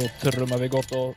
[0.00, 1.14] Då trummar vi gott och...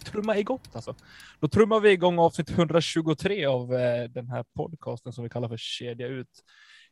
[0.04, 0.94] Trumma igång alltså.
[1.40, 5.56] Då trummar vi igång avsnitt 123 av eh, den här podcasten som vi kallar för
[5.56, 6.44] Kedja ut.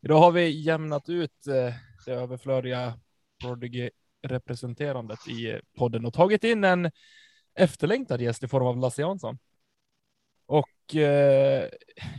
[0.03, 1.75] Idag har vi jämnat ut eh,
[2.07, 2.99] det överflödiga
[3.45, 6.91] Prodigy-representerandet i eh, podden och tagit in en
[7.55, 9.39] efterlängtad gäst i form av Lasse Jansson.
[10.47, 11.69] Och eh,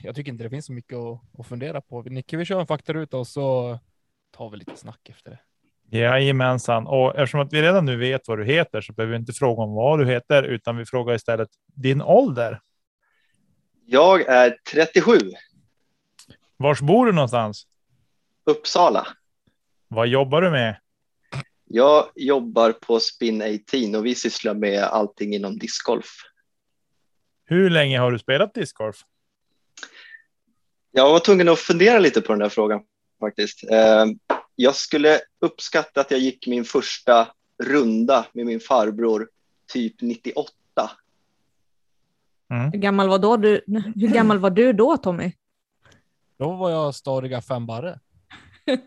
[0.04, 2.02] jag tycker inte det finns så mycket att, att fundera på.
[2.02, 3.80] Nicke, vi kör en faktaruta och så
[4.32, 5.40] tar vi lite snack efter det.
[6.00, 9.34] Jajamensan, och eftersom att vi redan nu vet vad du heter så behöver vi inte
[9.34, 12.60] fråga om vad du heter, utan vi frågar istället din ålder.
[13.86, 15.18] Jag är 37,
[16.58, 17.68] Vars bor du någonstans?
[18.46, 19.08] Uppsala.
[19.88, 20.76] Vad jobbar du med?
[21.66, 26.16] Jag jobbar på Spin 18 och vi sysslar med allting inom discgolf.
[27.46, 28.96] Hur länge har du spelat discgolf?
[30.92, 32.82] Jag var tvungen att fundera lite på den där frågan
[33.20, 33.64] faktiskt.
[34.56, 37.28] Jag skulle uppskatta att jag gick min första
[37.64, 39.30] runda med min farbror
[39.68, 40.52] typ 98.
[42.50, 43.64] Hur gammal var, då du,
[43.96, 45.32] hur gammal var du då Tommy?
[46.38, 48.00] Då var jag stadiga fem barre.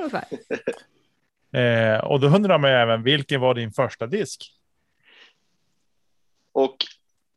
[0.00, 0.24] Ungefär.
[1.52, 4.52] Eh, och då undrar man även vilken var din första disk?
[6.52, 6.76] Och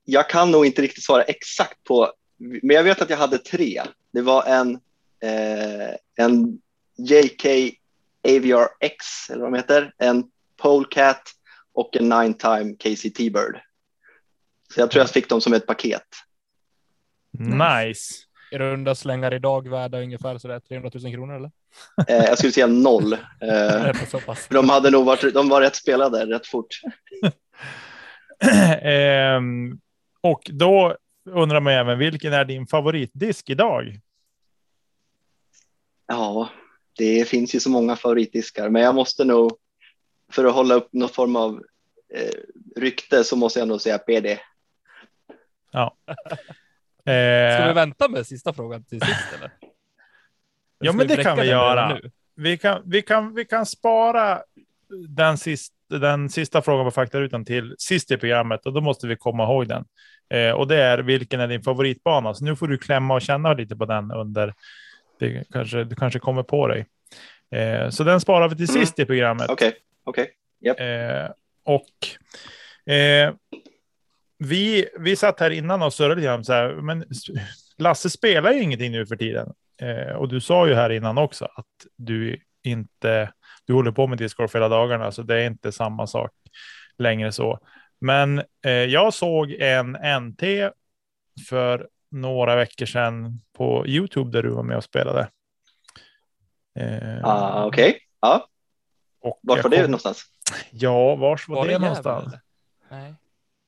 [0.04, 3.82] jag kan nog inte riktigt svara exakt på, men jag vet att jag hade tre.
[4.12, 4.74] Det var en,
[5.20, 6.62] eh, en
[7.06, 7.46] JK
[8.28, 10.24] AVR X, eller vad de heter, en
[10.58, 11.22] Polecat
[11.74, 13.60] och en Nine Time Casey T-Bird.
[14.74, 16.08] Så jag tror jag fick dem som ett paket.
[17.40, 18.14] Nice.
[18.52, 21.52] I runda slängar idag värda ungefär sådär 300 000 kronor eller?
[22.08, 23.14] Eh, jag skulle säga noll.
[23.14, 23.96] Eh,
[24.50, 26.82] de hade nog varit, de var rätt spelade rätt fort.
[28.82, 29.80] Ehm,
[30.22, 30.98] och då
[31.30, 34.00] undrar man även vilken är din favoritdisk idag?
[36.08, 36.50] Ja,
[36.98, 39.52] det finns ju så många favoritdiskar, men jag måste nog,
[40.32, 41.64] för att hålla upp någon form av
[42.14, 42.34] eh,
[42.76, 44.38] rykte så måste jag nog säga PD.
[45.72, 45.98] Ja.
[47.04, 49.52] Ska vi Eh, vänta med sista frågan till sist eller?
[50.84, 52.00] Ja, men det kan vi göra.
[52.36, 54.42] vi, kan, vi, kan, vi kan spara
[55.08, 59.16] den, sist, den sista frågan på faktarutan till sist i programmet och då måste vi
[59.16, 59.86] komma ihåg den.
[60.30, 62.34] Eh, och det är vilken är din favoritbana?
[62.34, 64.54] Så nu får du klämma och känna lite på den under.
[65.22, 66.86] Det kanske, du kanske kommer på dig.
[67.52, 68.82] Eh, så den sparar vi till Mm.
[68.86, 69.50] sist i programmet.
[69.50, 69.74] Okej,
[70.04, 70.32] okej.
[70.78, 71.30] Eh,
[71.64, 73.34] och eh,
[74.38, 77.06] vi, vi satt här innan och surrade lite så här, men
[77.78, 79.54] Lasse spelar ju ingenting nu för tiden.
[79.82, 81.66] Eh, och du sa ju här innan också att
[81.98, 83.32] du inte,
[83.66, 86.32] du håller på med discgolf hela dagarna, så det är inte samma sak
[86.98, 87.60] längre så.
[88.02, 90.44] Men eh, jag såg en NT
[91.50, 95.30] för några veckor sedan på Youtube där du var med och spelade.
[96.80, 98.48] Eh, Ah, Okej, ja.
[99.22, 100.24] och Vart var det kom- någonstans?
[100.72, 102.34] Ja, vars var, Var det det någonstans?
[102.92, 103.14] Nej.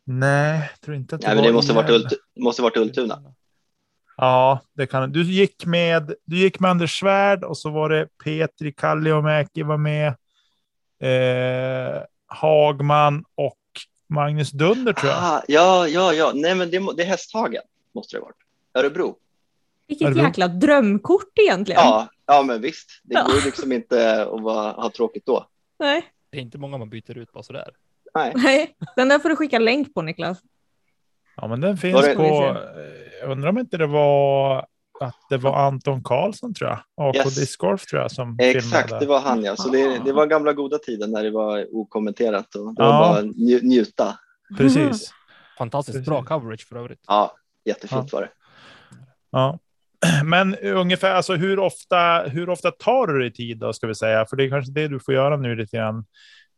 [0.05, 1.89] Nej, jag tror inte att det Nej, men det måste varit.
[1.89, 3.19] Ult, måste varit Ultuna.
[4.17, 5.23] Ja, det kan du.
[5.23, 6.13] Gick med.
[6.25, 10.07] Du gick med Anders Svärd och så var det Petri Kalliomäki var med.
[10.99, 13.57] Eh, Hagman och
[14.09, 15.23] Magnus Dunder tror jag.
[15.23, 16.31] Ah, ja, ja, ja.
[16.35, 17.63] Nej, men det, det är Hästhagen
[17.95, 18.37] måste det ha varit.
[18.85, 19.15] Örebro.
[19.87, 20.23] Vilket Örebro.
[20.23, 21.81] jäkla drömkort egentligen.
[21.81, 22.89] Ja, ja, men visst.
[23.03, 23.23] Det Ja.
[23.23, 25.47] går liksom inte att vara, ha tråkigt då.
[25.79, 26.03] Nej.
[26.29, 27.69] Det är inte många man byter ut bara sådär.
[28.15, 28.31] Nej.
[28.35, 30.37] Nej, den där får du skicka länk på Niklas.
[31.35, 32.23] Ja, men den finns det- på.
[32.23, 32.57] eh,
[33.21, 34.57] Jag undrar om inte det var
[34.99, 36.79] att det var Anton Karlsson tror jag.
[37.09, 37.35] AK Yes.
[37.35, 39.05] Discgolf tror jag som Exakt, filmade.
[39.05, 39.55] det var han ja.
[39.55, 42.89] Så det, det var gamla goda tiden när det var okommenterat och det Ja.
[42.99, 44.19] var bara nju, njuta.
[44.57, 45.11] Precis.
[45.57, 46.99] Fantastiskt bra coverage för övrigt.
[47.07, 47.35] Ja,
[47.65, 48.29] jättefint var det.
[49.31, 49.59] Ja.
[50.23, 54.25] Men ungefär, alltså hur ofta, hur ofta tar du dig tid då, ska vi säga?
[54.25, 56.05] För det är kanske det du får göra nu lite grann.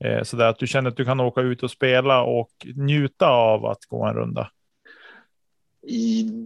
[0.03, 3.27] Eh, så där att du känner att du kan åka ut och spela och njuta
[3.27, 4.51] av att gå en runda.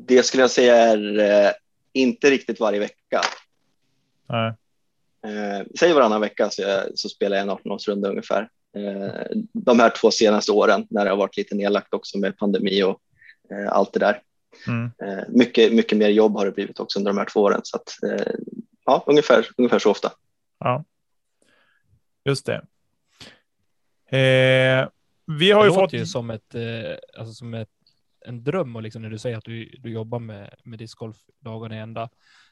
[0.06, 1.52] Det skulle jag säga är eh,
[1.94, 3.22] inte riktigt varje vecka.
[4.30, 4.54] Nej.
[5.26, 8.50] Eh, säg varannan vecka så, jag, så spelar jag en 18-årsrunda ungefär.
[8.76, 12.84] Eh, de här två senaste åren när det har varit lite nedlagt också med pandemi
[12.84, 13.00] och
[13.52, 14.22] eh, allt det där.
[14.68, 14.92] Mm.
[15.04, 17.62] Eh, mycket, mycket mer jobb har det blivit också under de här två åren.
[17.64, 18.34] Så att, eh,
[18.86, 20.12] ja, ungefär, ungefär så ofta.
[20.60, 20.86] Ja,
[22.26, 22.62] just det.
[24.12, 24.90] Eh,
[25.26, 25.94] vi har det ju låter fått...
[25.94, 27.70] ju som, ett, eh, alltså som ett,
[28.26, 31.76] en dröm och liksom när du säger att du, du jobbar med, med discgolf dagarna
[31.76, 32.10] i ända.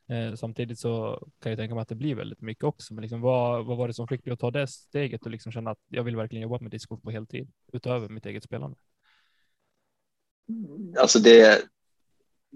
[0.10, 2.94] Eh, samtidigt så kan jag tänka mig att det blir väldigt mycket också.
[2.94, 5.52] Men liksom, vad, vad var det som fick dig att ta det steget och liksom
[5.52, 8.78] känna att jag vill verkligen jobba med discgolf på heltid utöver mitt eget spelande?
[11.00, 11.62] Alltså det,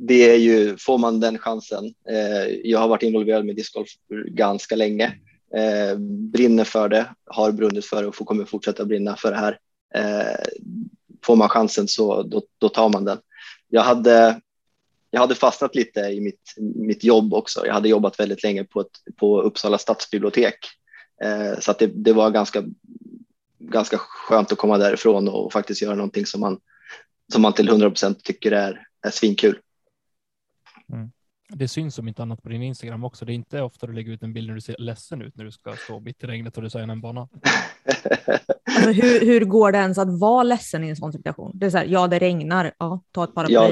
[0.03, 1.93] det är ju, får man den chansen.
[2.09, 3.89] Eh, jag har varit involverad med discgolf
[4.27, 5.05] ganska länge.
[5.55, 5.97] Eh,
[6.33, 9.59] brinner för det, har brunnit för det och kommer fortsätta brinna för det här.
[9.95, 10.45] Eh,
[11.25, 13.17] får man chansen så då, då tar man den.
[13.69, 14.41] Jag hade,
[15.11, 17.65] jag hade fastnat lite i mitt, mitt jobb också.
[17.65, 20.57] Jag hade jobbat väldigt länge på, ett, på Uppsala stadsbibliotek.
[21.23, 22.63] Eh, så att det, det var ganska,
[23.59, 26.59] ganska skönt att komma därifrån och faktiskt göra någonting som man,
[27.33, 29.59] som man till 100 procent tycker är, är svinkul.
[31.53, 33.25] Det syns som inte annat på din Instagram också.
[33.25, 35.45] Det är inte ofta du lägger ut en bild när du ser ledsen ut när
[35.45, 37.27] du ska stå mitt i regnet och designa en bana.
[38.75, 41.51] Alltså, hur, hur går det ens att vara ledsen i en sån situation?
[41.53, 43.53] Det är så här, ja det regnar, ja ta ett paraply.
[43.53, 43.71] Ja,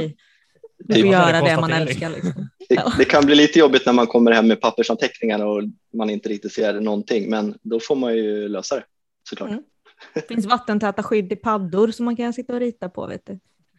[0.80, 1.04] du typ.
[1.04, 2.10] får göra det man älskar.
[2.10, 2.50] Liksom.
[2.70, 5.64] Det, det kan bli lite jobbigt när man kommer hem med pappersanteckningar och
[5.94, 8.84] man inte riktigt ser någonting, men då får man ju lösa det
[9.30, 9.50] såklart.
[9.50, 9.64] Mm.
[10.14, 13.08] Det finns vattentäta skydd i paddor som man kan sitta och rita på.
[13.08, 13.34] Vet du.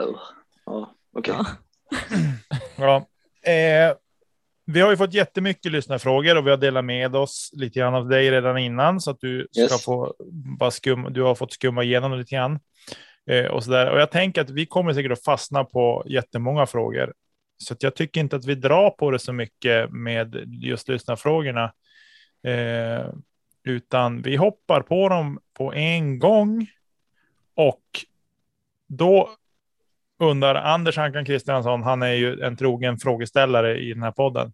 [0.04, 0.18] Oh,
[0.66, 1.34] ja, okej.
[2.76, 3.06] Ja.
[3.42, 3.94] Eh,
[4.64, 8.08] vi har ju fått jättemycket lyssnarfrågor och vi har delat med oss lite grann av
[8.08, 9.84] dig redan innan så att du ska Yes.
[9.84, 10.14] få
[10.58, 12.60] bara skum, du har fått skumma igenom lite grann.
[13.30, 13.90] Eh, och, så där.
[13.90, 17.14] och jag tänker att vi kommer säkert att fastna på jättemånga frågor.
[17.58, 21.72] Så jag tycker inte att vi drar på det så mycket med just lyssnarfrågorna.
[22.46, 23.06] Eh,
[23.64, 26.66] utan vi hoppar på dem på en gång.
[27.54, 27.82] Och
[28.88, 29.30] då
[30.20, 34.52] undrar Anders Ankan Kristiansson, han är ju en trogen frågeställare i den här podden.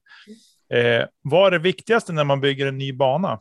[0.73, 3.41] Eh, vad är det viktigaste när man bygger en ny bana?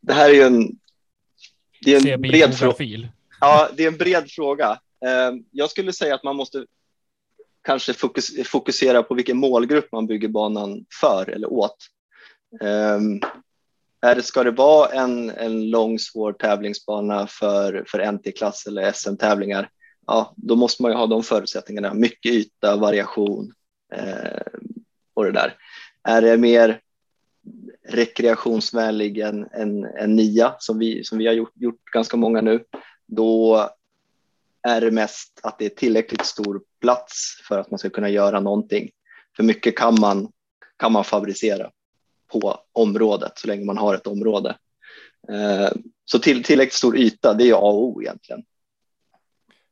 [0.00, 0.78] Det här är ju en,
[1.80, 3.08] det är en bred fråga.
[3.40, 4.70] Ja, det är en bred fråga.
[5.04, 6.66] Eh, Jag skulle säga att man måste
[7.64, 11.76] kanske fokus, fokusera på vilken målgrupp man bygger banan för eller åt.
[12.60, 13.20] Um,
[14.02, 19.70] är det, ska det vara en, en lång svår tävlingsbana för, för NT-klass eller SM-tävlingar,
[20.06, 21.94] ja, då måste man ju ha de förutsättningarna.
[21.94, 23.52] Mycket yta, variation
[23.94, 24.42] eh,
[25.14, 25.56] och det där.
[26.04, 26.80] Är det mer
[27.88, 32.64] rekreationsvänlig än en, en nia som vi, som vi har gjort, gjort ganska många nu,
[33.06, 33.68] då
[34.62, 38.40] är det mest att det är tillräckligt stor plats för att man ska kunna göra
[38.40, 38.90] någonting.
[39.36, 40.32] För mycket kan man,
[40.76, 41.70] kan man fabricera
[42.32, 44.56] på området så länge man har ett område.
[45.28, 45.70] Eh,
[46.04, 48.44] Så till, tillräckligt stor yta, det är A och O egentligen.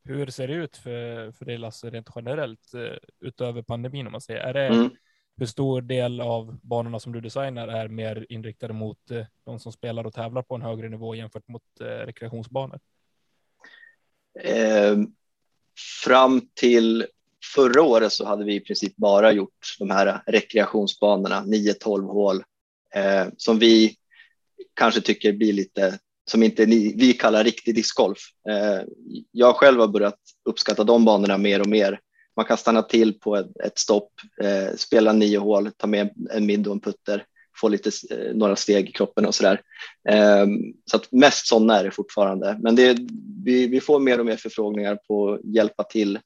[0.05, 4.21] Hur ser det ut för, för dig Lasse rent generellt eh, utöver pandemin om man
[4.21, 4.41] säger?
[4.41, 4.91] Är det, Mm.
[5.37, 9.73] Hur stor del av banorna som du designar är mer inriktade mot eh, de som
[9.73, 12.81] spelar och tävlar på en högre nivå jämfört mot rekreationsbanor?
[14.41, 14.97] Eh,
[16.05, 17.07] Fram till
[17.55, 22.43] förra året så hade vi i princip bara gjort de här rekreationsbanorna, 9-12 hål,
[22.95, 23.97] eh, som vi
[24.75, 25.99] kanske tycker blir lite,
[26.31, 28.19] som inte ni, vi kallar riktig discgolf.
[28.49, 28.83] Eh,
[29.31, 32.01] jag själv har börjat uppskatta de banorna mer och mer.
[32.37, 36.47] Man kan stanna till på ett, ett stopp, eh, spela nio hål, ta med en
[36.47, 37.25] mid och en putter,
[37.61, 39.61] få lite, eh, några steg i kroppen och sådär.
[40.09, 40.47] Eh,
[40.91, 42.59] så att mest sådana är det fortfarande.
[42.63, 42.99] Men det,
[43.45, 46.17] vi, vi får mer och mer förfrågningar på att hjälpa till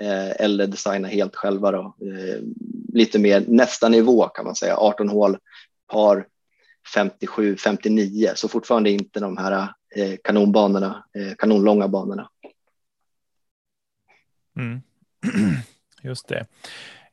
[0.00, 1.70] eh, eller designa helt själva.
[1.70, 1.96] Då.
[2.00, 2.42] Eh,
[2.92, 5.38] lite mer nästa nivå kan man säga, 18 hål,
[5.92, 6.26] par
[6.94, 12.30] 57, 59, så fortfarande inte de här eh, kanonbanorna, eh, kanonlånga banorna.
[14.56, 14.82] Mm.
[16.02, 16.46] Just det.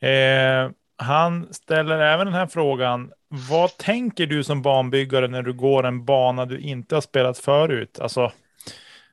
[0.08, 3.12] Eh, han ställer även den här frågan.
[3.28, 8.00] Vad tänker du som banbyggare när du går en bana du inte har spelat förut?
[8.00, 8.32] Alltså,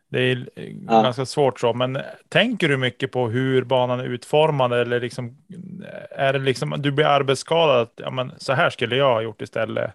[0.09, 1.03] det är eh, Ja.
[1.03, 1.99] ganska svårt så, men
[2.29, 5.37] tänker du mycket på hur banan är utformad eller liksom,
[6.11, 9.43] är det liksom, du blir arbetsskadad, att, ja men så här skulle jag ha gjort
[9.43, 9.95] istället.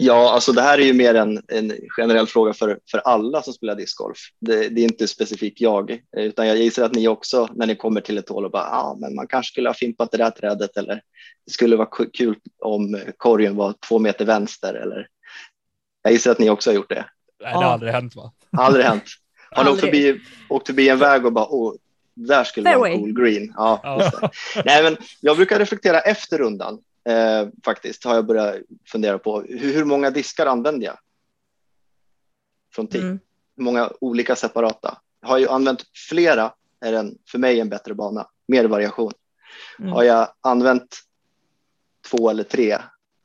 [0.00, 3.52] Ja, alltså det här är ju mer en, en generell fråga för, för alla som
[3.52, 4.18] spelar discgolf.
[4.40, 8.00] Det, det är inte specifikt jag, utan jag gissar att ni också när ni kommer
[8.00, 10.30] till ett hål och bara, ja, ah, men man kanske skulle ha fimpat det där
[10.30, 10.94] trädet eller
[11.46, 15.06] det skulle vara ku- kul om korgen var två meter vänster eller.
[16.02, 17.04] Jag gissar att ni också har gjort det.
[17.40, 17.72] Nej, det har Ja.
[17.72, 18.32] aldrig hänt va?
[18.56, 19.04] Aldrig hänt.
[19.50, 21.74] Har ni åkt förbi, åkt förbi en väg och bara, åh,
[22.14, 23.52] där skulle vara en cool green.
[23.56, 24.30] Ja, Ja.
[24.64, 26.78] Nej, men jag brukar reflektera efter rundan
[27.08, 28.04] eh, faktiskt.
[28.04, 30.98] Har jag börjat fundera på hur, hur många diskar använder jag?
[32.74, 33.00] Från tee.
[33.00, 33.18] Mm.
[33.56, 34.98] Hur många olika separata?
[35.22, 38.26] Har jag använt flera är den för mig en bättre bana.
[38.48, 39.12] Mer variation.
[39.78, 39.92] Mm.
[39.92, 40.96] Har jag använt
[42.10, 42.78] två eller tre,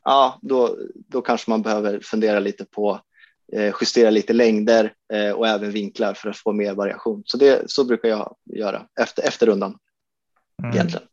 [0.03, 2.99] ja, då, då kanske man behöver fundera lite på eh,
[3.81, 7.23] justera lite längder eh, och även vinklar för att få mer variation.
[7.25, 9.77] Så, det, så brukar jag göra efter, efter rundan
[10.63, 11.07] Mm, egentligen.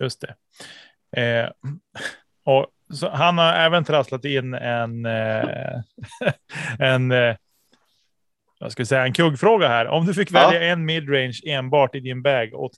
[0.00, 0.34] just det.
[1.22, 1.50] Eh,
[2.54, 2.66] och
[3.12, 5.80] han har även trasslat in en, eh,
[6.78, 7.36] en eh,
[8.68, 9.86] ska vi säga, en kuggfråga här.
[9.86, 10.40] Om du fick Ja.
[10.48, 12.70] välja en midrange enbart i din bag och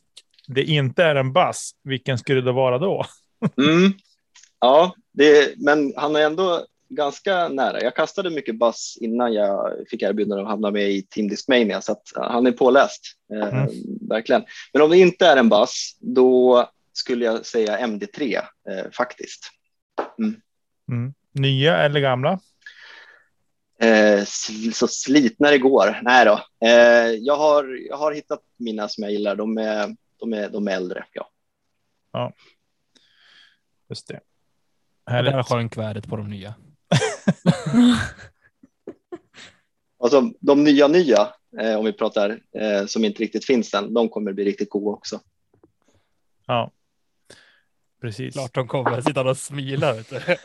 [0.48, 3.04] det inte är en bass, vilken skulle det vara då?
[3.58, 3.92] Mm.
[4.60, 7.82] Ja, det, men han är ändå ganska nära.
[7.82, 11.92] Jag kastade mycket bass innan jag fick erbjudande att hamna med i Team Discmania så
[11.92, 13.02] att han är påläst.
[13.32, 13.68] Eh, Mm.
[14.08, 14.44] Verkligen.
[14.72, 18.36] Men om det inte är en bass, då skulle jag säga MD3
[18.70, 19.50] eh, faktiskt.
[20.88, 21.14] Mm.
[21.32, 22.40] Nya eller gamla?
[23.80, 24.24] Eh,
[24.72, 26.00] så slitna det går.
[26.02, 26.40] Nej då.
[26.66, 29.36] Eh, jag, har, jag har hittat mina som jag gillar.
[29.36, 31.04] De är, de är, de är äldre.
[32.12, 32.32] Ja.
[33.88, 34.20] Just det.
[35.06, 35.46] Där Härligt.
[35.46, 36.54] sjönk värdet på de nya.
[39.98, 41.28] Alltså, de nya nya,
[41.60, 44.96] eh, om vi pratar eh, som inte riktigt finns än, de kommer bli riktigt goda
[44.96, 45.20] också.
[46.46, 46.70] Ja,
[48.00, 48.34] precis.
[48.34, 49.00] Klart de kommer.
[49.00, 49.92] Sitta och smila.
[49.92, 50.20] Vet du.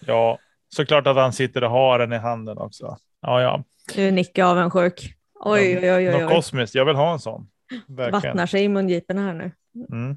[0.00, 0.38] Ja,
[0.74, 2.96] såklart att han sitter och har den i handen också.
[3.20, 3.64] Ja, ja.
[3.96, 5.14] Nu är Nicke avundsjuk.
[5.40, 6.36] Oj, oj, oj, oj, Något oj.
[6.36, 6.74] kosmiskt.
[6.74, 7.50] Jag vill ha en sån.
[7.86, 8.12] Verkligen.
[8.12, 9.52] Vattnar sig i mungiporna här nu.
[9.92, 10.16] Mm.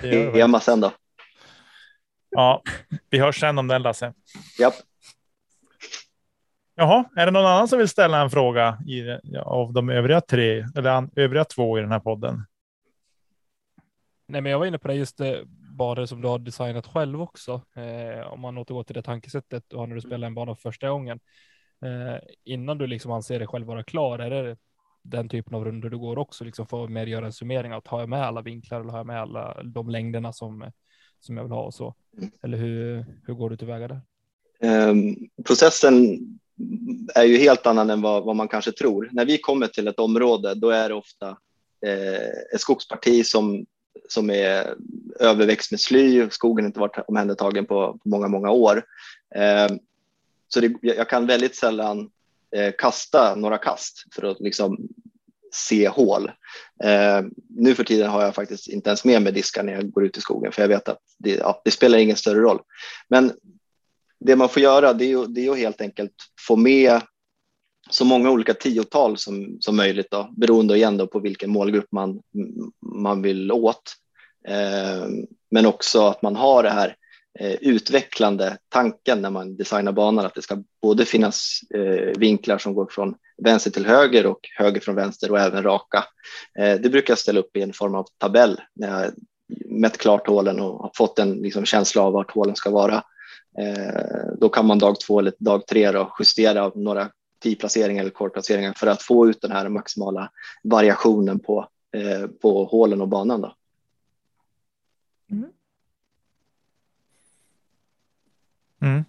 [0.00, 0.40] Det gör det.
[0.40, 0.92] Ema sen då.
[2.36, 2.62] Ja,
[3.10, 4.12] vi hörs sen om den Lasse.
[4.58, 4.74] Japp.
[6.74, 9.02] Jaha, är det någon annan som vill ställa en fråga i,
[9.38, 12.44] av de övriga tre eller an, övriga två i den här podden?
[14.26, 15.34] Nej, men jag var inne på det just eh,
[15.78, 17.62] banor som du har designat själv också.
[17.76, 20.88] Eh, om man återgår till det tankesättet och när du spelar en bana för första
[20.88, 21.20] gången.
[21.84, 24.56] Eh, innan du liksom anser dig själv vara klar, är det
[25.02, 27.80] den typen av runder du går också liksom för att mer göra en summering av
[27.80, 30.70] tar jag med alla vinklar eller har jag med alla de längderna som,
[31.24, 31.94] som jag vill ha och så?
[32.42, 34.00] Eller hur, hur går du tillväga där?
[34.60, 36.18] Ehm, processen
[37.14, 39.08] är ju helt annan än vad, vad man kanske tror.
[39.12, 41.28] När vi kommer till ett område, då är det ofta
[41.86, 43.66] eh, ett skogsparti som,
[44.08, 44.74] som är
[45.20, 46.30] överväxt med sly.
[46.30, 48.84] Skogen har inte varit omhändertagen på, på många, många år.
[49.34, 49.78] Ehm,
[50.48, 52.10] så det, jag jag kan väldigt sällan
[52.56, 54.88] eh, kasta några kast för att liksom
[55.54, 56.30] se hål.
[56.84, 60.04] Eh, nu för tiden har jag faktiskt inte ens med mig diskar när jag går
[60.04, 62.60] ut i skogen för jag vet att det, ja, det spelar ingen större roll.
[63.08, 63.32] Men
[64.20, 66.14] det man får göra det är, ju, det är att helt enkelt
[66.46, 67.00] få med
[67.90, 72.20] så många olika tiotal som, som möjligt då, beroende igen då på vilken målgrupp man,
[72.82, 73.94] man vill åt.
[74.48, 75.06] Eh,
[75.50, 76.94] men också att man har det här eh,
[77.40, 82.74] Eh, utvecklande tanken när man designar banan att det ska både finnas eh, vinklar som
[82.74, 86.04] går från vänster till höger och höger från vänster och även raka.
[86.58, 89.12] Eh, det brukar jag ställa upp i en form av tabell när jag
[89.66, 93.02] mätt klart hålen och har fått en liksom, känsla av vart hålen ska vara.
[93.58, 97.10] Eh, då kan man dag två eller dag tre då justera några
[97.42, 100.30] tee-placeringar eller courtplaceringar för att få ut den här maximala
[100.62, 103.40] variationen på, eh, på hålen och banan.
[103.40, 103.54] Då.
[108.84, 109.04] Mm.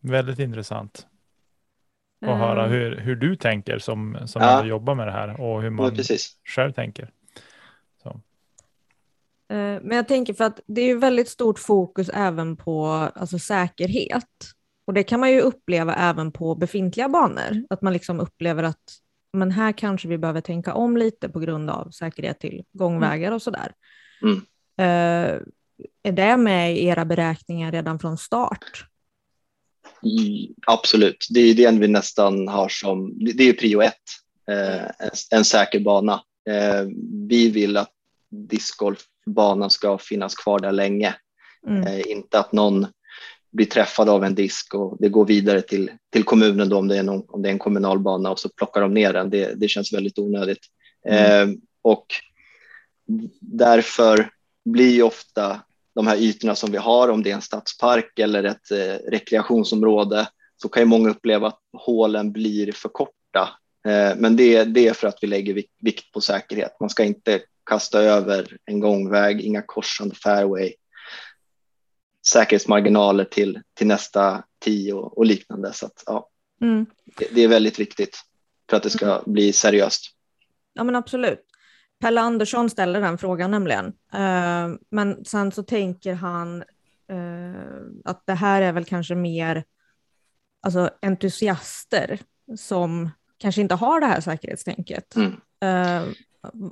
[0.00, 1.06] Väldigt intressant
[2.26, 4.64] att höra Eh, hur, hur du tänker som, som Ja.
[4.64, 6.38] jobbar med det här och hur Ja, man precis.
[6.44, 7.10] själv tänker.
[9.48, 13.38] Eh, Men jag tänker för att det är ju väldigt stort fokus även på alltså,
[13.38, 14.24] säkerhet.
[14.84, 17.66] Och det kan man ju uppleva även på befintliga banor.
[17.70, 18.82] Att man liksom upplever att
[19.32, 23.42] men här kanske vi behöver tänka om lite på grund av säkerhet till gångvägar och
[23.42, 23.72] sådär.
[24.22, 24.40] Mm.
[26.02, 28.84] Är det med i era beräkningar redan från start?
[30.02, 33.94] I, absolut, det är den vi nästan har som, det är prio ett,
[34.50, 36.22] eh, en, säker bana.
[36.50, 36.86] Eh,
[37.28, 37.92] vi vill att
[38.30, 41.14] discgolfbanan ska finnas kvar där länge,
[41.66, 41.86] Mm.
[41.86, 42.86] eh, inte att någon
[43.52, 46.98] blir träffad av en disk och det går vidare till, till kommunen då om det,
[46.98, 49.30] är någon, om det är en kommunal bana och så plockar de ner den.
[49.30, 50.66] Det, det känns väldigt onödigt.
[51.08, 51.48] Eh,
[51.82, 52.06] och
[53.40, 54.30] därför
[54.64, 55.60] blir ofta
[55.94, 60.28] de här ytorna som vi har, om det är en stadspark eller ett eh, rekreationsområde,
[60.62, 63.48] så kan ju många uppleva att hålen blir för korta.
[63.86, 66.76] Eh, men det, det är för att vi lägger vik- vikt på säkerhet.
[66.80, 70.72] Man ska inte kasta över en gångväg, inga korsande fairway,
[72.26, 75.72] säkerhetsmarginaler till, till nästa tio och, och liknande.
[75.72, 76.26] Så att, ja,
[76.62, 76.86] Mm.
[77.18, 78.18] det, det är väldigt viktigt.
[78.70, 80.06] för att det ska bli seriöst.
[80.72, 81.44] Ja men absolut.
[82.00, 83.86] Pelle Andersson ställer den frågan nämligen.
[83.86, 86.64] Uh, men sen så tänker han
[87.12, 89.64] uh, att det här är väl kanske mer
[90.62, 92.20] alltså, entusiaster
[92.56, 95.16] som kanske inte har det här säkerhetstänket.
[95.16, 95.32] Mm.
[95.64, 96.12] Uh,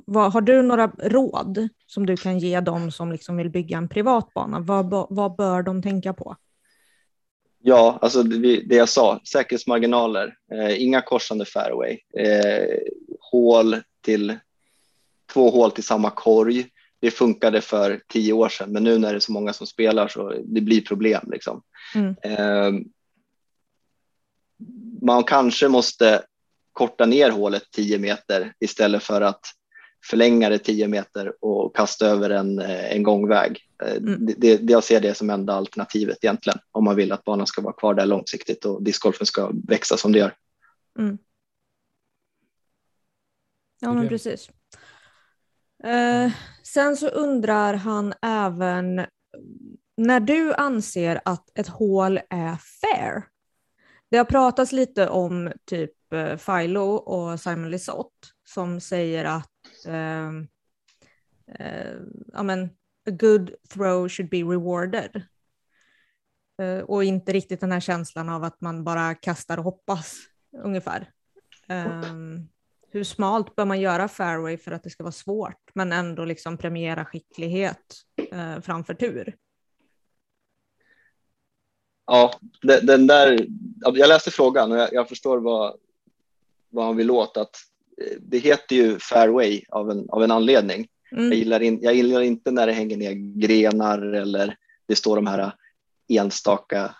[0.05, 3.89] vad, har du några råd som du kan ge dem som liksom vill bygga en
[3.89, 4.59] privat bana?
[4.59, 6.35] Vad, vad bör de tänka på?
[7.61, 12.77] Ja, alltså det, det jag sa, säkerhetsmarginaler, eh, inga korsande fairway, eh,
[13.19, 14.37] hål till
[15.33, 16.67] två hål till samma korg.
[17.01, 20.07] Det funkade för tio år sedan, men nu när det är så många som spelar
[20.07, 21.29] så det blir problem.
[21.31, 21.61] Liksom.
[21.95, 22.15] Mm.
[22.21, 22.81] Eh,
[25.01, 26.23] man kanske måste
[26.73, 29.41] korta ner hålet 10 meter istället för att
[30.05, 33.59] förlänga det 10 meter och kasta över en, eh, en gångväg.
[33.83, 34.25] Eh, Mm.
[34.25, 37.61] Det, det, jag ser det som enda alternativet egentligen om man vill att banan ska
[37.61, 40.33] vara kvar där långsiktigt och discgolfen ska växa som det gör.
[40.99, 41.17] Mm.
[43.79, 44.49] Ja, Det är men precis.
[45.83, 46.31] Eh,
[46.63, 49.05] sen så undrar han även
[49.97, 53.23] när du anser att ett hål är fair.
[54.09, 60.29] Det har pratats lite om typ eh, Philo och Simon Lisotte som säger att eh,
[61.59, 61.97] eh,
[62.33, 62.63] ja, men,
[63.09, 65.21] a good throw should be rewarded.
[66.61, 70.17] Eh, och inte riktigt den här känslan av att man bara kastar och hoppas
[70.63, 71.11] ungefär.
[71.67, 72.49] Ehm,
[72.91, 76.57] hur smalt bör man göra fairway för att det ska vara svårt men ändå liksom
[76.57, 77.95] premiera skicklighet
[78.31, 79.35] eh, framför tur?
[82.05, 83.47] Ja, den, den där,
[83.81, 85.77] jag läste frågan och jag, jag förstår vad,
[86.69, 87.37] vad han vill åt.
[87.37, 87.55] Att
[88.01, 90.87] eh, det heter ju fairway av en, av en anledning.
[91.11, 91.37] Jag, Mm.
[91.37, 94.55] gillar in, jag gillar inte när det hänger ner grenar eller
[94.85, 95.51] det står de här
[96.07, 96.95] enstaka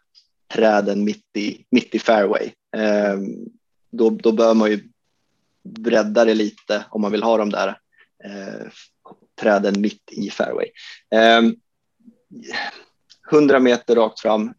[0.53, 2.51] träden mitt i, mitt i fairway.
[2.77, 3.35] Ehm,
[3.89, 4.79] då, då bör man ju
[5.63, 7.79] bredda det lite om man vill ha de där
[8.23, 8.67] eh,
[9.41, 10.67] träden mitt i fairway.
[11.11, 11.55] Ehm,
[13.31, 14.53] 100 meter rakt fram.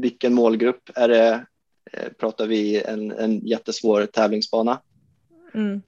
[0.00, 1.46] Vilken målgrupp är det?
[1.92, 4.80] Eh, pratar vi en, en jättesvår tävlingsbana?
[5.54, 5.82] Mm.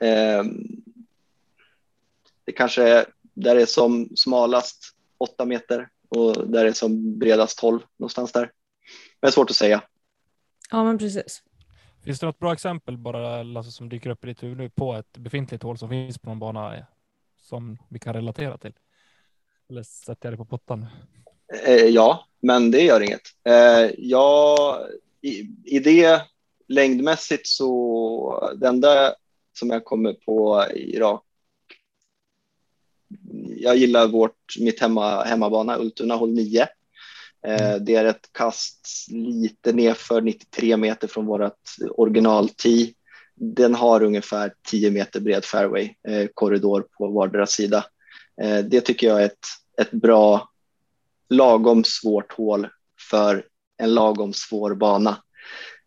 [0.00, 0.66] Ehm,
[2.44, 7.18] det kanske är där det är som smalast 8 meter och där det är som
[7.18, 8.52] bredast 12 någonstans där.
[9.20, 9.82] Men svårt att säga.
[10.70, 11.42] Ja, men precis.
[12.04, 14.94] Finns det något bra exempel bara Lasse som dyker upp i ditt huvud nu på
[14.94, 16.84] ett befintligt hål som finns på någon bana eh,
[17.36, 18.72] som vi kan relatera till?
[19.70, 20.86] Eller sätter jag det på pottan?
[21.66, 23.20] Eh, ja, men det gör inget.
[23.44, 24.56] Eh, ja,
[25.20, 26.22] i, I det
[26.68, 29.14] längdmässigt så det enda
[29.58, 31.24] som jag kommer på i rak.
[33.56, 36.66] Jag gillar vårt, mitt hemma, hemmabana Ultuna håll 9.
[37.46, 41.52] Eh, det är ett kast lite nerför 93 meter från vårt
[41.90, 42.92] original tee.
[43.34, 47.84] Den har ungefär 10 meter bred fairway eh, korridor på vardera sida.
[48.42, 49.46] Eh, det tycker jag är ett,
[49.80, 50.48] ett bra
[51.28, 52.68] lagom svårt hål
[53.10, 53.44] för
[53.76, 55.16] en lagom svår bana.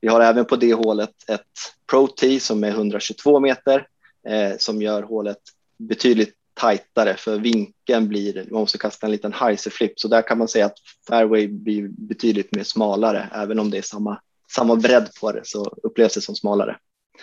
[0.01, 1.41] Vi har även på det hålet ett
[1.89, 3.87] Pro Tee som är 122 meter
[4.27, 5.37] eh, som gör hålet
[5.77, 10.47] betydligt tajtare för vinkeln blir, man måste kasta en liten heiserflip så där kan man
[10.47, 14.21] säga att fairway blir betydligt mer smalare även om det är samma,
[14.55, 16.77] samma bredd på det så upplevs det som smalare.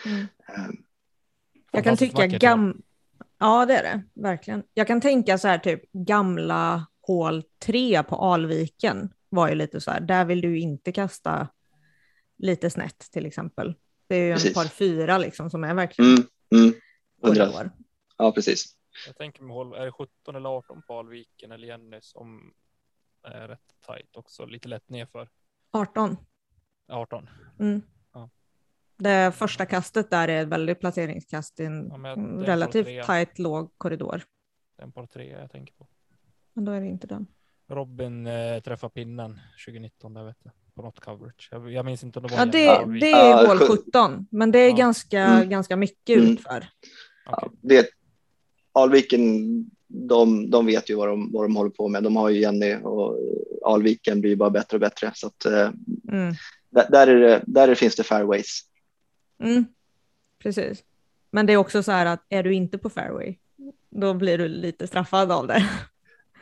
[0.05, 0.21] Mm.
[0.21, 0.75] Eh,
[1.73, 2.83] Jag kan tycka gam...
[3.39, 4.03] Ja, det är det.
[4.23, 4.63] Verkligen.
[4.75, 9.91] Jag kan tänka så här typ gamla hål 3 på Alviken var ju lite så
[9.91, 11.49] här, där vill du inte kasta
[12.39, 13.75] lite snett till exempel.
[14.09, 14.55] Det är ju en Precis.
[14.55, 16.25] par fyra liksom som är verkligen Mm,
[16.55, 16.75] mm,
[17.23, 17.71] korridor.
[18.17, 18.78] Ja, precis.
[19.07, 22.55] Jag tänker mig håll, är det 17 eller 18 på Alviken eller Jenny som
[23.23, 25.29] är rätt tajt också, lite lätt nerför.
[25.71, 26.17] 18.
[26.89, 27.29] 18.
[27.59, 27.83] Mm.
[28.13, 28.31] Ja.
[28.97, 32.15] Det första kastet där är ett väldigt placeringskast i en Ja,
[32.47, 34.23] relativt tajt låg korridor.
[34.77, 35.89] Det är en par tre jag tänker på.
[36.53, 37.27] Men då är det inte den.
[37.69, 41.49] Robin eh, träffade pinnen 2019 där vet jag, på något coverage.
[41.51, 44.53] Jag, jag minns inte om det var Ja, det, det är hål sjut- 17, men
[44.53, 44.77] det är Ja.
[44.77, 45.49] ganska, Mm.
[45.49, 46.31] ganska mycket Mm.
[46.33, 46.69] utför.
[47.27, 47.49] Okej.
[47.63, 47.87] det,
[48.73, 52.03] Alviken, de, de vet ju vad de, vad de håller på med.
[52.03, 53.19] De har ju Jenny och
[53.65, 55.13] Alviken blir bara bättre och bättre.
[55.15, 55.71] Så att, eh,
[56.13, 56.35] Mm.
[56.71, 58.61] där, där, är det, där finns det fairways.
[59.43, 59.65] Mm.
[60.43, 60.83] Precis.
[61.31, 63.35] Men det är också så här att är du inte på fairway,
[63.91, 65.69] då blir du lite straffad av det.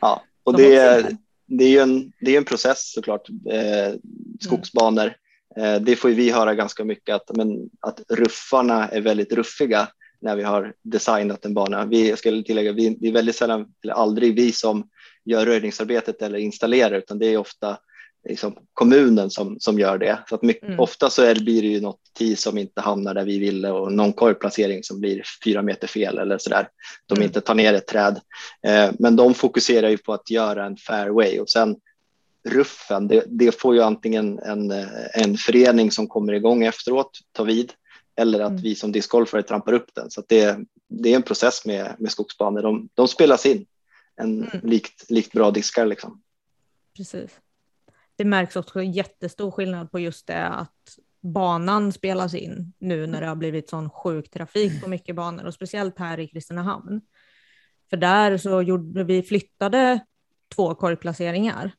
[0.01, 1.17] Ja, och Som det, är.
[1.47, 3.29] det är ju en, det är en process såklart.
[3.29, 3.95] Eh,
[4.41, 5.17] skogsbanor.
[5.57, 9.89] Eh, det får vi höra ganska mycket att, men, att ruffarna är väldigt ruffiga
[10.21, 11.85] när vi har designat en bana.
[11.85, 14.89] Vi, jag skulle tillägga, vi, det är väldigt sällan eller aldrig vi som
[15.25, 17.79] gör röjningsarbetet eller installerar utan det är ofta
[18.29, 20.19] liksom kommunen som, som gör det.
[20.29, 20.81] Så att mycket, Mm.
[20.81, 23.93] Ofta så är, blir det ju något tee som inte hamnar där vi ville och
[23.93, 26.69] någon korgplacering som blir fyra meter fel eller så där.
[27.07, 27.27] De Mm.
[27.27, 28.21] inte tar ner ett träd.
[28.67, 31.77] Eh, men de fokuserar ju på att göra en fairway och sen
[32.49, 37.43] ruffen, det, det får ju antingen en, eh, en förening som kommer igång efteråt ta
[37.45, 37.73] vid
[38.17, 38.63] eller att Mm.
[38.63, 40.11] vi som discgolfare trampar upp den.
[40.11, 42.63] Så det, det är en process med, med skogsbanor.
[42.63, 43.67] De, de spelas in
[44.17, 44.61] en, Mm.
[44.63, 45.87] likt, likt bra diskar.
[45.87, 46.23] Liksom.
[46.97, 47.41] Precis.
[48.17, 53.27] Det märks också jättestor skillnad på just det att banan spelas in nu när det
[53.27, 57.01] har blivit sån sjuk trafik på mycket banor och speciellt här i Kristinehamn.
[57.91, 60.01] För där så gjorde vi flyttade
[60.55, 61.73] två korgplaceringar.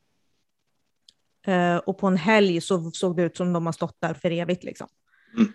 [1.48, 4.32] Eh, och på en helg så såg det ut som de har stått där för
[4.32, 4.88] evigt liksom.
[5.38, 5.52] Mm.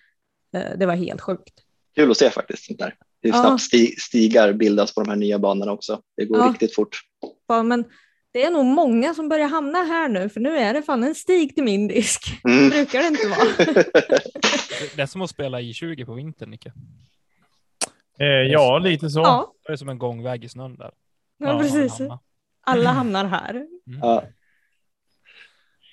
[0.53, 1.55] Eh, det var helt sjukt.
[1.95, 2.65] Kul att se faktiskt.
[2.67, 2.95] Sånt där.
[3.23, 3.43] Hur Ja.
[3.43, 6.03] snabbt sti, stigar bildas på de här nya banorna också.
[6.17, 6.49] Det går Ja.
[6.53, 7.01] riktigt fort.
[7.49, 7.85] Ja, men
[8.33, 11.15] det är nog många som börjar hamna här nu för nu är det fan en
[11.15, 12.41] stig till min disk.
[12.45, 12.69] Mm.
[12.71, 13.75] brukar det inte vara.
[14.97, 16.73] Det är som att spela i 20 på vintern, Nicke.
[18.19, 19.21] Eh, ja, lite så.
[19.21, 20.91] Ja, Det är som en gångväg i snön där.
[21.39, 21.99] ja, Ja, precis.
[21.99, 22.19] Hamna.
[22.65, 23.67] Alla hamnar här.
[24.01, 24.25] ja.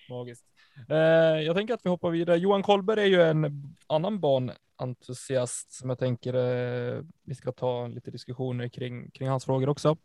[0.10, 0.46] Magiskt.
[0.90, 2.38] Eh, jag tänker att vi hoppar vidare.
[2.38, 8.12] Johan Kolberg är ju en annan banentusiast som jag tänker eh, vi ska ta lite
[8.12, 9.98] diskussioner kring, kring hans frågor också.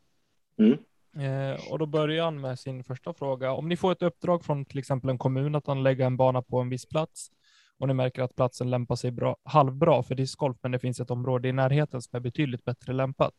[0.59, 0.79] Mm.
[1.17, 3.53] Eh, och då börjar han med sin första fråga.
[3.53, 6.61] Om ni får ett uppdrag från till exempel en kommun att anlägga en bana på
[6.61, 7.31] en viss plats
[7.79, 11.11] och ni märker att platsen lämpar sig bra, halvbra för discgolf, men det finns ett
[11.11, 13.35] område i närheten som är betydligt bättre lämpat.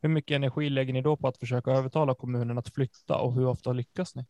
[0.00, 3.46] Hur mycket energi lägger ni då på att försöka övertala kommunen att flytta och hur
[3.46, 4.26] ofta lyckas ni?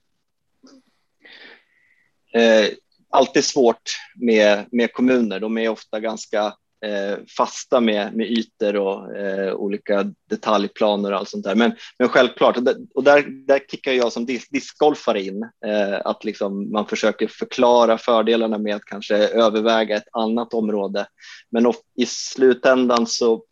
[2.34, 2.68] Eh,
[3.10, 5.40] alltid svårt med, med kommuner.
[5.40, 11.28] De är ofta ganska eh, fasta med, med ytor och eh, olika detaljplaner och allt
[11.28, 11.54] sånt där.
[11.54, 12.56] Men, men självklart,
[12.94, 18.58] och där, där, kickar jag som discgolfare in, eh, att liksom man försöker förklara fördelarna
[18.58, 21.06] med att kanske överväga ett annat område.
[21.50, 23.44] Men of, i slutändan så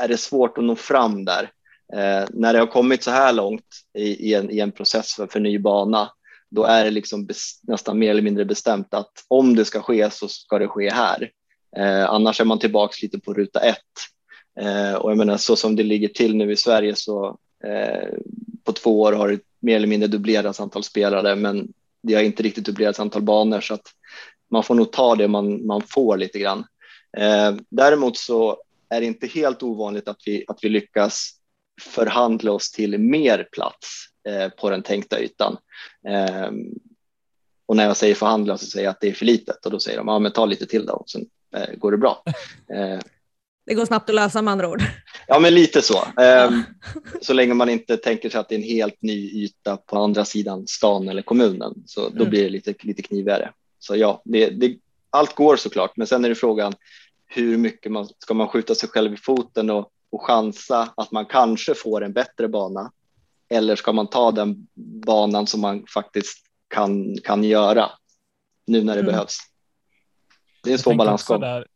[0.00, 1.50] är det svårt att nå fram där.
[1.92, 3.66] Eh, när det har kommit så här långt
[3.98, 6.10] i, i, en, i en process för, för ny bana,
[6.50, 7.28] då är det liksom
[7.62, 11.30] nästan mer eller mindre bestämt att om det ska ske så ska det ske här.
[11.76, 13.78] Eh, annars är man tillbaks lite på ruta ett.
[14.60, 18.08] Eh, och jag menar så som det ligger till nu i Sverige så eh,
[18.64, 21.68] på två år har det mer eller mindre dubblerats antal spelare, men
[22.02, 23.86] det har inte riktigt dubblerats antal banor så att
[24.50, 26.64] man får nog ta det man, man får lite grann.
[27.16, 28.56] Eh, däremot så
[28.88, 31.30] är det inte helt ovanligt att vi, att vi lyckas
[31.80, 34.06] förhandla oss till mer plats
[34.60, 35.56] på den tänkta ytan.
[36.08, 36.50] Eh,
[37.66, 39.78] och när jag säger förhandla så säger jag att det är för litet och då
[39.80, 42.22] säger de ja, men ta lite till då och sen eh, går det bra.
[42.74, 42.98] Eh,
[43.66, 44.82] Det går snabbt att lösa med andra ord.
[45.26, 46.20] ja, men lite så.
[46.22, 46.50] Eh,
[47.22, 50.24] så länge man inte tänker sig att det är en helt ny yta på andra
[50.24, 52.30] sidan stan eller kommunen så då Mm.
[52.30, 53.52] blir det lite, lite knivigare.
[53.78, 54.76] Så ja, det, det,
[55.10, 56.72] allt går såklart, men sen är det frågan
[57.26, 61.26] hur mycket man ska man skjuta sig själv i foten och, och chansa att man
[61.26, 62.92] kanske får en bättre bana
[63.48, 64.66] eller ska man ta den
[65.06, 67.90] banan som man faktiskt kan, kan göra
[68.66, 69.12] nu när det Mm.
[69.12, 69.38] behövs.
[70.62, 71.40] Det är en Jag svår balansgång.
[71.40, 71.66] där,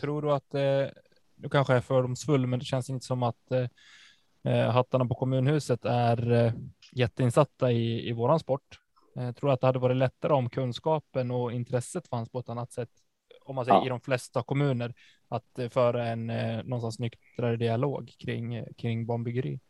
[0.00, 0.60] Tror du att, eh,
[1.36, 5.14] nu kanske jag är fördomsfull, men det känns inte som att eh, eh, hattarna på
[5.14, 6.52] kommunhuset är eh,
[6.92, 8.78] jätteinsatta i, i våran sport.
[9.16, 12.72] Eh, tror att det hade varit lättare om kunskapen och intresset fanns på ett annat
[12.72, 12.90] sätt,
[13.44, 13.86] om man säger Ja.
[13.86, 14.94] i de flesta kommuner,
[15.28, 19.60] att eh, föra en eh, någonstans nyktrare dialog kring, kring banbyggeri?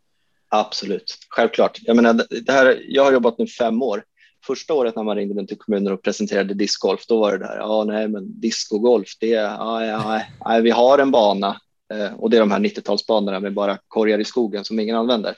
[0.48, 1.78] Absolut, självklart.
[1.82, 4.04] Jag, menar, det här, jag har jobbat nu fem år.
[4.46, 7.84] Första året när man ringde till kommuner och presenterade discgolf, då var det där, ja
[7.84, 11.60] nej men discogolf, det är, ja, ja, nej, vi har en bana
[11.94, 15.34] eh, och det är de här 90-talsbanorna med bara korgar i skogen som ingen använder.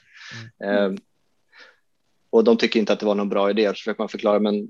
[0.64, 0.92] Eh,
[2.30, 4.68] och de tycker inte att det var någon bra idé, så försöker man förklara, men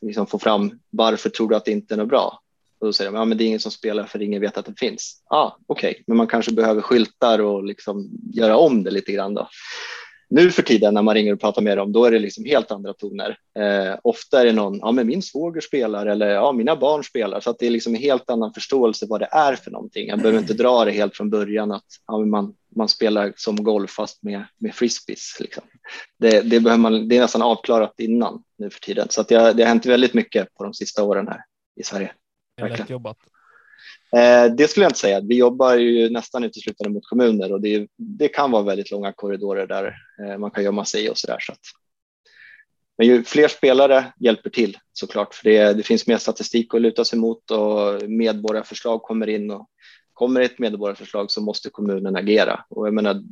[0.00, 2.40] liksom få fram varför tror du att det inte är något bra?
[2.80, 4.66] Och då säger de, ja men det är ingen som spelar för ingen vet att
[4.66, 5.22] den finns.
[5.30, 6.02] Ja, ah, okej, okay.
[6.06, 9.48] men man kanske behöver skyltar och liksom göra om det lite grann då.
[10.32, 12.70] Nu för tiden när man ringer och pratar med dem, då är det liksom helt
[12.70, 13.36] andra toner.
[13.58, 17.40] Eh, ofta är det någon, ja men min svåger spelar eller ja mina barn spelar,
[17.40, 20.08] så att det är liksom en helt annan förståelse vad det är för någonting.
[20.08, 23.90] Jag behöver inte dra det helt från början att ja, man, man spelar som golf
[23.90, 25.36] fast med, med frisbees.
[25.40, 25.62] Liksom.
[26.18, 29.52] Det, det, behöver man, det är nästan avklarat innan nu för tiden, så att det,
[29.52, 31.40] det har hänt väldigt mycket på de sista åren här
[31.80, 32.12] i Sverige.
[32.68, 33.18] Lätt jobbat.
[34.16, 35.20] Eh, det skulle jag inte säga.
[35.20, 39.66] Vi jobbar ju nästan uteslutande mot kommuner och det, det kan vara väldigt långa korridorer
[39.66, 41.38] där eh, man kan gömma sig och så där.
[41.40, 41.60] Så att.
[42.98, 47.04] Men ju fler spelare hjälper till såklart, för det, det finns mer statistik att luta
[47.04, 49.70] sig mot och medborgarförslag kommer in och
[50.12, 53.22] kommer ett medborgarförslag så måste kommunen agera och jag menar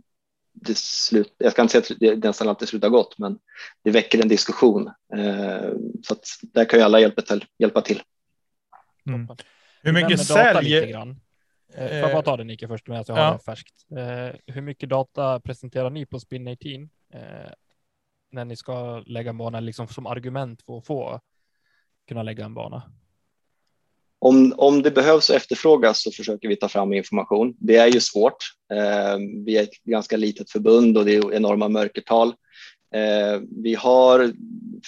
[0.53, 3.38] det slut, jag ska inte säga att det nästan alltid slutar gott, men
[3.85, 4.87] det väcker en diskussion.
[5.17, 7.45] Eh, så att där kan ju alla hjälpa till.
[7.59, 8.03] Hjälpa till.
[9.14, 9.29] Mm.
[9.83, 10.92] Hur mycket nämner data lite sälj?
[10.92, 11.21] grann.
[11.75, 13.33] Eh, Får jag bara ta det Nicke först medan jag har Ja.
[13.33, 13.75] det färskt.
[13.97, 16.71] Eh, hur mycket data presenterar ni på Spin 18
[17.14, 17.21] eh,
[18.33, 21.21] när ni ska lägga en bana liksom som argument för att få
[22.09, 22.83] kunna lägga en bana?
[24.21, 27.55] Om, om det behövs och efterfrågas så försöker vi ta fram information.
[27.59, 28.37] Det är ju svårt.
[28.73, 32.29] Eh, vi är ett ganska litet förbund och det är enorma mörkertal.
[32.94, 34.33] Eh, vi har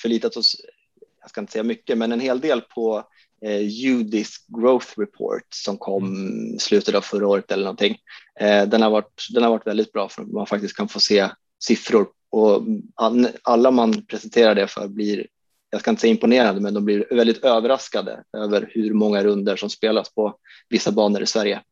[0.03, 0.57] förlitat oss,
[1.21, 3.05] jag ska inte säga mycket, men en hel del på
[3.45, 7.99] eh, UDIS Growth Report som kom i slutet av förra året eller någonting.
[8.41, 11.01] Eh, den, har varit, den har varit väldigt bra för att man faktiskt kan få
[11.01, 11.29] se
[11.63, 12.63] siffror och
[12.95, 15.27] all, alla man presenterar det för blir
[15.73, 19.71] jag ska inte säga imponerande, men de blir väldigt överraskade över hur många runder som
[19.71, 20.35] spelas på
[20.69, 21.63] vissa banor i Sverige.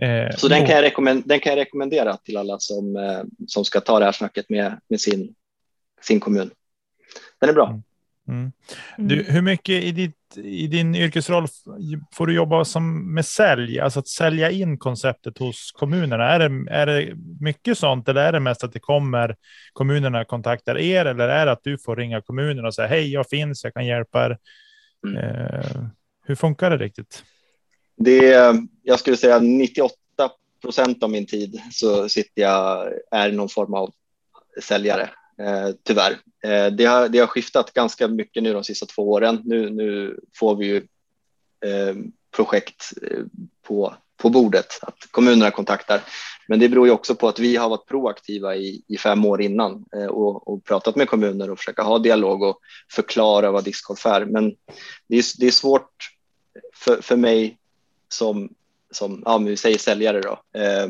[0.00, 3.22] Eh, Så den jo, kan jag, rekommend- den kan jag rekommendera till alla som, eh,
[3.46, 5.34] som ska ta det här snacket med, med sin,
[6.02, 6.50] sin kommun.
[7.38, 7.66] Den är bra.
[7.68, 7.82] Mm.
[8.30, 8.52] Mm.
[8.96, 11.46] Du, hur mycket i, ditt, i din yrkesroll
[12.14, 16.24] får du jobba som med sälj, alltså att sälja in konceptet hos kommunerna?
[16.24, 19.36] Är det, är det mycket sånt eller är det mest att det kommer
[19.72, 23.28] kommunerna kontaktar er eller är det att du får ringa kommunen och säga hej, jag
[23.28, 24.38] finns, jag kan hjälpa er?
[25.06, 25.16] Mm.
[25.16, 25.84] Eh,
[26.26, 27.24] hur funkar det riktigt?
[27.96, 29.94] Det är, jag skulle säga 98
[30.62, 33.90] procent av min tid så sitter jag, är någon form av
[34.62, 36.12] säljare, eh, tyvärr.
[36.44, 39.42] Eh, det, har, det har skiftat ganska mycket nu de sista två åren.
[39.44, 40.76] Nu, nu får vi ju
[41.64, 41.96] eh,
[42.36, 43.24] projekt eh,
[43.62, 46.00] på, på bordet, att kommunerna kontaktar.
[46.48, 49.42] Men det beror ju också på att vi har varit proaktiva i, i fem år
[49.42, 52.58] innan eh, och, och pratat med kommuner och försöka ha dialog och
[52.92, 54.24] förklara vad discgolf är.
[54.24, 54.56] Men
[55.08, 56.10] det är, det är svårt
[56.74, 57.58] för, för mig
[58.08, 58.54] som,
[58.90, 60.88] som ja, men vi säger säljare då, eh,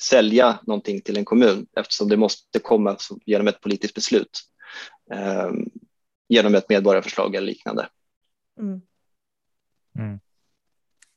[0.00, 4.40] sälja någonting till en kommun eftersom det måste komma genom ett politiskt beslut.
[5.12, 5.50] Eh,
[6.28, 7.88] genom ett medborgarförslag eller liknande.
[8.58, 8.80] Mm.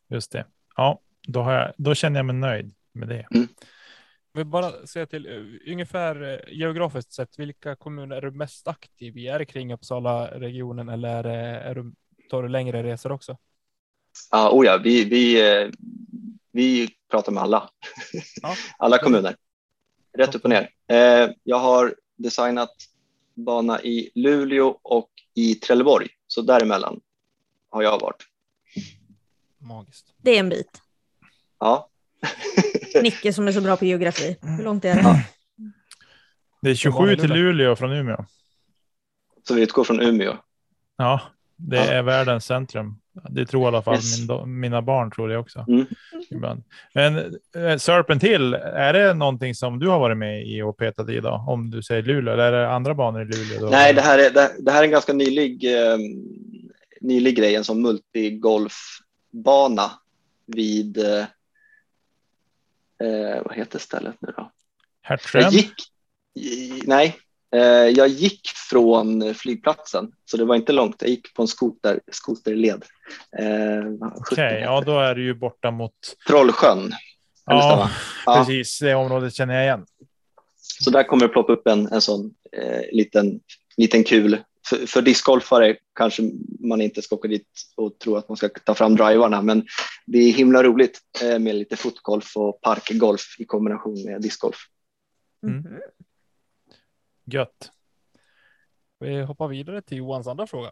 [0.10, 0.46] Just det.
[0.76, 3.28] Ja, då, har jag, då känner jag mig nöjd med det.
[4.34, 8.68] Jag vill bara säga till eh, ungefär eh, geografiskt sett, vilka kommuner är du mest
[8.68, 9.28] aktiv i?
[9.28, 11.94] Är det kring Uppsala-regionen eller är det, är du,
[12.30, 13.38] tar du längre resor också?
[14.32, 15.70] Ja, oh ja, vi, vi, eh,
[16.54, 17.70] vi pratar med alla,
[18.42, 18.56] Ja.
[18.78, 19.36] alla kommuner.
[20.18, 20.70] Rätt upp och ner.
[20.88, 22.70] Eh, jag har designat
[23.34, 27.00] bana i Luleå och i Trelleborg, så däremellan
[27.70, 28.24] har jag varit.
[29.58, 30.14] Magiskt.
[30.18, 30.82] Det är en bit.
[31.60, 31.90] Ja,
[33.02, 34.38] Nicke som är så bra på geografi.
[34.42, 35.02] Hur långt är det?
[35.02, 35.20] Ja.
[36.62, 38.26] Det är 27 till Luleå från Umeå.
[39.48, 40.38] så vi utgår från Umeå.
[40.98, 41.22] Ja,
[41.56, 41.84] det Ja.
[41.84, 42.96] är världens centrum.
[43.30, 44.30] Det tror i alla fall Yes.
[44.30, 45.66] min, mina barn tror det också.
[45.68, 45.86] Mm.
[46.30, 46.64] Ibland.
[46.94, 47.18] Men
[47.56, 51.20] eh, Serpent Hill, är det någonting som du har varit med i och petat i
[51.20, 51.46] då?
[51.48, 53.60] Om du säger Luleå eller är det andra banor i Luleå?
[53.60, 53.70] Då?
[53.70, 55.98] Nej, det här är, det, det här är en ganska nylig, eh,
[57.02, 59.92] nylig grej, en sån multigolfbana
[60.46, 61.26] vid, eh,
[63.08, 64.52] eh, vad heter stället nu då?
[65.02, 65.54] Hertsön?
[66.36, 67.14] I, nej, eh,
[67.96, 70.96] jag gick från flygplatsen, så det var inte långt.
[71.00, 72.84] Jag gick på en skoter, skoterled.
[73.40, 75.94] Eh, Okej, heter ja då är du ju borta mot...
[76.28, 76.92] Trollsjön.
[77.46, 77.90] Ja?
[78.26, 78.36] Ja.
[78.36, 78.80] precis.
[78.80, 79.86] Det området känner jag igen.
[80.58, 83.40] Så där kommer det ploppa upp en, en sån eh, liten,
[83.78, 84.38] liten kul.
[84.70, 86.24] För, för discgolfare kanske
[86.60, 89.66] man inte ska åka dit och tro att man ska ta fram drivarna, men
[90.06, 94.58] det är himla roligt eh, med lite fotgolf och parkgolf i kombination med discgolf.
[95.48, 95.64] Mm.
[97.26, 97.72] Gött.
[99.00, 100.72] Vi hoppar vidare till Johans andra fråga.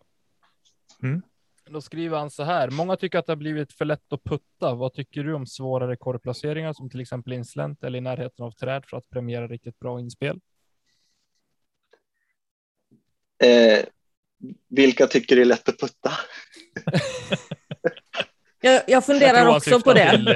[1.04, 1.22] Mm.
[1.70, 2.70] Då skriver han så här.
[2.70, 4.76] Många tycker att det har blivit för lätt att putta.
[4.76, 8.84] Vad tycker du om svårare korvplaceringar som till exempel inslänt eller i närheten av träd
[8.88, 10.40] för att premiera riktigt bra inspel?
[13.44, 13.80] Eh,
[14.70, 16.12] vilka tycker det är lätt att putta?
[18.64, 20.12] Jag, jag funderar han också på det.
[20.12, 20.34] Till, eh,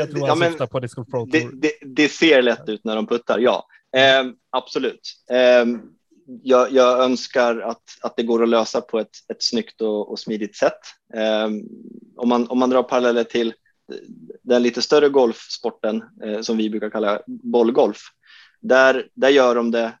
[0.00, 1.52] jag tror Ja, han men- syftar på Disc Golf Pro Det, Tour.
[1.54, 3.66] det, det ser lätt ut när de puttar, ja.
[3.96, 5.00] Eh, absolut.
[5.30, 5.66] Eh,
[6.42, 10.18] jag, jag önskar att, att det går att lösa på ett, ett snyggt och, och
[10.18, 10.80] smidigt sätt.
[11.14, 11.48] Eh,
[12.16, 13.54] om, man, om man drar paralleller till
[14.42, 17.98] den lite större golfsporten eh, som vi brukar kalla bollgolf,
[18.60, 19.92] där, där gör de det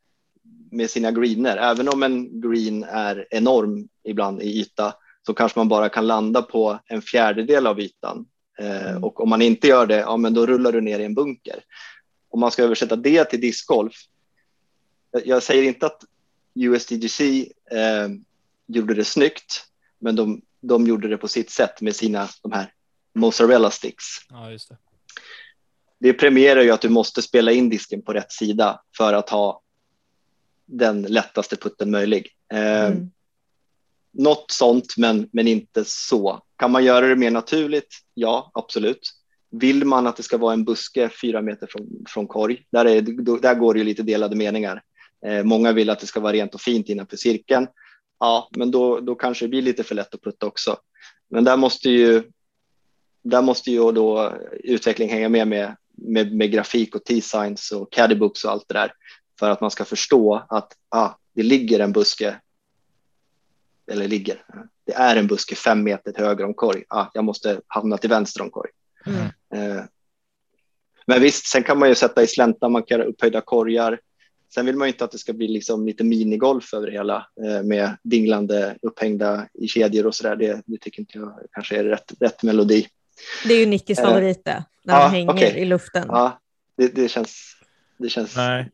[0.70, 1.56] med sina greener.
[1.56, 4.94] Även om en green är enorm ibland i yta
[5.26, 8.26] så kanske man bara kan landa på en fjärdedel av ytan.
[8.58, 11.14] Eh, och om man inte gör det, ja, men då rullar du ner i en
[11.14, 11.60] bunker.
[12.30, 13.94] Om man ska översätta det till discgolf.
[15.10, 16.04] Jag, jag säger inte att
[16.54, 17.20] USDGC
[17.70, 18.08] eh,
[18.66, 19.64] gjorde det snyggt,
[19.98, 22.72] men de, de gjorde det på sitt sätt med sina de här
[23.14, 24.04] mozzarella sticks.
[24.28, 24.76] Ja, just det.
[25.98, 29.62] det premierar ju att du måste spela in disken på rätt sida för att ha
[30.66, 32.28] den lättaste putten möjlig.
[32.52, 33.10] Eh, Mm.
[34.12, 36.42] Något sånt, men, men inte så.
[36.56, 37.94] Kan man göra det mer naturligt?
[38.14, 39.00] Ja, absolut.
[39.50, 42.66] Vill man att det ska vara en buske fyra meter från, från korg?
[42.70, 43.02] Där, är,
[43.40, 44.82] där går det ju lite delade meningar.
[45.26, 47.66] Eh, många vill att det ska vara rent och fint innanför cirkeln.
[48.20, 50.76] Ja, men då, då kanske det blir lite för lätt att putta också.
[51.30, 52.22] Men där måste ju,
[53.22, 58.44] där måste ju då utveckling hänga med med, med, med grafik och T-signs och caddybooks
[58.44, 58.92] och allt det där
[59.38, 62.40] för att man ska förstå att ah, det ligger en buske
[63.90, 64.44] eller ligger,
[64.86, 66.84] det är en buske fem meter höger om korg.
[66.88, 68.70] Ah, jag måste hamna till vänster om korg.
[69.06, 69.26] Mm.
[69.54, 69.84] Eh,
[71.06, 74.00] men visst, sen kan man ju sätta i slänta, man kan göra upphöjda korgar.
[74.54, 77.26] Sen vill man ju inte att det ska bli liksom lite minigolf över det hela
[77.44, 80.36] eh, med dinglande upphängda i kedjor och så där.
[80.36, 82.86] Det, det tycker inte jag kanske är rätt, rätt melodi.
[83.46, 85.58] Det är ju Nickis Eh, favorit det, när ja, han hänger okej.
[85.58, 86.04] i luften.
[86.08, 86.40] Ja,
[86.76, 87.56] det, det känns,
[87.98, 88.70] det känns Nej.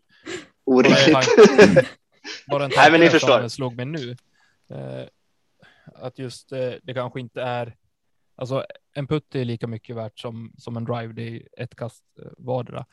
[0.65, 1.19] orimligt.
[2.47, 3.41] Bara en Nej, men ni tanke förstår.
[3.41, 4.17] som slog mig nu.
[5.95, 6.49] Att just
[6.83, 7.75] det kanske inte är,
[8.37, 8.65] alltså
[8.97, 12.27] en putt är lika mycket värt som, som en drive, det är ett kast eh,
[12.39, 12.87] vardera.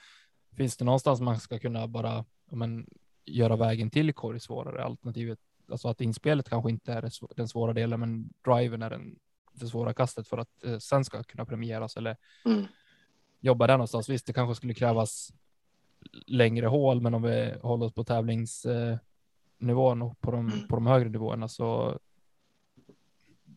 [0.58, 2.88] Finns det någonstans man ska kunna bara men,
[3.26, 4.84] göra vägen till korg svårare?
[4.84, 5.40] Alternativet,
[5.72, 9.20] alltså att inspelet kanske inte är den svåra delen, men driven är den,
[9.54, 12.66] det svåra kastet för att eh, sen ska kunna premieras eller Mm.
[13.40, 14.10] jobba där någonstans.
[14.10, 15.34] Visst, det kanske skulle krävas
[16.28, 20.68] längre hål, men om vi håller oss på tävlingsnivån eh, och på de, Mm.
[20.68, 22.00] på de högre nivåerna så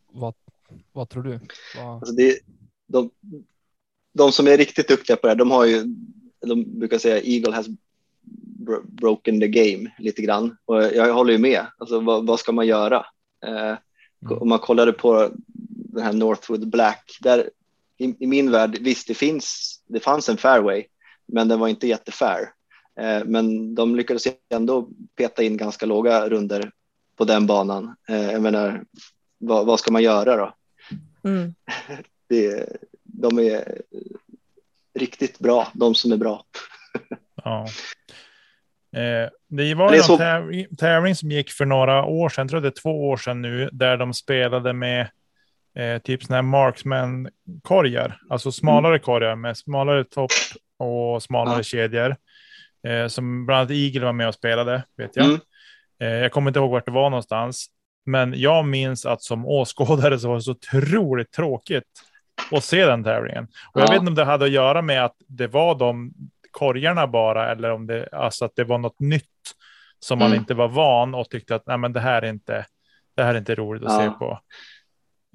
[0.07, 0.35] vad,
[0.92, 1.40] vad tror du?
[1.76, 2.38] Vad, Alltså det,
[2.87, 3.11] de,
[4.12, 5.85] de som är riktigt duktiga på det här, de har ju,
[6.46, 7.66] de brukar säga Eagle has
[8.59, 10.57] bro broken the game lite grann.
[10.64, 11.66] Och jag håller ju med.
[11.79, 13.07] Alltså vad, vad ska man göra?
[13.46, 13.76] Eh,
[14.26, 14.38] Mm.
[14.38, 15.31] Om man kollade på
[15.66, 17.50] den här Northwood Black, där
[17.98, 20.85] i, i min värld, visst det finns, det fanns en fairway,
[21.26, 22.52] men den var inte jättefair.
[23.00, 26.70] Eh, men de lyckades ändå peta in ganska låga runder
[27.16, 27.96] på den banan.
[28.09, 28.85] Eh, jag menar,
[29.38, 30.55] vad, vad ska man göra då?
[31.25, 31.55] Mm.
[32.29, 32.68] det,
[33.03, 33.83] de är
[34.99, 36.44] riktigt bra, de som är bra.
[37.44, 37.66] Ja.
[38.96, 42.42] Eh, det var Det ju är så- tävling, tävling som gick för några år sedan,
[42.44, 45.09] jag tror det är två år sedan nu, där de spelade med
[45.79, 50.31] eh, typ sådana här marksman-korgar, alltså smalare korgar med smalare topp
[50.79, 51.62] och smalare Ja.
[51.62, 52.16] kedjor.
[52.87, 55.27] Eh, som bland annat Eagle var med och spelade, vet jag.
[55.27, 55.40] Mm.
[56.01, 57.66] Eh, jag kommer inte ihåg vart det var någonstans,
[58.07, 61.85] men jag minns att som åskådare så var det så otroligt tråkigt
[62.51, 63.45] att se den tävlingen.
[63.73, 63.92] Och jag Ja.
[63.92, 66.12] vet inte om det hade att göra med att det var de
[66.51, 69.25] korgarna bara, eller om det, alltså att det var något nytt
[69.99, 70.38] som man Mm.
[70.38, 72.66] inte var van och tyckte att Nej, men det, här är inte,
[73.16, 74.11] det här är inte roligt att Ja.
[74.12, 74.40] se på.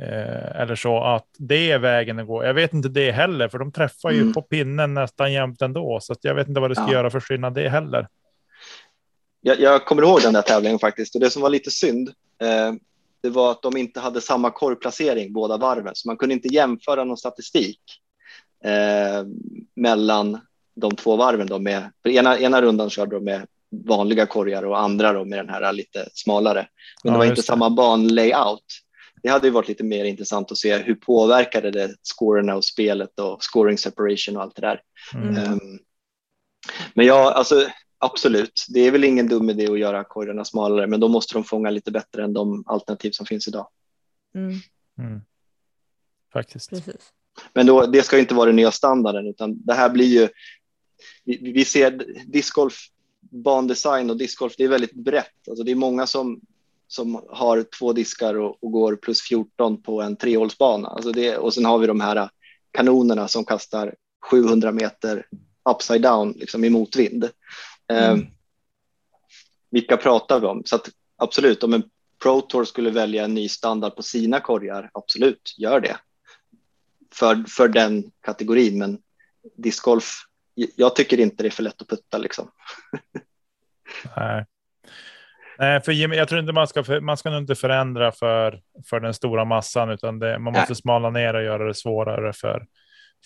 [0.03, 2.43] Eh, eller så att det är vägen att gå.
[2.43, 4.33] Jag vet inte det heller, för de träffar ju Mm.
[4.33, 6.91] på pinnen nästan jämt ändå, så jag vet inte vad det ska Ja.
[6.93, 8.07] göra för skillnad det heller.
[9.41, 12.09] Jag, jag kommer ihåg den där tävlingen faktiskt och det som var lite synd,
[13.23, 17.03] det var att de inte hade samma korgplacering båda varven, så man kunde inte jämföra
[17.03, 17.79] någon statistik
[18.65, 19.25] eh,
[19.75, 20.39] mellan
[20.75, 21.47] de två varven.
[21.47, 23.47] Då med, för ena, ena rundan körde de med
[23.87, 26.67] vanliga korgar och andra då med den här lite smalare.
[27.03, 27.45] Men Ja, det var inte det.
[27.45, 28.65] samma banlayout.
[29.23, 33.19] Det hade ju varit lite mer intressant att se hur påverkade det scorerna och spelet
[33.19, 34.81] och scoring separation och allt det där.
[35.13, 35.37] Mm.
[35.37, 35.59] Ehm,
[36.93, 37.67] Men ja, alltså
[38.01, 38.65] absolut.
[38.69, 41.69] Det är väl ingen dum idé att göra korgarna smalare, men då måste de fånga
[41.69, 43.67] lite bättre än de alternativ som finns idag.
[44.35, 44.59] Mm.
[44.97, 45.21] Mm.
[46.33, 46.69] Faktiskt.
[46.69, 47.13] Precis.
[47.53, 50.29] Men då, det ska ju inte vara den nya standarden, utan det här blir ju.
[51.23, 52.75] Vi, vi ser discgolf,
[53.19, 54.53] bandesign och discgolf.
[54.57, 55.47] Det är väldigt brett.
[55.49, 56.41] Alltså det är många som
[56.91, 60.87] som har två diskar och, och går plus 14 på en trehålsbana.
[60.87, 62.29] Alltså det, och sen har vi de här
[62.71, 63.95] kanonerna som kastar
[64.31, 65.25] 700 meter
[65.69, 67.29] upside down liksom i motvind.
[67.91, 68.17] Eh,
[69.71, 70.63] vilka pratar vi om?
[70.65, 71.83] Så att, absolut, om en
[72.23, 75.97] Pro Tour skulle välja en ny standard på sina korgar, absolut, gör det.
[77.13, 78.99] För, för den kategorin, men
[79.57, 80.13] discgolf,
[80.75, 82.51] jag tycker inte det är för lätt att putta liksom.
[84.17, 84.45] Nej.
[85.57, 89.45] Nej, för jag tror inte man ska, man ska inte förändra för, för den stora
[89.45, 90.75] massan, utan det, man måste Nej.
[90.75, 92.67] smala ner och göra det svårare för,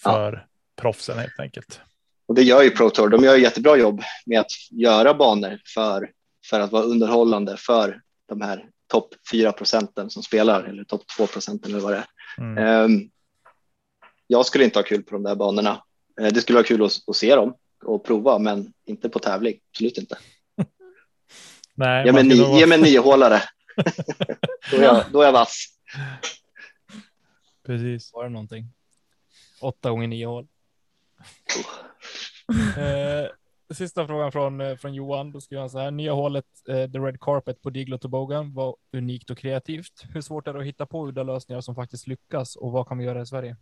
[0.03, 1.81] för proffsen helt enkelt.
[2.27, 3.09] Och det gör ju Pro Tour.
[3.09, 6.11] De gör ju jättebra jobb med att göra banor för,
[6.49, 11.27] för att vara underhållande för de här topp 4 procenten som spelar eller topp 2
[11.27, 12.05] procenten eller vad det är.
[12.37, 12.57] Mm.
[12.57, 13.09] Ehm,
[14.27, 15.83] jag skulle inte ha kul på de där banorna.
[16.21, 19.59] Eh, Det skulle vara kul att, att se dem och prova, men inte på tävling.
[19.71, 20.17] Absolut inte.
[21.75, 23.41] Nej, Ge mig, man ska ni, nog vara- ge mig en niohålare.
[24.71, 25.65] då, är jag, då är jag vass.
[27.65, 28.13] Precis.
[28.13, 28.65] Var det någonting?
[29.61, 30.47] Åtta gånger nio hål.
[32.77, 35.31] Eh, sista frågan från, eh, från Johan.
[35.31, 35.91] Då skriver han så här.
[35.91, 40.03] Nya hålet eh, The Red Carpet på Diglo Tobogan var unikt och kreativt.
[40.13, 42.97] Hur svårt är det att hitta på udda lösningar som faktiskt lyckas och vad kan
[42.97, 43.57] vi göra i Sverige?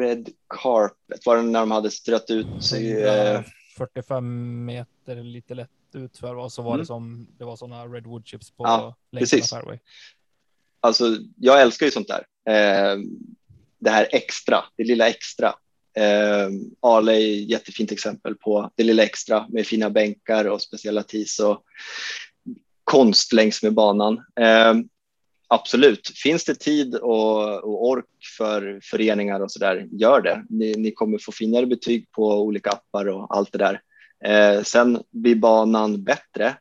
[0.00, 3.02] Red Carpet, var det när de hade strött ut sig?
[3.04, 3.40] eh,
[3.76, 6.80] 45 meter lite lätt utför och så var Mm.
[6.80, 9.50] det som det var sådana redwood chips på Ja, precis.
[9.50, 9.78] fairway.
[10.80, 11.04] Alltså,
[11.36, 12.26] jag älskar ju sånt där.
[12.54, 12.98] Eh,
[13.78, 15.54] det här extra, det lilla extra.
[15.96, 16.48] Eh,
[16.80, 21.38] Ale är ett jättefint exempel på det lilla extra med fina bänkar och speciella tis
[21.38, 21.64] och
[22.84, 24.24] konst längs med banan.
[24.40, 24.74] Eh,
[25.48, 28.06] absolut, finns det tid och, och ork
[28.38, 30.44] för föreningar och så där, gör det.
[30.48, 33.80] Ni, ni kommer få finare betyg på olika appar och allt det där.
[34.24, 36.56] Eh, sen blir banan bättre.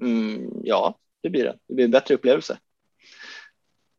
[0.00, 1.58] Mm, ja, det blir det.
[1.68, 2.58] Det blir en bättre upplevelse.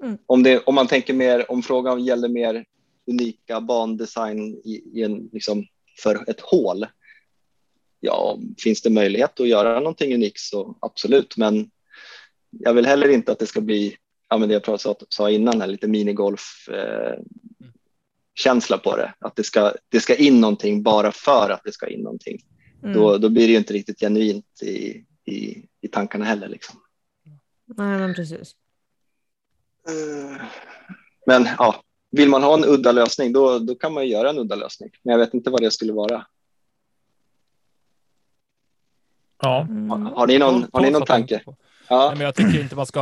[0.04, 0.18] Mm.
[0.26, 2.66] Om, det, om man tänker mer, om frågan gäller mer
[3.08, 5.66] unika bandesign i, i en, liksom,
[6.04, 6.86] för ett hål.
[8.00, 11.72] Ja, finns det möjlighet att göra någonting unikt så absolut, men
[12.50, 13.98] jag vill heller inte att det ska bli,
[14.30, 17.20] ja men det jag sa, sa innan, här, lite minigolf eh,
[18.34, 19.14] känsla på det.
[19.20, 22.42] Att det ska, det ska in någonting bara för att det ska in någonting.
[22.84, 22.96] Mm.
[22.96, 26.48] Då, då blir det inte riktigt genuint i, i, i tankarna heller.
[26.48, 26.80] Liksom.
[27.66, 28.56] Nej, men precis.
[31.26, 31.84] Men ja,
[32.14, 34.90] vill man ha en udda lösning då, då kan man ju göra en udda lösning.
[35.02, 36.26] Men jag vet inte vad det skulle vara.
[39.42, 39.90] Ja, Mm.
[39.90, 41.42] Har ni någon, har ni någon tanke?
[41.46, 41.52] på.
[41.52, 41.58] Nej,
[41.90, 43.02] Ja, men jag tycker inte man ska.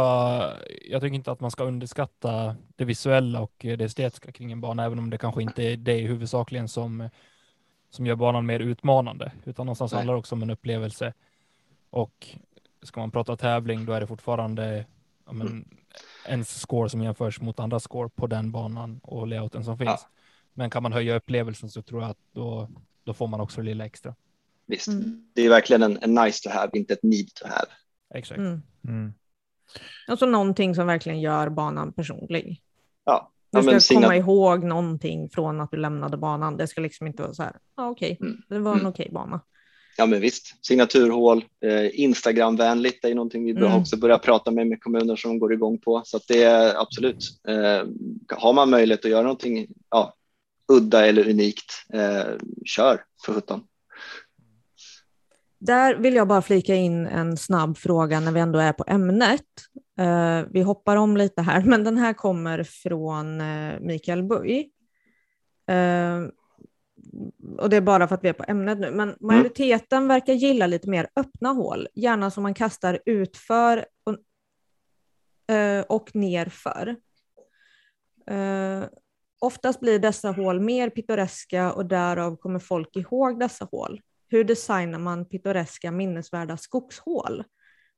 [0.90, 4.86] Jag tycker inte att man ska underskatta det visuella och det estetiska kring en bana,
[4.86, 7.10] även om det kanske inte är det huvudsakligen som
[7.90, 9.98] som gör banan mer utmanande, utan någonstans Nej.
[9.98, 11.14] handlar det också om en upplevelse.
[11.90, 12.28] Och
[12.82, 14.86] ska man prata tävling, då är det fortfarande
[15.32, 15.68] ja, men, Mm.
[16.28, 19.90] ens score som jämförs mot andra score på den banan och layouten som finns.
[19.90, 20.10] Ja.
[20.54, 22.70] Men kan man höja upplevelsen så tror jag att då,
[23.04, 24.16] då får man också det lilla extra.
[24.66, 24.88] visst.
[24.88, 25.28] Mm.
[25.34, 27.68] Det är verkligen en, en nice to have, inte ett need to have.
[28.14, 28.38] Exakt.
[28.40, 28.62] Mm.
[28.88, 29.14] mm.
[30.08, 32.62] Alltså någonting som verkligen gör banan personlig.
[33.04, 36.58] Ja, Du ja ska men komma signa- ihåg någonting från att du lämnade banan.
[36.58, 38.42] Det ska liksom inte vara så här, ja okej, Mm.
[38.50, 38.90] det var en Mm.
[38.92, 39.42] okej bana.
[39.98, 40.66] Ja, men visst.
[40.66, 43.74] Signaturhål, eh, Instagramvänligt är någonting vi Mm.
[43.76, 46.02] också börjar prata med med kommuner som går igång på.
[46.06, 47.30] Så det är absolut.
[47.48, 47.88] Eh,
[48.38, 50.14] har man möjlighet att göra någonting ja,
[50.72, 52.34] udda eller unikt, eh,
[52.66, 53.64] kör för sjutton.
[55.60, 59.46] Där vill jag bara flika in en snabb fråga när vi ändå är på ämnet.
[60.00, 64.70] Eh, vi hoppar om lite här, men den här kommer från eh, Mikael Buj.
[67.58, 70.68] Och det är bara för att vi är på ämnet nu, men majoriteten verkar gilla
[70.68, 74.18] lite mer öppna hål, gärna som man kastar utför och,
[75.56, 76.96] eh, och nerför.
[78.28, 78.84] Eh,
[79.40, 84.02] oftast blir dessa hål mer pittoreska och därav kommer folk ihåg dessa hål.
[84.28, 87.44] Hur designar man pittoreska minnesvärda skogshål?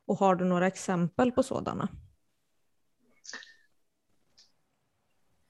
[0.08, 1.90] Och har du några exempel på sådana?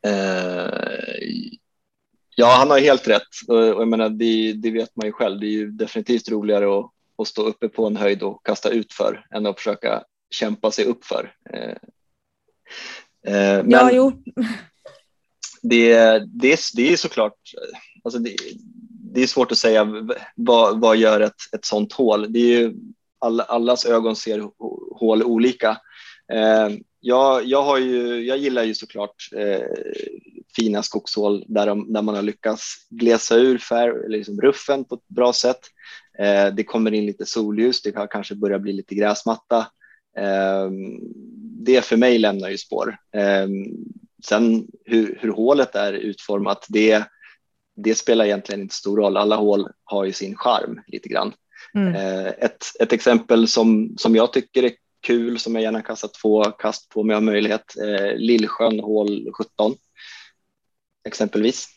[0.05, 1.53] Eh,
[2.35, 3.27] ja, han har helt rätt.
[3.47, 5.39] Och, jag menar, det, det vet man ju själv.
[5.39, 8.93] Det är ju definitivt roligare att, att stå uppe på en höjd och kasta ut
[8.93, 11.33] för än att försöka kämpa sig upp för.
[11.53, 11.75] Eh,
[13.33, 14.11] eh, men Ja, jo.
[15.61, 17.37] det, det, är, det är såklart,
[18.03, 18.35] alltså det,
[19.13, 19.87] det är svårt att säga
[20.35, 22.33] vad, vad gör ett, ett sånt hål.
[22.33, 22.73] Det är ju,
[23.19, 25.69] alla, allas ögon ser hå- hål olika.
[26.33, 26.69] Eh,
[26.99, 29.29] jag, jag, har ju, jag gillar ju såklart
[30.55, 35.07] fina skogshål där, de, där man har lyckats glesa ur fär, liksom ruffen på ett
[35.07, 35.59] bra sätt.
[36.19, 39.57] Eh, det kommer in lite solljus, det kan kanske börja bli lite gräsmatta.
[40.17, 40.69] Eh,
[41.65, 42.97] det för mig lämnar ju spår.
[43.15, 43.47] Eh,
[44.25, 47.03] sen hur, hur hålet är utformat, det,
[47.75, 49.17] det spelar egentligen inte stor roll.
[49.17, 51.33] Alla hål har ju sin charm lite grann.
[51.75, 51.95] Mm.
[51.95, 54.71] Eh, Ett, ett exempel som, som jag tycker är
[55.03, 59.29] kul, som jag gärna kastar två kast på om jag har möjlighet, eh, Lillsjön hål
[59.37, 59.75] 17
[61.03, 61.67] exempelvis.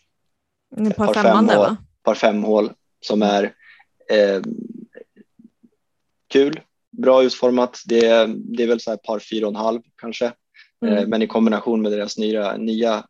[0.89, 1.77] Ett par par fem va?
[2.03, 3.45] Par fem hål som är
[4.11, 4.43] eh,
[6.29, 6.61] kul,
[6.91, 7.83] bra utformat.
[7.87, 10.33] Det, är- det är väl så här par fyra och en halv kanske, eh,
[10.83, 11.11] Mm.
[11.11, 13.07] men i kombination med deras nya, nya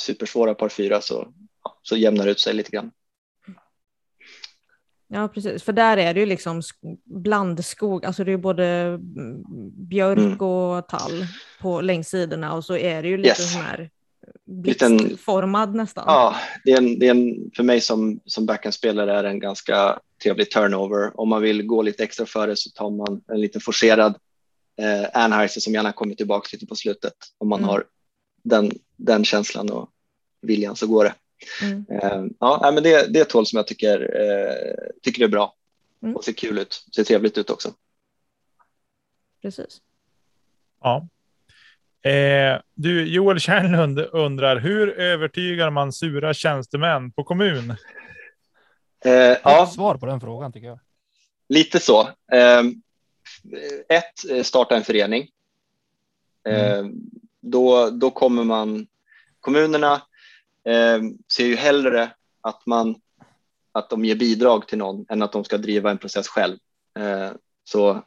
[0.00, 1.32] supersvåra par fyra så,
[1.82, 2.90] så jämnar det ut sig lite grann.
[5.08, 5.62] Ja, precis.
[5.62, 9.42] För där är det ju liksom sk- blandskog, alltså det är både mm,
[9.88, 10.40] björk Mm.
[10.40, 11.26] och tall
[11.60, 13.54] på längs sidorna och så är det ju lite Yes.
[13.56, 13.90] här
[14.44, 16.04] blixtformad nästan.
[16.06, 19.40] Ja, det är en, det är en, för mig som, som backhandspelare är det en
[19.40, 21.20] ganska trevlig turnover.
[21.20, 24.14] Om man vill gå lite extra före så tar man en lite forcerad
[24.78, 27.14] eh, Anheuser som gärna kommer tillbaka lite på slutet.
[27.38, 27.68] Om man Mm.
[27.68, 27.84] har
[28.42, 29.90] den, den känslan och
[30.42, 31.14] viljan så går det.
[31.62, 31.84] Mm.
[31.90, 35.52] Eh, ja, men det, det är ett hål som jag tycker, eh, tycker är bra
[36.02, 36.16] Mm.
[36.16, 37.74] och ser kul ut, ser trevligt ut också.
[39.42, 39.80] Precis.
[40.82, 41.08] Ja.
[42.02, 47.70] Eh, du, Joel Kärnlund undrar, hur övertygar man sura tjänstemän på kommun?
[49.04, 50.78] Eh, ja, ett svar på den frågan tycker jag.
[51.48, 52.00] lite så.
[52.32, 52.62] Eh,
[53.88, 55.28] ett, eh, starta en förening.
[56.48, 56.84] Eh,
[57.40, 58.86] då, då kommer man,
[59.40, 59.92] kommunerna
[60.64, 61.00] eh,
[61.32, 62.94] ser ju hellre att, man,
[63.72, 66.58] att de ger bidrag till någon än att de ska driva en process själv.
[66.98, 67.30] Eh,
[67.64, 68.02] så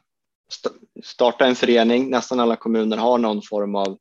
[0.48, 0.70] st-
[1.02, 2.10] starta en förening.
[2.10, 3.98] Nästan alla kommuner har någon form av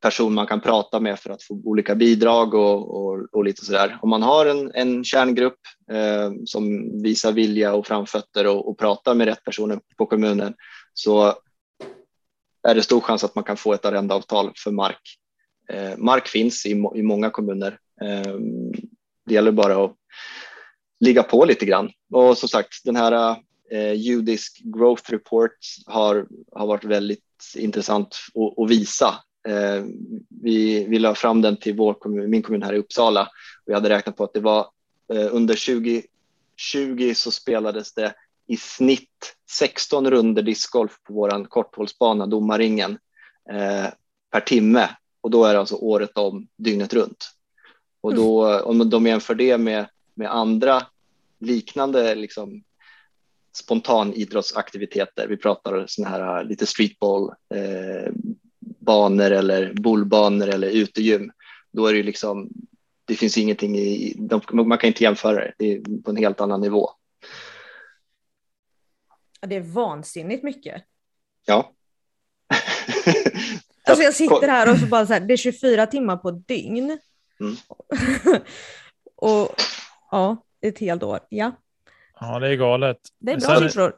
[0.00, 3.98] person man kan prata med för att få olika bidrag och, och, och lite sådär.
[4.02, 5.58] Om man har en, en kärngrupp
[5.92, 10.54] eh, som visar vilja och framfötter och, och pratar med rätt personer på kommunen
[10.94, 11.34] så
[12.68, 15.00] är det stor chans att man kan få ett arrendeavtal för mark.
[15.68, 17.78] Eh, mark finns i, i många kommuner.
[18.02, 18.34] Eh,
[19.26, 19.94] det gäller bara att
[21.00, 21.90] ligga på lite grann.
[22.12, 23.36] Och som sagt, den här
[23.70, 27.22] eh, judisk growth report har, har varit väldigt
[27.56, 28.16] intressant
[28.56, 29.14] att, visa.
[29.48, 29.84] Eh,
[30.42, 33.22] vi, vi la fram den till vår kommun, min kommun här i Uppsala
[33.64, 34.70] och jag hade räknat på att det var
[35.12, 38.14] eh, under 2020 så spelades det
[38.46, 42.98] i snitt 16 runder discgolf på våran korthållsbana, Domarringen,
[43.50, 43.86] eh,
[44.30, 44.88] per timme.
[45.20, 47.30] Och då är det alltså året om, dygnet runt.
[48.00, 50.82] Och då, om de jämför det med, med andra
[51.38, 52.62] liknande liksom,
[53.56, 58.12] spontanidrottsaktiviteter, vi pratar såna här lite streetball, eh,
[58.60, 61.32] banor eller bollbanor eller utegym,
[61.72, 62.50] då är det ju liksom,
[63.04, 66.40] det finns ingenting i, de, man kan inte jämföra det, det är på en helt
[66.40, 66.90] annan nivå.
[69.40, 70.82] Ja, Det är vansinnigt mycket.
[71.46, 71.72] Ja.
[73.88, 76.98] Alltså jag sitter här och så bara så här, det är 24 timmar på dygn.
[77.40, 77.56] Mm.
[79.16, 79.54] och
[80.10, 81.20] ja, ett helt år.
[81.28, 81.52] Ja,
[82.20, 82.98] Ja, det är galet.
[83.18, 83.94] det är bra Sen- siffror.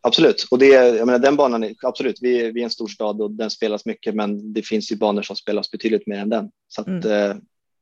[0.00, 2.88] Absolut, och det, jag menar, den banan, är, absolut, vi, är- vi är en stor
[2.88, 6.28] stad och den spelas mycket, men det finns ju banor som spelas betydligt mer än
[6.28, 6.50] den.
[6.68, 7.10] Så att, Mm.
[7.30, 7.36] eh,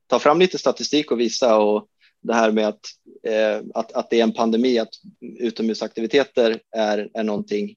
[0.07, 1.87] ta fram lite statistik och visa och
[2.21, 2.79] det här med att,
[3.27, 4.89] eh, att, att det är en pandemi, att
[5.39, 7.75] utomhusaktiviteter är, är någonting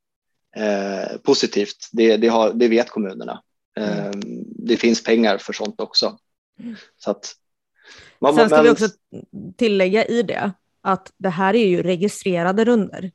[0.57, 1.89] eh, positivt.
[1.93, 3.43] Det, det, har, det vet kommunerna.
[3.79, 4.11] Eh,
[4.47, 6.19] det finns pengar för sånt också.
[6.97, 7.33] Så att,
[8.19, 8.89] man, Sen ska men- vi också
[9.57, 10.53] tillägga i det
[10.83, 13.11] att det här är ju registrerade runder.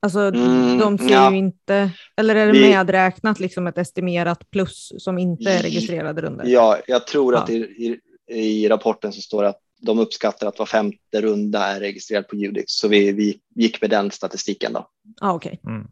[0.00, 1.30] Alltså Mm, de ser ja.
[1.32, 6.44] ju inte, eller är det medräknat liksom ett estimerat plus som inte är registrerade runder?
[6.46, 7.40] Ja, jag tror Ja.
[7.42, 8.00] att i, i,
[8.34, 12.36] i rapporten så står det att de uppskattar att var femte runda är registrerad på
[12.36, 14.88] Judix, så vi, vi gick med den statistiken då.
[15.20, 15.60] Ah, okej.
[15.66, 15.86] Mm.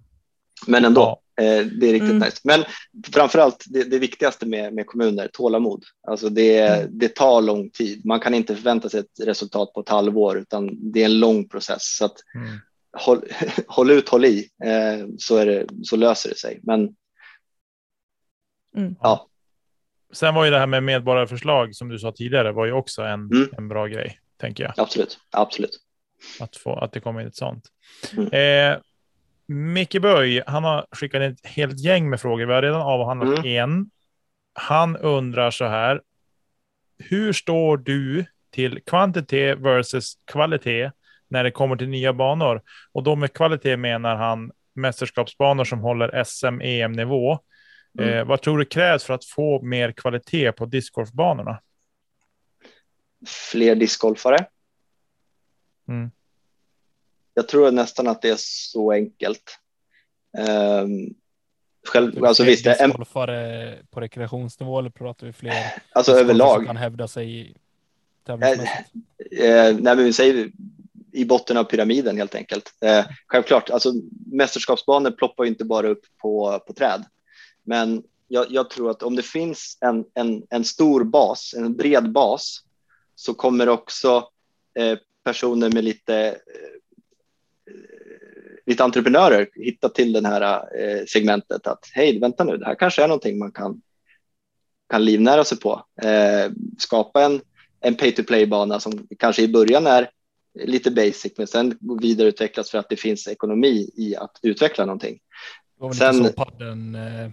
[0.66, 2.18] Men ändå, det är riktigt Mm.
[2.18, 2.40] nice.
[2.44, 2.64] Men
[3.12, 5.84] framför allt det, det viktigaste med, med kommuner, tålamod.
[6.08, 6.98] Alltså det, Mm.
[6.98, 8.06] det tar lång tid.
[8.06, 11.48] Man kan inte förvänta sig ett resultat på ett halvår, utan det är en lång
[11.48, 11.82] process.
[11.96, 12.58] Så att Mm.
[12.96, 13.20] håll,
[13.66, 16.60] håll ut, håll i, eh, så, är det, så löser det sig.
[16.62, 16.94] Men
[18.76, 18.94] Mm.
[19.00, 19.28] ja,
[20.12, 23.20] Sen var ju det här med medborgarförslag som du sa tidigare var ju också en,
[23.20, 23.48] Mm.
[23.58, 24.72] en bra grej, tänker jag.
[24.76, 25.78] absolut, absolut.
[26.40, 27.64] Att, få, att det kommer in ett sånt.
[28.16, 28.26] Mm.
[28.72, 28.78] Eh,
[29.46, 32.46] Micke Böj, han har skickat ett helt gäng med frågor.
[32.46, 33.46] Vi har redan avhandlat Mm.
[33.46, 33.90] en.
[34.52, 36.02] Han undrar så här.
[36.98, 40.90] Hur står du till kvantitet versus kvalitet
[41.28, 42.62] när det kommer till nya banor?
[42.92, 47.38] Och då med kvalitet menar han mästerskapsbanor som håller SM-EM-nivå.
[47.98, 48.10] Mm.
[48.14, 51.60] Eh, vad tror du krävs för att få mer kvalitet på discgolfbanorna?
[53.50, 54.46] Fler discgolfare.
[55.88, 56.10] Mm.
[57.34, 59.58] Jag tror nästan att det är så enkelt.
[60.38, 61.14] Um,
[61.88, 62.90] själv, alltså Fler visst, en,
[63.90, 65.52] på rekreationsnivå eller pratar vi fler
[65.92, 66.66] alltså överlag.
[66.66, 67.54] kan hävda sig i-
[68.26, 68.90] tävlingsmässigt?
[69.40, 70.50] Eh, nej, men vi säger
[71.12, 72.74] i botten av pyramiden helt enkelt.
[72.80, 73.92] Eh, självklart, alltså
[74.26, 77.04] mästerskapsbanor ploppar inte bara upp på, på träd.
[77.62, 82.12] Men jag, jag tror att om det finns en, en, en stor bas, en bred
[82.12, 82.60] bas,
[83.14, 84.28] så kommer också
[84.78, 86.34] eh, personer med lite, eh,
[88.66, 90.42] lite entreprenörer hitta till det här
[90.80, 93.82] eh, segmentet att hej, vänta nu, det här kanske är någonting man kan,
[94.90, 95.84] kan livnära sig på.
[96.02, 97.40] Eh, skapa en,
[97.80, 100.10] en pay-to-play-bana som kanske i början är
[100.64, 105.14] lite basic, men sen vidareutvecklas för att det finns ekonomi i att utveckla någonting.
[105.14, 107.30] Det var väl sen- lite så padden eh,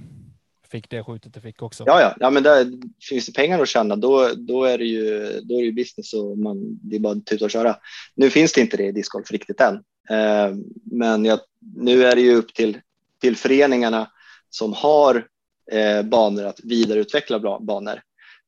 [0.72, 1.84] fick det skjutet det fick också.
[1.88, 2.68] Ja, ja, ja men där
[3.10, 6.14] finns det pengar att tjäna, då, då, är det ju, då är det ju business
[6.14, 7.76] och man, det är bara att tuta och köra.
[8.16, 9.76] Nu finns det inte det i discgolf riktigt än,
[10.10, 11.40] eh, men jag,
[11.76, 12.78] nu är det ju upp till,
[13.22, 14.12] till föreningarna
[14.50, 15.28] som har
[15.72, 18.02] eh, banor att vidareutveckla banor.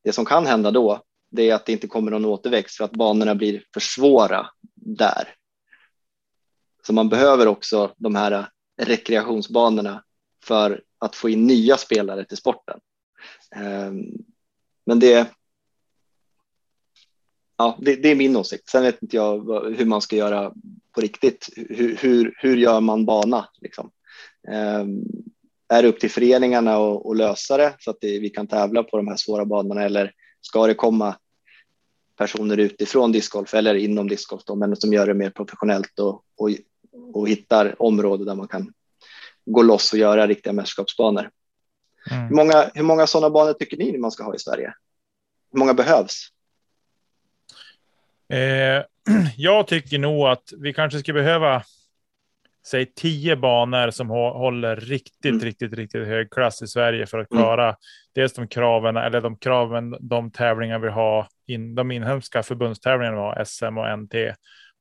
[0.04, 2.92] det som kan hända då, det är att det inte kommer någon återväxt för att
[2.92, 5.34] banorna blir för svåra där.
[6.86, 8.48] Så man behöver också de här
[8.82, 10.02] rekreationsbanorna
[10.44, 12.80] för att få in nya spelare till sporten.
[13.56, 14.04] Ehm,
[14.86, 15.28] men det,
[17.56, 18.68] ja, det, det, är min åsikt.
[18.68, 19.38] Sen vet inte jag
[19.76, 20.52] hur man ska göra
[20.92, 21.48] på riktigt.
[21.56, 23.48] Hur, hur, hur gör man bana?
[23.60, 23.90] Liksom?
[24.48, 25.02] Ehm,
[25.68, 28.96] är det upp till föreningarna att lösa det så att det, vi kan tävla på
[28.96, 31.16] de här svåra banorna eller ska det komma
[32.16, 36.50] personer utifrån discgolf eller inom discgolf då, men som gör det mer professionellt och, och,
[37.12, 38.72] och hittar områden där man kan
[39.46, 41.30] gå loss och göra riktiga mästerskapsbanor.
[42.10, 42.28] Mm.
[42.28, 44.74] Hur många, hur många sådana banor tycker ni man ska ha i Sverige?
[45.52, 46.28] Hur många behövs?
[48.28, 48.84] Eh,
[49.36, 51.62] jag tycker nog att vi kanske skulle behöva
[52.66, 55.44] säg tio banor som håller riktigt, mm.
[55.44, 57.42] riktigt, riktigt hög klass i Sverige för att mm.
[57.42, 57.76] klara mm.
[58.14, 63.44] dels de kraven eller de kraven, de tävlingar vi har in de inhemska förbundstävlingarna var
[63.44, 64.14] SM och NT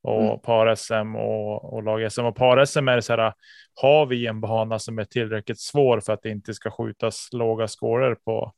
[0.03, 0.39] och mm.
[0.39, 3.33] par-SM och, och lag-SM och par-SM är det så här.
[3.75, 7.67] Har vi en bana som är tillräckligt svår för att det inte ska skjutas låga
[7.67, 8.53] scorer på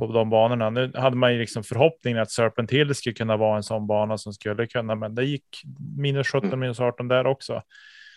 [0.00, 0.70] på de banorna.
[0.70, 4.18] Nu hade man ju liksom förhoppningen att Serpent Hill skulle kunna vara en sån bana
[4.18, 5.62] som skulle kunna, men det gick
[5.96, 6.60] minus 17, mm.
[6.60, 7.62] minus 18 där också.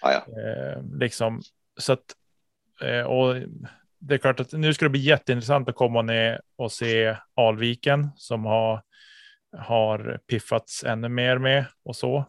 [0.01, 0.17] Ah, ja.
[0.17, 1.41] eh, liksom
[1.77, 2.05] så att
[2.81, 3.35] eh, och
[3.99, 8.09] det är klart att nu ska det bli jätteintressant att komma ner och se Alviken
[8.15, 8.81] som har
[9.57, 12.25] har piffats ännu mer med och så.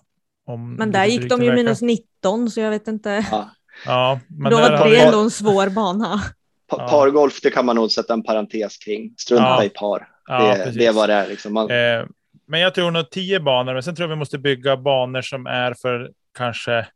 [0.47, 3.27] Om men där gick de ju minus 19 så jag vet inte.
[3.31, 3.51] Ja,
[3.87, 6.21] ja men Då var det ändå en svår bana.
[6.67, 9.15] Pa pargolf, det kan man nog sätta en parentes kring.
[9.19, 9.65] Strunta ja.
[9.65, 10.09] i par.
[10.27, 11.29] Ja, det, det vad det är.
[11.29, 11.55] Liksom.
[11.55, 11.71] Man...
[11.71, 12.07] Eh,
[12.47, 15.47] men jag tror nog tio banor, men sen tror jag vi måste bygga banor som
[15.47, 16.87] är för kanske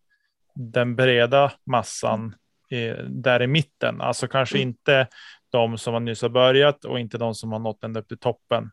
[0.55, 2.35] den breda massan
[2.71, 4.01] i, där i mitten.
[4.01, 4.69] Alltså kanske mm.
[4.69, 5.07] inte
[5.51, 8.19] de som har nyss har börjat och inte de som har nått ända upp till
[8.19, 8.71] toppen.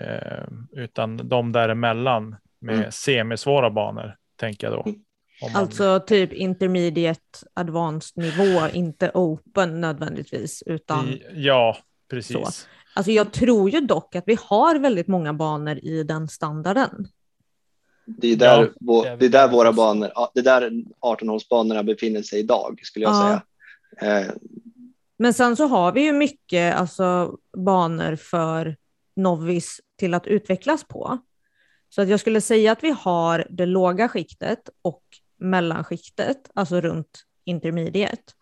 [0.00, 2.92] Eh, utan de däremellan med mm.
[2.92, 4.92] semisvåra banor, tänker jag då.
[5.42, 5.62] Man...
[5.62, 7.20] Alltså typ intermediate
[7.54, 11.18] advanced nivå, inte open nödvändigtvis, utan...
[11.34, 11.76] Ja,
[12.10, 12.36] precis.
[12.36, 12.66] Så.
[12.94, 17.08] Alltså jag tror ju dock att vi har väldigt många banor i den standarden.
[18.04, 22.22] Det är där, ja, vår, det är där våra banor, det är där 18-hålsbanorna befinner
[22.22, 23.40] sig idag, skulle jag ja.
[24.00, 24.20] säga.
[24.20, 24.32] Eh.
[25.16, 28.76] Men sen så har vi ju mycket alltså, banor för
[29.16, 31.18] novis till att utvecklas på.
[31.94, 35.02] Så att jag skulle säga att vi har det låga skiktet och
[35.38, 38.32] mellanskiktet, alltså runt intermediate.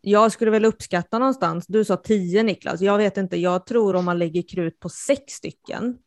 [0.00, 4.04] Jag skulle väl uppskatta någonstans, du sa tio Niklas, jag vet inte, jag tror om
[4.04, 5.98] man lägger krut på sex stycken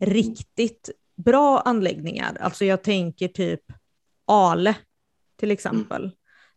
[0.00, 3.62] riktigt bra anläggningar, alltså jag tänker typ
[4.26, 4.74] Ale
[5.36, 6.10] till exempel,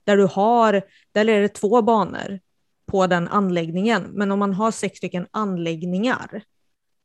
[0.04, 2.40] där du har, där är det två banor
[2.86, 6.44] på den anläggningen, men om man har sex stycken anläggningar,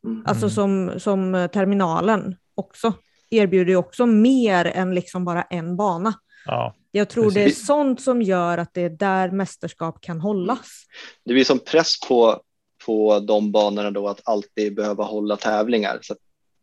[0.05, 0.23] mm.
[0.27, 2.93] alltså som, som terminalen också,
[3.31, 6.15] erbjuder ju också mer än liksom bara en bana.
[6.47, 7.35] Ja, jag tror precis.
[7.35, 10.69] det är sånt som gör att det är där mästerskap kan hållas.
[11.25, 12.43] Det blir som press på,
[12.87, 15.99] på de banorna då att alltid behöva hålla tävlingar.
[16.03, 16.15] Så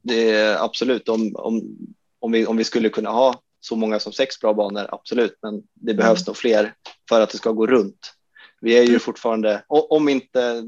[0.01, 1.77] det är absolut om, om,
[2.19, 5.63] om, vi, om vi skulle kunna ha så många som sex bra banor, absolut, men
[5.73, 6.25] det behövs mm.
[6.27, 6.73] nog fler
[7.09, 8.13] för att det ska gå runt.
[8.61, 8.99] Vi är ju mm.
[8.99, 10.67] fortfarande, om inte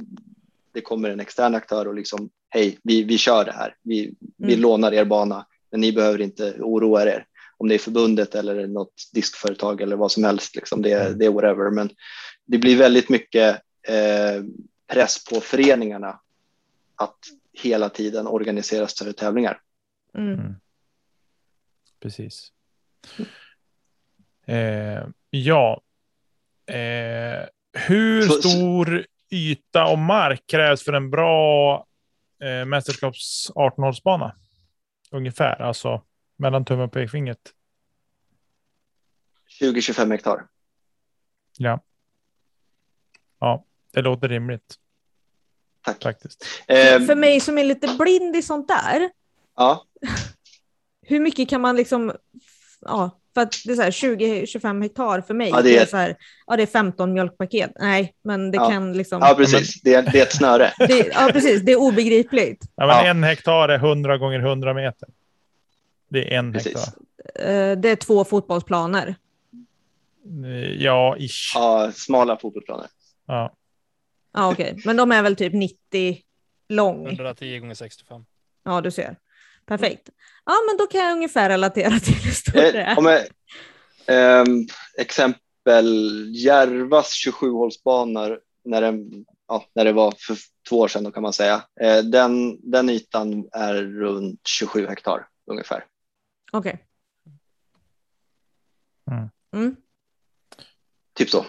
[0.74, 4.54] det kommer en extern aktör och liksom, hej, vi, vi kör det här, vi, vi
[4.54, 4.62] mm.
[4.62, 7.26] lånar er bana, men ni behöver inte oroa er
[7.58, 10.56] om det är förbundet eller något diskföretag eller vad som helst.
[10.56, 10.82] Liksom.
[10.82, 11.18] Det, mm.
[11.18, 11.72] det är whatever.
[11.72, 11.90] Men
[12.46, 14.44] det blir väldigt mycket eh,
[14.88, 16.20] press på föreningarna
[16.96, 17.20] att
[17.54, 19.62] hela tiden organisera större tävlingar.
[20.18, 20.34] Mm.
[20.34, 20.56] Mm.
[22.00, 22.52] Precis.
[24.46, 25.82] Eh, ja.
[26.66, 31.87] Eh, hur Så, stor yta och mark krävs för en bra
[32.42, 34.32] eh, mästerskaps 18-hålsbana?
[35.12, 36.04] ungefär, alltså
[36.36, 37.54] mellan tummen och pekfingret?
[39.62, 40.48] 20-25 hektar.
[41.58, 41.84] Ja.
[43.40, 44.76] Ja, det låter rimligt.
[45.82, 46.04] Tack.
[46.04, 46.46] Faktiskt.
[46.68, 49.10] Eh, för mig som är lite blind i sånt där.
[49.56, 49.86] Ja.
[51.02, 52.14] Hur mycket kan man liksom,
[52.86, 55.50] ja, för att det är 20-25 hektar för mig.
[55.50, 56.16] Ja, det är, det är, så här,
[56.48, 57.72] ja, det är 15 mjölkpaket.
[57.80, 58.70] Nej, men det ja.
[58.70, 59.22] kan liksom.
[59.22, 59.82] Ja, precis.
[59.82, 60.74] Det är, det är ett snöre.
[60.78, 61.62] det, ja, precis.
[61.62, 62.66] Det är obegripligt.
[62.76, 65.10] Ja, men En hektar är 100 gånger 100 meter.
[66.10, 66.74] Det är en precis.
[66.76, 66.94] hektar.
[67.36, 69.16] Eh, det är två fotbollsplaner.
[70.46, 71.52] Eh, ja, ish.
[71.56, 72.88] Ja, smala fotbollsplaner.
[73.28, 73.54] Ja.
[74.34, 74.72] Ja, okej.
[74.72, 74.82] Okay.
[74.86, 76.18] Men de är väl typ 90
[76.70, 77.08] lång?
[77.08, 78.26] 110 gånger 65.
[78.64, 79.16] Ja, du ser.
[79.66, 80.10] Perfekt.
[80.48, 83.28] Ja, men då kan jag ungefär relatera till hur stor det är.
[84.08, 84.46] Eh, eh,
[84.98, 90.38] exempel Järvas 27-hålsbanor när den ja, när det var för
[90.70, 91.64] två år sedan då kan man säga.
[91.82, 95.86] Eh, den, den ytan är runt 27 hektar ungefär.
[96.52, 96.84] Okej.
[99.12, 99.30] Mm.
[99.54, 99.76] Mm.
[101.14, 101.46] Typ så.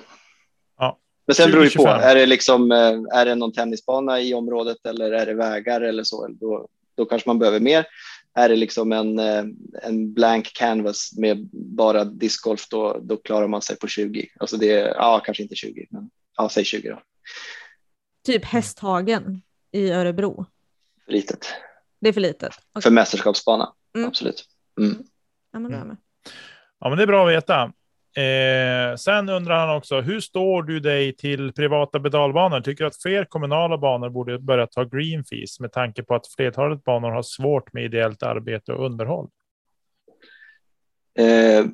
[0.79, 0.99] Ja.
[1.27, 1.83] Men sen beror det på.
[1.83, 2.01] 20-25.
[2.01, 6.05] Är det, liksom, eh, är det någon tennisbana i området eller är det vägar eller
[6.05, 6.29] så?
[6.29, 7.87] Då, då kanske man behöver mer.
[8.39, 9.45] Är det liksom en, eh,
[9.83, 14.29] en blank canvas med bara discgolf då, då klarar man sig på 20.
[14.41, 17.03] Alltså det är, ja, kanske inte 20, men ja, säg 20 då.
[18.27, 20.47] Typ Hästhagen i Örebro.
[21.05, 21.47] För litet.
[22.01, 22.53] Det är för litet.
[22.73, 22.83] Okej.
[22.83, 24.09] För mästerskapsbana, Mm.
[24.09, 24.45] absolut.
[24.81, 25.03] Mm.
[25.53, 25.97] Ja, men då är jag med.
[26.81, 27.73] Ja, men det är bra att veta.
[28.17, 32.61] Eh, sen undrar han också, hur står du dig till privata pedalbanor?
[32.61, 36.27] Tycker du att fler kommunala banor borde börja ta green fees med tanke på att
[36.27, 39.29] flertalet banor har svårt med ideellt arbete och underhåll?
[41.19, 41.67] Eh,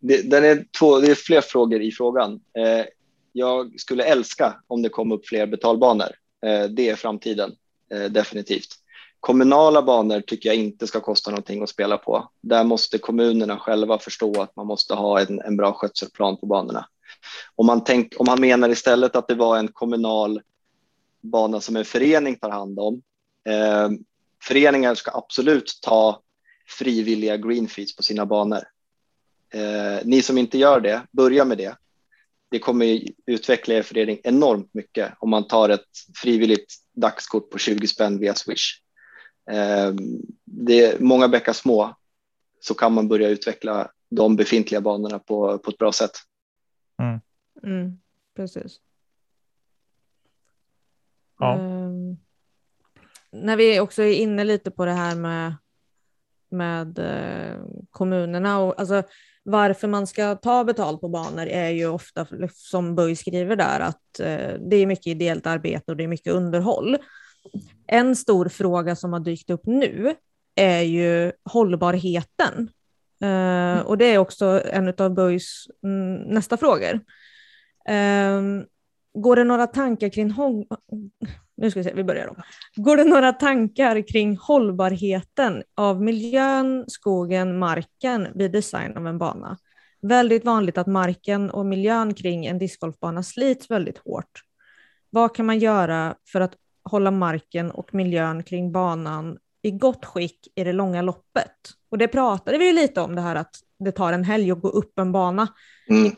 [0.00, 2.32] det, den är två, det är fler frågor i frågan.
[2.32, 2.84] Eh,
[3.32, 6.08] jag skulle älska om det kom upp fler betalbanor.
[6.46, 7.52] Eh, det är framtiden,
[7.94, 8.68] eh, definitivt.
[9.24, 12.30] Kommunala banor tycker jag inte ska kosta någonting att spela på.
[12.40, 16.88] Där måste kommunerna själva förstå att man måste ha en, en bra skötselplan på banorna.
[17.54, 20.42] Om man, tänk, om man menar istället att det var en kommunal
[21.20, 23.02] bana som en förening tar hand om.
[23.48, 23.90] Eh,
[24.42, 26.20] föreningar ska absolut ta
[26.78, 28.62] frivilliga green fees på sina banor.
[29.54, 31.76] Eh, ni som inte gör det, börja med det.
[32.50, 35.88] Det kommer utveckla er förening enormt mycket om man tar ett
[36.22, 38.83] frivilligt dagskort på 20 spänn via Swish.
[39.50, 39.94] Eh,
[40.44, 41.94] det är många bäckar små
[42.60, 46.10] så kan man börja utveckla de befintliga banorna på, på ett bra sätt.
[47.62, 47.98] Mm,
[48.36, 48.80] precis.
[51.38, 51.58] Ja.
[51.58, 52.16] Ehm,
[53.30, 55.54] när vi också är inne lite på det här med,
[56.50, 59.02] med eh, kommunerna och alltså,
[59.42, 64.20] varför man ska ta betalt på banor är ju ofta, som Böj skriver där, att
[64.20, 66.96] eh, det är mycket ideellt arbete och det är mycket underhåll.
[67.86, 70.14] En stor fråga som har dykt upp nu
[70.54, 72.70] är ju hållbarheten.
[73.22, 77.00] Eh, och det är också en av Böjs mm, nästa frågor.
[77.88, 78.64] Ehm,
[79.14, 80.66] går det några tankar kring håll...
[81.56, 82.36] nu ska vi se, vi börjar om.
[82.76, 89.58] Går det några tankar kring hållbarheten av miljön, skogen, marken vid design av en bana?
[90.02, 94.40] Väldigt vanligt att marken och miljön kring en discgolfbana slits väldigt hårt.
[95.10, 96.54] Vad kan man göra för att
[96.84, 101.52] hålla marken och miljön kring banan i gott skick i det långa loppet?
[101.90, 104.60] Och det pratade vi ju lite om det här att det tar en helg att
[104.60, 105.48] gå upp en bana
[105.88, 106.12] Mm.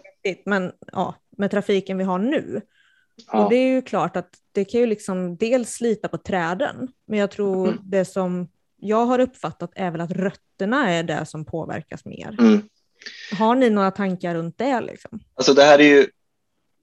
[0.46, 2.60] men ja, med trafiken vi har nu.
[3.32, 3.44] Ja.
[3.44, 7.18] Och det är ju klart att det kan ju liksom dels slita på träden, men
[7.18, 7.80] jag tror Mm.
[7.84, 12.36] det som jag har uppfattat är väl att rötterna är det som påverkas mer.
[12.40, 12.68] Mm.
[13.38, 14.80] Har ni några tankar runt det?
[14.80, 15.20] Liksom?
[15.34, 16.06] Alltså det här är ju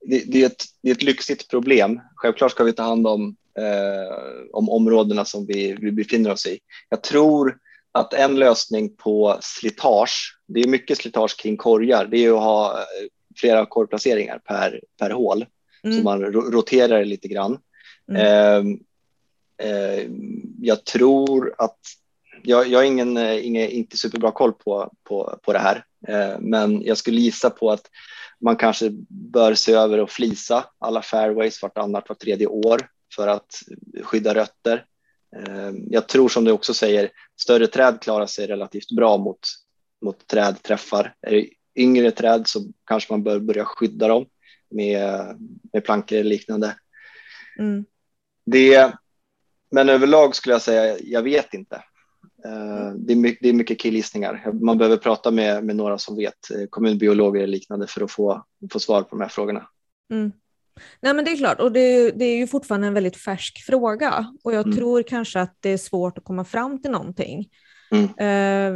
[0.02, 2.02] det, det, är ett, det är ett lyxigt problem.
[2.16, 6.60] Självklart ska vi ta hand om, eh, om områdena som vi, vi befinner oss i.
[6.89, 7.58] Jag tror
[7.91, 12.72] att en lösning på slitage, det är mycket slitage kring korgar, det är att ha
[12.80, 12.84] eh,
[13.36, 15.45] flera korgplaceringar per, per hål.
[15.82, 16.04] Så Mm.
[16.04, 17.58] man ro- roterar det lite grann.
[18.12, 18.22] Mm.
[18.22, 20.08] Eh, eh,
[20.62, 21.80] jag tror att
[22.43, 26.39] jag, jag har ingen, eh, ingen, inte superbra koll på, på, på det här, eh,
[26.39, 27.89] men jag skulle gissa på att
[28.39, 32.82] man kanske bör se över och flisa alla fairways vartannat, vart tredje år
[33.16, 33.61] för att
[34.03, 34.86] skydda rötter.
[35.36, 37.11] Eh, jag tror som du också säger,
[37.41, 39.39] större träd klarar sig relativt bra mot,
[40.05, 41.16] mot trädträffar.
[41.22, 44.26] Är det yngre träd så kanske man bör börja skydda dem
[44.70, 45.38] med,
[45.74, 46.76] med plankor eller liknande.
[47.59, 47.86] Mm.
[48.45, 48.93] Det,
[49.72, 51.76] men överlag skulle jag säga, jag vet inte.
[52.45, 54.51] Eh, Det är mycket, det är mycket killgissningar.
[54.53, 58.45] Man behöver prata med, med några som vet, eh, kommunbiologer eller liknande för att få,
[58.72, 59.68] få svar på de här frågorna.
[60.11, 60.32] Mm.
[61.01, 63.65] Nej men det är klart, och det, är- det är ju fortfarande en väldigt färsk
[63.65, 64.78] fråga och jag Mm.
[64.78, 67.49] tror kanske att det är svårt att komma fram till någonting.
[67.91, 68.09] Mm.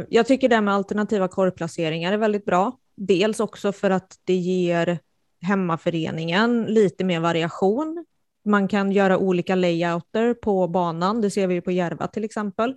[0.00, 2.78] Eh, jag tycker det med alternativa korgplaceringar är väldigt bra.
[2.96, 4.98] Dels också för att det ger
[5.42, 8.04] hemmaföreningen lite mer variation.
[8.44, 12.74] Man kan göra olika layouter på banan, det ser vi ju på Järva till exempel.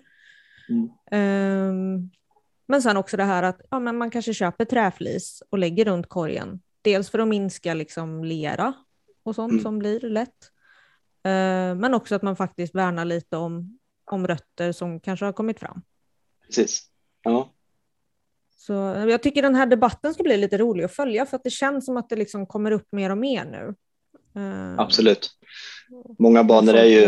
[0.69, 0.89] Mm.
[1.11, 2.09] Ehm,
[2.67, 6.09] men sen också det här att ja, men man kanske köper träflis och lägger runt
[6.09, 6.59] korgen.
[6.81, 8.73] Dels för att minska liksom lera
[9.23, 9.63] och sånt Mm.
[9.63, 10.51] som blir lätt.
[11.23, 13.79] Ehm, men också att man faktiskt värnar lite om,
[14.11, 15.81] om rötter som kanske har kommit fram.
[16.45, 16.83] Precis.
[17.23, 17.49] Ja.
[18.57, 18.73] Så
[19.07, 21.85] jag tycker den här debatten ska bli lite rolig att följa för att det känns
[21.85, 23.75] som att det liksom kommer upp mer och mer nu.
[24.41, 25.29] Ehm, Absolut.
[26.19, 27.03] Många banor är ju,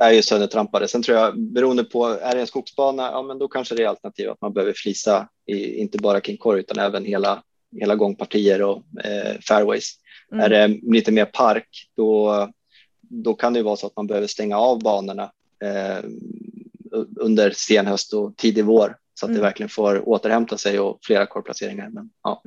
[0.00, 0.88] är ju söndertrampade.
[0.88, 3.88] Sen tror jag, beroende på, är det en skogsbana, ja men då kanske det är
[3.88, 7.42] alternativ att man behöver flisa, i, inte bara kring korg utan även hela,
[7.80, 9.90] hela gångpartier och eh, fairways.
[10.32, 10.44] Mm.
[10.44, 12.48] Är det lite mer park, då,
[13.00, 15.32] då kan det ju vara så att man behöver stänga av banorna
[15.64, 16.04] eh,
[17.20, 19.36] under sen höst och tidig vår så att Mm.
[19.40, 21.88] det verkligen får återhämta sig och flera korvplaceringar.
[21.88, 22.42] Men, ja.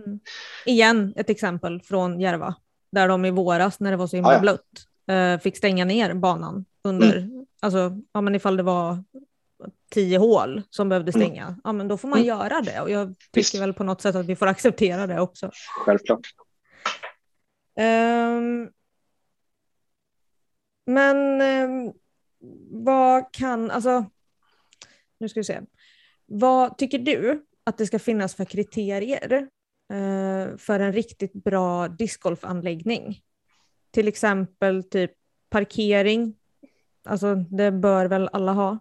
[0.65, 2.55] Igen ett exempel från Järva
[2.91, 4.41] där de i våras när det var så himla Ja, ja.
[4.41, 4.61] blött
[5.07, 9.03] eh, fick stänga ner banan under, alltså ja men ifall det var
[9.91, 11.21] tio hål som behövde Mm.
[11.27, 12.27] stänga, ja men då får man Mm.
[12.27, 13.55] göra det och jag tycker Visst.
[13.55, 15.51] väl på något sätt att vi får acceptera det också.
[15.85, 16.27] Självklart.
[17.75, 18.69] Ehm,
[20.85, 21.91] men ehm,
[22.71, 24.05] vad kan, alltså,
[25.19, 25.61] nu ska vi se.
[26.25, 29.47] Vad tycker du att det ska finnas för kriterier
[29.93, 33.21] eh, för en riktigt bra discgolfanläggning?
[33.91, 35.11] Till exempel typ
[35.49, 36.35] parkering.
[37.05, 38.79] Alltså det bör väl alla ha,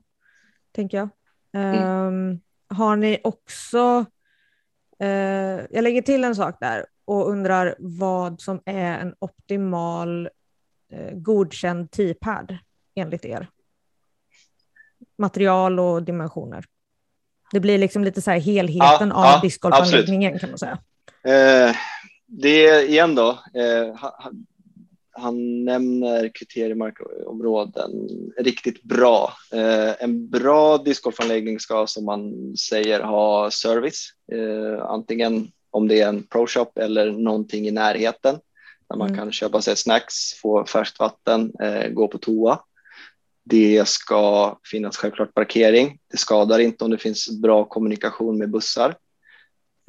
[0.76, 1.08] tänker jag.
[1.52, 4.04] Ehm, har ni också,
[5.00, 5.08] eh,
[5.70, 10.28] jag lägger till en sak där och undrar vad som är en optimal
[10.92, 12.58] eh, godkänd T-pad
[12.94, 13.48] enligt er?
[15.18, 16.64] Material och dimensioner.
[17.52, 20.78] Det blir liksom lite så här helheten Ja, av ja, discgolfanläggningen kan man säga.
[21.24, 21.76] Eh,
[22.26, 23.28] det igen då.
[23.30, 24.12] Eh,
[25.16, 28.08] han, nämner kriteriemarkområden
[28.38, 29.32] riktigt bra.
[29.52, 36.08] Eh, en bra discgolfanläggning ska som man säger ha service, eh, antingen om det är
[36.08, 38.38] en pro shop eller någonting i närheten
[38.88, 39.18] där man Mm.
[39.18, 42.58] kan köpa sig snacks, få färskt vatten, eh, gå på toa.
[43.44, 45.98] Det ska finnas självklart parkering.
[46.10, 48.94] Det skadar inte om det finns bra kommunikation med bussar.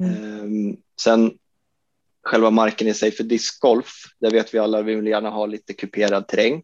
[0.02, 1.32] Ehm, sen
[2.22, 5.72] själva marken i sig för discgolf, där vet vi alla, vi vill gärna ha lite
[5.72, 6.62] kuperad terräng.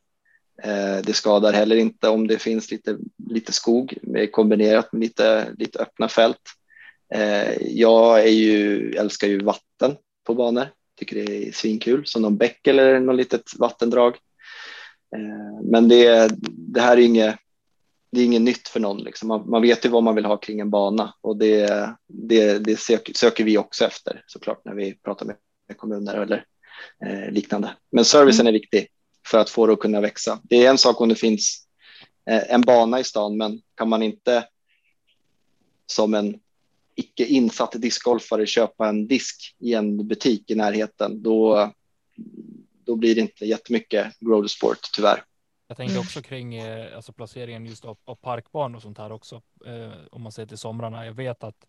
[0.63, 2.99] Eh, det skadar heller inte om det finns lite,
[3.31, 3.99] lite skog
[4.31, 6.41] kombinerat med lite, lite öppna fält.
[7.15, 9.97] Eh, jag är ju, älskar ju vatten
[10.27, 10.67] på banor,
[10.99, 14.17] tycker det är svinkul, som någon bäck eller något litet vattendrag.
[15.17, 17.37] Eh, men det, det här är inget,
[18.13, 19.03] det är inget nytt för någon.
[19.03, 19.29] Liksom.
[19.29, 22.77] Man, man vet ju vad man vill ha kring en bana och det, det, det
[22.77, 25.37] söker, söker vi också efter såklart när vi pratar med
[25.73, 26.45] kommuner eller
[27.05, 27.77] eh, liknande.
[27.91, 28.89] Men servicen är viktig
[29.27, 30.41] för att få det att kunna växa.
[30.43, 31.67] Det är en sak om det finns
[32.31, 34.49] eh, en bana i stan, men kan man inte
[35.87, 36.41] som en
[36.97, 41.71] icke insatt discgolfare köpa en disk i en butik i närheten, då,
[42.85, 45.25] då blir det inte jättemycket road sport tyvärr.
[45.69, 49.43] Jag tänkte också kring eh, alltså placeringen just av, av parkbanor och sånt här också.
[49.67, 51.07] Eh, om man ser till somrarna.
[51.07, 51.65] Jag vet att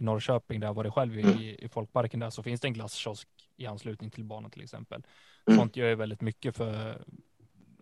[0.00, 1.38] i Norrköping, där jag varit själv i, Mm.
[1.38, 5.02] i, i folkparken där, så finns det en glasskiosk i anslutning till banan till exempel.
[5.46, 5.58] Mm.
[5.58, 7.02] Sånt gör ju väldigt mycket för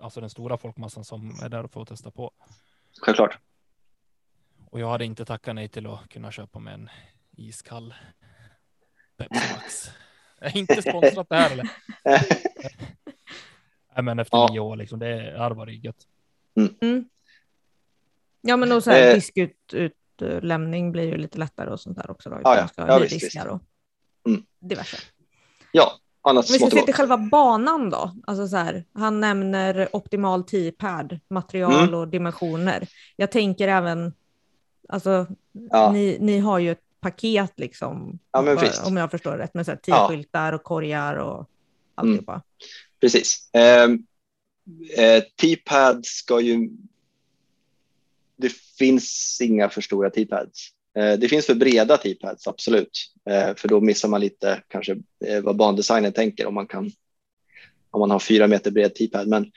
[0.00, 2.30] alltså den stora folkmassan som är där och får testa på.
[3.02, 3.38] Självklart.
[4.70, 6.90] Och jag hade inte tackat nej till att kunna köpa med en
[7.36, 7.94] iskall
[9.16, 9.90] Pepsi Max.
[10.40, 11.70] Jag är inte sponsrat det här eller?
[13.94, 14.48] Nej, men efter Ja.
[14.50, 16.06] nio år liksom, det är arvar gött.
[18.40, 19.14] Ja men och så här
[19.74, 19.90] Eh.
[20.18, 22.30] Diskutlämning blir ju lite lättare och sånt där också.
[22.30, 22.68] Då, Ja, ja.
[22.68, 23.36] ska Ja, visst, visst.
[23.46, 23.60] och
[24.26, 24.42] Mm.
[24.60, 24.96] diverse.
[25.72, 25.92] Ja,
[26.22, 28.14] annat Om vi ska se till själva banan då.
[28.26, 31.94] Alltså så här, han nämner optimal T-pad, material Mm.
[31.94, 32.88] och dimensioner.
[33.16, 34.12] Jag tänker även,
[34.88, 35.26] alltså
[35.70, 35.92] Ja.
[35.92, 38.18] ni, ni har ju ett paket liksom.
[38.32, 38.86] Ja, visst.
[38.86, 39.78] Om jag förstår rätt med så här.
[39.78, 41.48] T-skyltar och korgar och
[41.94, 42.42] alltihopa.
[43.00, 43.50] Precis.
[43.52, 43.82] Eh,
[44.98, 46.68] eh, T-pad ska ju...
[48.36, 50.68] Det finns inga för stora T-pads.
[50.98, 53.12] Eh, det finns för breda T-pads, absolut.
[53.30, 54.92] Eh, för då missar man lite kanske
[55.24, 56.90] eh, vad bandesignen tänker om man kan
[57.90, 59.28] om man har fyra meter bred T-pad.
[59.28, 59.52] Men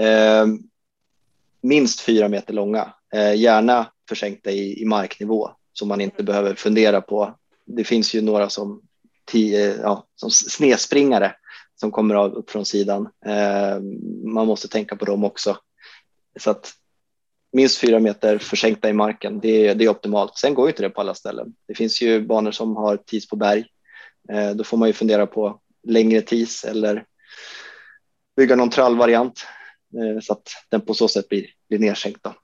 [0.00, 0.46] eh,
[1.60, 2.92] minst fyra meter långa.
[3.14, 7.38] Eh, gärna försänkta i, i marknivå så man inte behöver fundera på.
[7.66, 8.82] Det finns ju några som,
[9.24, 11.34] tio, ja, som snedspringare
[11.76, 13.08] som kommer av upp från sidan.
[13.26, 13.80] Eh,
[14.24, 15.56] man måste tänka på dem också.
[16.40, 16.72] Så att
[17.52, 20.38] minst fyra meter försänkta i marken, det är, det är optimalt.
[20.38, 21.54] Sen går ju inte det på alla ställen.
[21.68, 23.66] Det finns ju banor som har tis på berg.
[24.32, 27.04] Eh, då får man ju fundera på längre tis eller
[28.36, 29.46] bygga någon trallvariant
[29.94, 32.20] eh, så att den på så sätt blir, blir nedsänkt.
[32.22, 32.34] Då.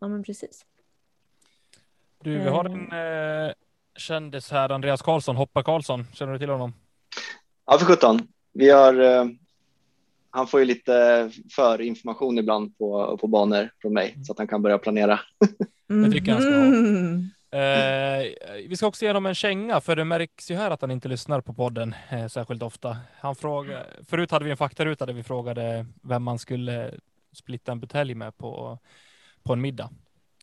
[0.00, 0.64] Ja men precis.
[2.22, 3.52] Du, vi har en eh,
[3.96, 6.04] kändis här, Andreas Karlsson, Hoppa Karlsson.
[6.14, 6.74] Känner du till honom?
[7.66, 8.28] Ja, för sjutton.
[8.52, 9.24] Vi har, eh,
[10.30, 14.62] han får ju lite förinformation ibland på, på banor från mig så att han kan
[14.62, 15.20] börja planera.
[15.86, 16.64] Det tycker jag han ska ha.
[16.66, 17.30] Mhm.
[17.50, 18.24] Eh,
[18.68, 21.08] vi ska också ge honom en känga, för det märks ju här att han inte
[21.08, 22.96] lyssnar på podden eh, särskilt ofta.
[23.20, 26.94] Han frågade, förut hade vi en faktaruta där vi frågade vem man skulle
[27.32, 28.78] splitta en butelj med på,
[29.42, 29.90] på en middag.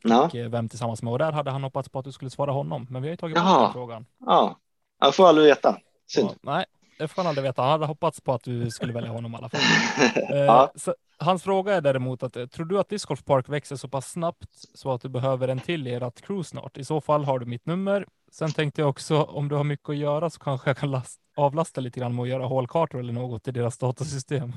[0.04, 1.14] Ja, Och eh, vem tillsammans med.
[1.14, 2.88] Och där hade han hoppats på att du skulle svara honom.
[2.90, 4.06] Men vi har ju tagit bort den frågan.
[4.26, 4.60] ja.
[5.00, 5.78] Han får aldrig veta.
[6.08, 6.30] Synd.
[6.30, 6.66] Så, nej,
[7.00, 7.62] det får han aldrig veta.
[7.62, 9.62] Han hade hoppats på att du skulle välja honom i alla fall.
[10.30, 10.72] Eh, Ja.
[10.76, 13.88] så, hans fråga är däremot att eh, tror du att Disc Golf Park växer så
[13.90, 16.78] pass snabbt så att du behöver en till i ert crew snart?
[16.78, 18.06] I så fall har du mitt nummer.
[18.32, 21.20] Sen tänkte jag också om du har mycket att göra så kanske jag kan last,
[21.36, 24.54] avlasta lite grann med att göra hålkartor eller något i deras datasystem.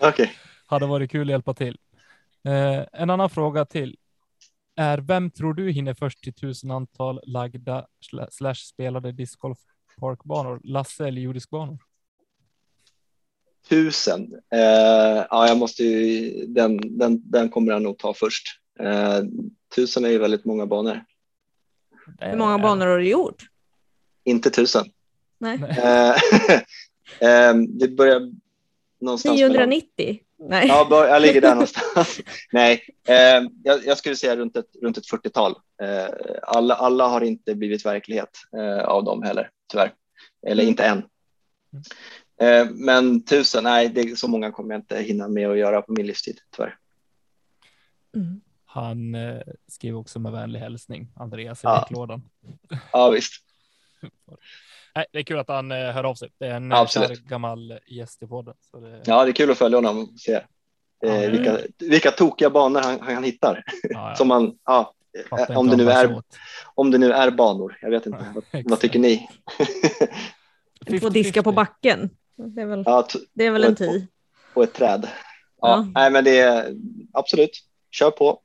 [0.00, 0.32] Okej.
[0.66, 1.78] Hade varit kul att hjälpa till.
[2.44, 3.96] Eh, en annan fråga till
[4.76, 9.58] är vem tror du hinner först till tusen antal lagda sla- slash spelade Disc Golf
[10.00, 10.60] Park-banor?
[10.64, 11.78] Lasse eller jordiskbanor?
[13.68, 14.34] Tusen.
[14.52, 18.46] Eh, ja, jag måste ju, den, den, den kommer jag nog ta först.
[18.80, 19.20] Eh,
[19.74, 21.04] tusen är ju väldigt många banor.
[22.20, 23.42] Hur många banor har du gjort?
[24.24, 24.84] Inte tusen.
[25.38, 25.58] Nej.
[25.62, 26.10] Eh,
[27.28, 28.32] eh, det börjar
[29.00, 30.20] någonstans mellan- 990?
[30.48, 30.68] Nej.
[30.68, 32.20] Ja, bör, jag ligger där någonstans.
[32.52, 35.54] Nej, eh, jag, jag skulle säga runt ett, runt ett 40-tal.
[35.82, 36.08] Eh,
[36.42, 39.94] alla, alla har inte blivit verklighet eh, av dem heller, tyvärr.
[40.46, 41.02] Eller inte än.
[42.40, 45.82] Eh, men tusen, nej, det, är så många kommer jag inte hinna med att göra
[45.82, 46.76] på min livstid, tyvärr.
[48.16, 48.40] Mm.
[48.64, 51.88] Han eh, skrev också med vänlig hälsning, Andreas i Ja.
[51.90, 52.20] ja.
[52.92, 53.32] Ja, visst.
[54.94, 56.28] Nej, det är kul att han eh, hör av sig.
[56.38, 57.08] Det är en Absolut.
[57.08, 58.54] kär gammal gäst i podden.
[58.70, 60.40] Så det, Ja, det är kul att följa honom och se
[61.00, 63.64] Ja, eh, vilka, vilka tokiga banor han, han hittar.
[63.82, 64.94] ja, ja, Som man, ja,
[65.30, 66.36] fattar eh, om, det nu är, åt.
[66.74, 67.78] om det nu är banor.
[67.82, 68.24] Jag vet inte.
[68.34, 69.28] Vad, vad tycker ni?
[71.00, 71.54] Två diskar på 50-50.
[71.54, 72.10] backen.
[72.36, 74.06] Det är väl, ja, det är väl en tid.
[74.54, 75.08] på ett träd.
[75.60, 75.86] Ja, Ja.
[75.94, 76.74] Nej, men det är
[77.12, 77.50] absolut.
[77.90, 78.40] Kör på.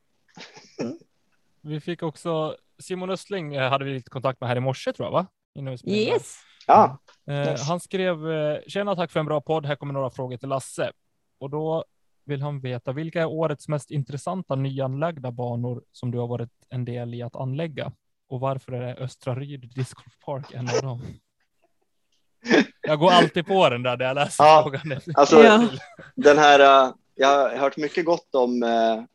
[1.60, 5.06] Vi fick också Simon Östling eh, hade vi lite kontakt med här i morse tror
[5.06, 5.26] jag, va?
[5.56, 6.00] Innan vi spelade.
[6.02, 6.36] Yes.
[6.66, 6.98] Ja,
[7.28, 7.68] Eh, Yes.
[7.68, 9.66] Han skrev eh, tjena tack för en bra podd.
[9.66, 10.92] Här kommer några frågor till Lasse
[11.40, 11.84] och då
[12.24, 16.84] vill han veta vilka är årets mest intressanta nyanlagda banor som du har varit en
[16.84, 17.92] del i att anlägga
[18.28, 21.02] och varför är Östra Ryd Disc Golf Park en av dem?
[22.82, 25.00] Jag går alltid på den där när jag läser Ja, frågan.
[25.14, 25.68] alltså Ja.
[26.14, 26.60] den här.
[26.86, 28.62] eh, Jag har hört mycket gott om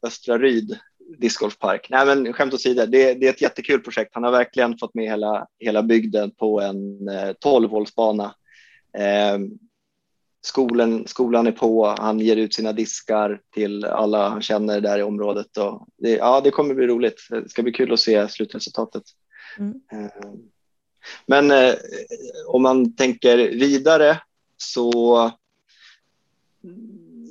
[0.07, 0.79] Östra Ryd
[1.17, 1.87] discgolfpark.
[1.89, 4.11] Nej, men skämt åsido, det, det är ett jättekul projekt.
[4.13, 8.33] Han har verkligen fått med hela, hela bygden på en eh, 12-hålsbana.
[8.97, 9.39] Eh,
[10.41, 15.03] skolan, skolan är på, han ger ut sina diskar till alla han känner där i
[15.03, 15.57] området.
[15.57, 17.27] Och det, ja, det kommer bli roligt.
[17.29, 19.03] Det ska bli kul att se slutresultatet.
[19.57, 19.81] Mm.
[19.91, 20.31] Eh,
[21.25, 21.73] Men eh,
[22.47, 24.21] om man tänker vidare
[24.57, 25.31] så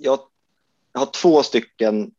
[0.03, 0.19] jag
[0.93, 2.11] har två stycken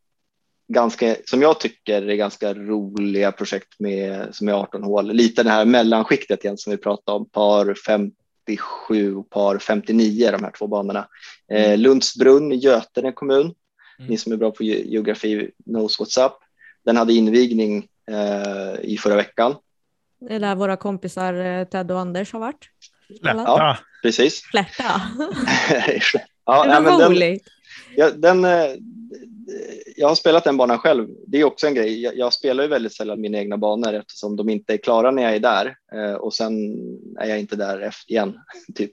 [0.72, 5.14] ganska, som jag tycker är ganska roliga projekt med, som är 18 hål.
[5.14, 10.44] Lite det här mellanskiktet igen som vi pratade om, par 57 och par 59, de
[10.44, 11.08] här två banorna.
[11.52, 13.54] Eh, Lundsbrunn i Götene kommun,
[14.00, 14.10] Mm.
[14.12, 16.34] ni som är bra på ge- geografi knows what's up.
[16.86, 19.56] Den hade invigning eh, i förra veckan.
[20.20, 22.70] Det är där våra kompisar eh, Ted och Anders har varit.
[23.22, 23.38] Lätta.
[23.46, 23.78] Ja.
[24.04, 24.42] Precis.
[24.42, 24.84] Flärta.
[26.46, 27.44] ja, det nej, var men den, roligt.
[27.96, 28.66] Ja, den, eh,
[29.96, 31.08] jag har spelat den banan själv.
[31.28, 32.02] Det är också en grej.
[32.02, 35.24] Jag, jag spelar ju väldigt sällan mina egna banor eftersom de inte är klara när
[35.24, 36.54] jag är där eh, och sen
[37.20, 38.40] är jag inte där igen.
[38.76, 38.92] Typ.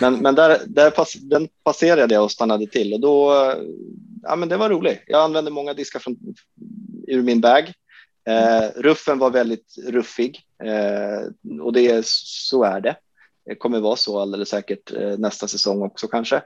[0.00, 3.56] Men, men där, där pass, den passerade jag och stannade till och då, eh,
[4.22, 5.02] ja men det var roligt.
[5.06, 6.16] Jag använde många diskar från,
[7.06, 7.72] ur min bag.
[8.28, 12.96] Eh, ruffen var väldigt ruffig eh, och det, så är det.
[13.46, 16.42] Det kommer vara så alldeles säkert eh, nästa säsong också kanske.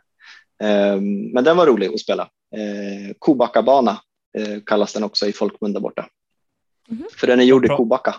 [0.62, 1.00] Eh,
[1.34, 2.22] men den var rolig att spela.
[2.56, 4.00] Eh, Kobackabana
[4.38, 6.08] eh, kallas den också i folkmun där borta.
[6.88, 7.04] Mhm.
[7.16, 7.68] För den är gjord i.
[7.68, 8.14] Kobacka.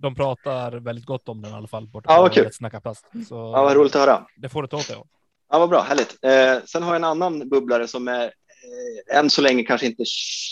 [0.00, 1.86] De pratar väldigt gott om den i alla fall.
[1.86, 2.46] Borta Ja, vad kul.
[2.46, 3.06] Let's Snacka plast.
[3.28, 4.26] Så Ja, vad roligt att höra.
[4.36, 5.06] Det får du ta åt dig av.
[5.50, 6.16] Ja, vad bra, härligt.
[6.22, 10.02] Eh, sen har jag en annan bubblare som är eh, än så länge kanske inte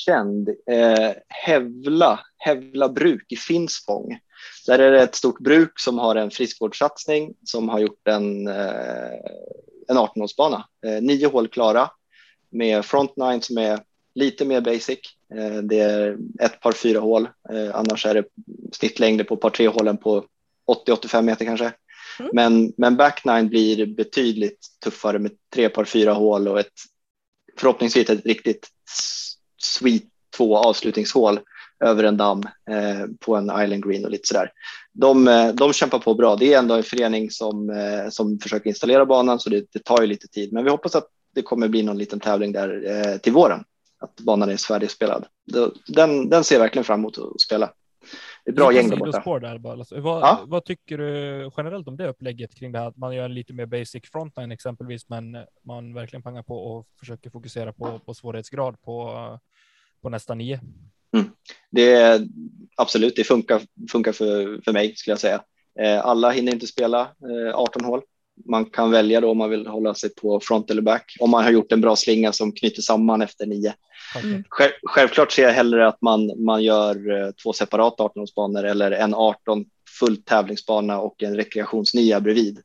[0.04, 0.48] känd.
[0.48, 4.18] Eh, Hävla, Hävla bruk i Finspång.
[4.66, 9.20] Där är det ett stort bruk som har en friskvårdssatsning som har gjort en, eh,
[9.88, 10.64] en 18-hålsbana.
[10.86, 11.90] Eh, nio hål klara
[12.50, 13.80] med front nine som är
[14.14, 14.98] lite mer basic.
[15.34, 17.28] Eh, det är ett par fyra hål.
[17.52, 18.24] Eh, annars är det
[18.72, 20.24] snittlängder på par tre hålen på
[20.86, 21.72] 80-85 meter kanske.
[22.20, 22.30] Mm.
[22.32, 26.72] Men, men back nine blir betydligt tuffare med tre par fyra hål och ett
[27.58, 28.68] förhoppningsvis ett riktigt
[29.62, 30.02] sweet
[30.36, 31.40] två avslutningshål
[31.84, 34.50] över en damm eh, på en island green och lite sådär.
[34.92, 36.36] De, eh, de kämpar på bra.
[36.36, 40.00] Det är ändå en förening som, eh, som försöker installera banan så det, det tar
[40.00, 40.52] ju lite tid.
[40.52, 43.64] Men vi hoppas att det kommer bli någon liten tävling där eh, till våren.
[44.00, 45.26] Att banan är färdigspelad.
[45.86, 47.72] Den, den ser jag verkligen fram emot att spela.
[48.44, 49.38] Det är bra gäng där borta.
[49.38, 49.72] Där bara.
[49.78, 50.40] Alltså, vad, Ja.
[50.46, 52.88] vad tycker du generellt om det upplägget kring det här?
[52.88, 56.86] Att man gör en lite mer basic frontline exempelvis, men man verkligen pangar på och
[56.98, 59.38] försöker fokusera på, på svårighetsgrad på,
[60.02, 60.60] på nästa nio.
[61.70, 62.26] Det är,
[62.76, 63.60] absolut, det funkar,
[63.90, 65.42] funkar för, för mig skulle jag säga.
[65.80, 68.02] Eh, alla hinner inte spela eh, 18 hål.
[68.48, 71.16] man kan välja då om man vill hålla sig på front eller back.
[71.20, 73.74] Om man har gjort en bra slinga som knyter samman efter nio.
[74.22, 74.44] Mm.
[74.48, 79.14] Själv, självklart ser jag hellre att man, man gör eh, två separata 18-hålsbanor eller en
[79.14, 79.64] 18
[80.00, 82.60] fullt tävlingsbana och en rekreationsnia bredvid.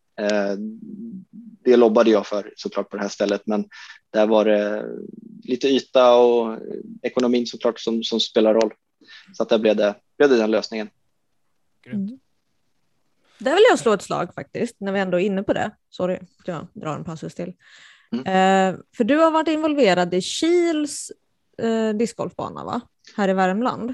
[1.70, 3.66] Det lobbade jag för såklart på det här stället, men
[4.10, 4.86] där var det
[5.44, 6.58] lite yta och
[7.02, 8.74] ekonomin såklart som, som spelar roll.
[9.34, 10.90] Så att där blev det, blev det den lösningen.
[11.86, 12.10] Grymt.
[12.10, 12.20] Mm.
[13.38, 15.72] Där vill jag slå ett slag faktiskt, när vi ändå är inne på det.
[15.90, 17.54] Sorry, att jag drar en passus till.
[18.12, 18.26] Mm.
[18.26, 21.12] Eh, för du har varit involverad i Kils
[21.58, 22.82] eh, discgolfbana, va?
[23.16, 23.90] Här i Värmland.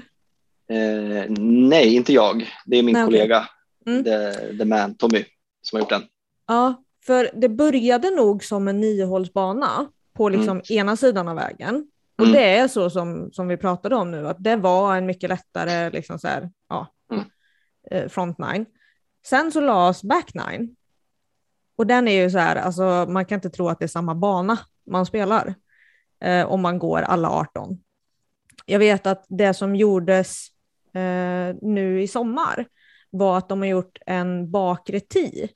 [0.70, 2.50] Eh, nej, inte jag.
[2.66, 3.48] Det är min Nej, kollega,
[3.86, 4.04] Mm.
[4.04, 5.24] the, the man, Tommy,
[5.62, 6.02] som har gjort den.
[6.46, 11.90] Ja, för det började nog som en niohålsbana på liksom ena sidan av vägen.
[12.18, 12.32] Och Mm.
[12.36, 15.90] det är så som, som vi pratade om nu, att det var en mycket lättare
[15.90, 17.24] liksom så här, ja, Mm.
[17.90, 18.66] eh, front nine.
[19.26, 20.76] Sen så lades back nine.
[21.76, 24.14] Och den är ju så här, alltså man kan inte tro att det är samma
[24.14, 25.54] bana man spelar
[26.20, 27.78] eh, om man går alla 18.
[28.66, 30.46] Jag vet att det som gjordes
[30.94, 32.66] eh, nu i sommar
[33.10, 35.48] var att de har gjort en bakre tee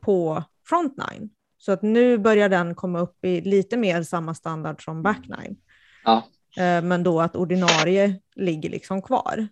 [0.00, 1.30] på front nine.
[1.58, 5.56] Så att nu börjar den komma upp i lite mer samma standard som back nine.
[6.04, 6.28] Ja.
[6.56, 9.48] Eh, Men då att ordinarie ligger liksom kvar.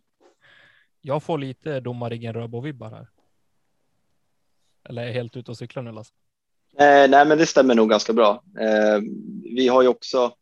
[1.00, 3.08] Jag får lite domarringen Röbo-vibbar här.
[4.88, 6.12] Eller är jag helt ute och cyklar nu Lasse?
[6.78, 8.42] Eh, nej, men det stämmer nog ganska bra.
[8.60, 9.00] Eh,
[9.56, 10.34] vi har ju också,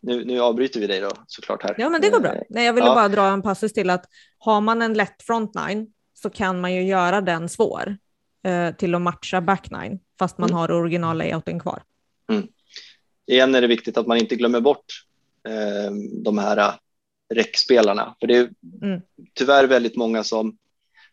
[0.00, 1.74] nu, nu avbryter vi dig då såklart här.
[1.78, 2.34] Ja, men det går bra.
[2.34, 2.94] Eh, Nej, jag ville ja.
[2.94, 4.04] bara dra en passus till att
[4.38, 7.96] har man en lätt front nine så kan man ju göra den svår
[8.44, 10.58] eh, till att matcha back nine fast man Mm.
[10.58, 11.82] har original layouten kvar.
[13.26, 14.84] igen är det viktigt att man inte glömmer bort
[15.48, 15.90] eh,
[16.24, 16.74] de här eh,
[17.34, 18.16] räckspelarna.
[18.20, 18.50] För det är
[18.82, 19.00] Mm.
[19.34, 20.58] tyvärr väldigt många som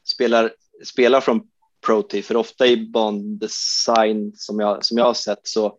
[0.04, 0.54] spelar,
[0.86, 1.42] spelar från
[1.86, 5.78] Pro Tee, för ofta i bandesign som jag, som jag har sett så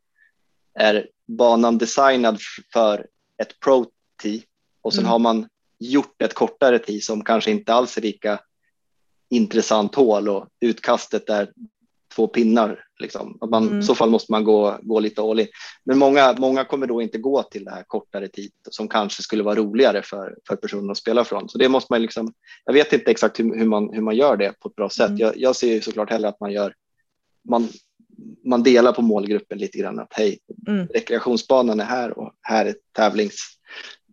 [0.75, 2.39] är banan designad
[2.73, 3.07] för
[3.43, 3.87] ett Pro
[4.23, 4.43] Tee
[4.83, 5.11] och sen Mm.
[5.11, 5.49] har man
[5.79, 8.41] gjort ett kortare tee som kanske inte alls är lika
[9.33, 11.53] intressant hål och utkastet är
[12.15, 12.85] två pinnar.
[13.01, 13.39] Liksom.
[13.41, 13.79] Att man, Mm.
[13.79, 15.47] I så fall måste man gå, gå lite all in.
[15.85, 19.43] Men många, många kommer då inte gå till det här kortare tid som kanske skulle
[19.43, 21.49] vara roligare för, för personen att spela från.
[21.49, 22.33] Så det måste man liksom,
[22.65, 25.09] jag vet inte exakt hur, hur, man, hur man gör det på ett bra sätt.
[25.09, 25.19] Mm.
[25.19, 26.75] Jag, jag ser ju såklart hellre att man gör,
[27.49, 27.69] man,
[28.45, 29.99] man delar på målgruppen lite grann.
[29.99, 30.87] Att hej, Mm.
[30.87, 33.37] rekreationsbanan är här och här är tävlings,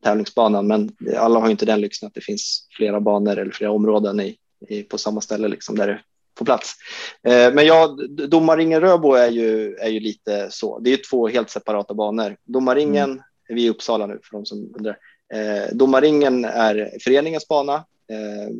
[0.03, 0.67] tävlingsbanan.
[0.67, 4.37] Men alla har inte den lyxen att det finns flera banor eller flera områden i,
[4.67, 6.01] i, på samma ställe liksom där det
[6.37, 6.75] får plats.
[7.23, 10.79] Eh, men ja, d- domarringen Röbo är ju, är ju lite så.
[10.79, 12.37] Det är ju två helt separata banor.
[12.45, 14.97] Domarringen, vi är i Uppsala nu för de som undrar.
[15.33, 17.73] Eh, domarringen är föreningens bana,
[18.09, 18.53] eh,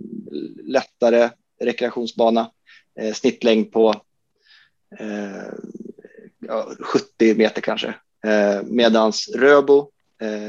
[0.63, 1.29] lättare
[1.61, 2.51] rekreationsbana,
[3.13, 3.93] snittlängd på
[4.99, 5.53] eh,
[6.39, 7.93] ja, 70 meter kanske.
[8.63, 9.91] Medans Röbo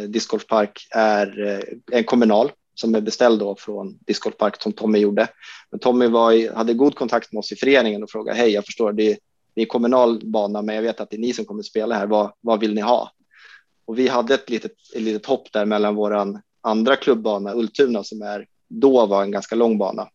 [0.09, 1.61] discgolfpark är
[1.93, 5.29] en kommunal som är beställd då från discgolfpark som Tommy gjorde.
[5.71, 8.65] Men Tommy var i, hade god kontakt med oss i föreningen och frågade hej, jag
[8.65, 9.19] förstår det är,
[9.55, 12.07] det är kommunal bana, men jag vet att det är ni som kommer spela här.
[12.07, 13.13] Vad, vad vill ni ha?
[13.85, 18.23] Och vi hade ett litet, ett litet hopp där mellan våran andra klubbbana Ultuna som
[18.23, 20.09] är då var en ganska lång bana.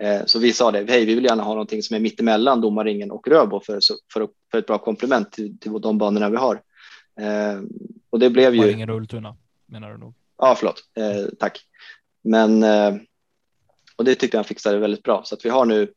[0.00, 3.10] Eh, Så vi sa det, hej, vi vill gärna ha någonting som är mittemellan domarringen
[3.10, 3.80] och Röbo för,
[4.12, 6.62] för, för ett bra komplement till, till de banorna vi har.
[7.20, 7.60] Eh,
[8.10, 8.60] Och det blev ju...
[8.60, 10.14] Maringen och Ultuna menar du nog.
[10.40, 10.84] Ja, förlåt.
[10.96, 11.60] Eh, tack.
[12.22, 12.94] Men eh,
[13.96, 15.22] och det tyckte jag han fixade väldigt bra.
[15.24, 15.92] Så att vi har nu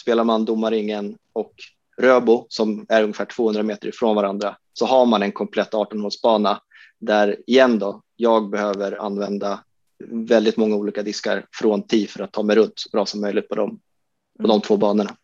[0.00, 1.52] spelar man domarringen och
[1.96, 6.60] Röbo som är ungefär 200 meter ifrån varandra så har man en komplett 18-hålsbana
[6.98, 9.64] där igen då jag behöver använda
[10.08, 13.48] väldigt många olika diskar från TI för att ta mig runt så bra som möjligt
[13.48, 13.80] på de,
[14.40, 15.16] på de två banorna.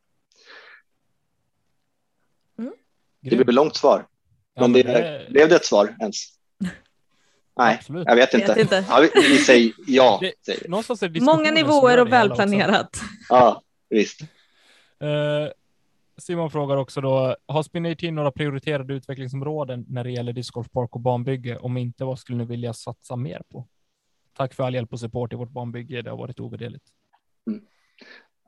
[3.21, 4.07] Det blev ett långt svar.
[4.55, 6.38] Ja, men det, det- blev det ett svar ens?
[7.59, 8.05] Nej, Absolut.
[8.07, 8.47] jag vet inte.
[8.47, 8.85] Vet inte.
[8.89, 10.19] Ja, vi, vi säger ja.
[10.21, 10.69] Det- Säger vi.
[10.69, 13.01] Någonstans är det diskussionen Många nivåer och välplanerat.
[13.29, 14.21] Ja, visst.
[15.01, 15.53] Eh,
[16.19, 21.01] Simon frågar också då, har Spinner Team några prioriterade utvecklingsområden när det gäller discgolfpark och
[21.01, 21.57] banbygge?
[21.57, 23.69] Om inte, vad skulle ni vilja satsa mer på?
[24.37, 26.03] Tack för all hjälp och support i vårt banbygge.
[26.03, 26.85] Det har varit ovärderligt.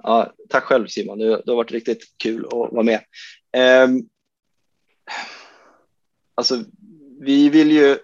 [0.03, 3.01] Ja, tack själv Simon, det, det har varit riktigt kul att vara med.
[3.53, 4.03] Ehm,
[6.35, 6.65] alltså,
[7.21, 7.99] vi vill ju,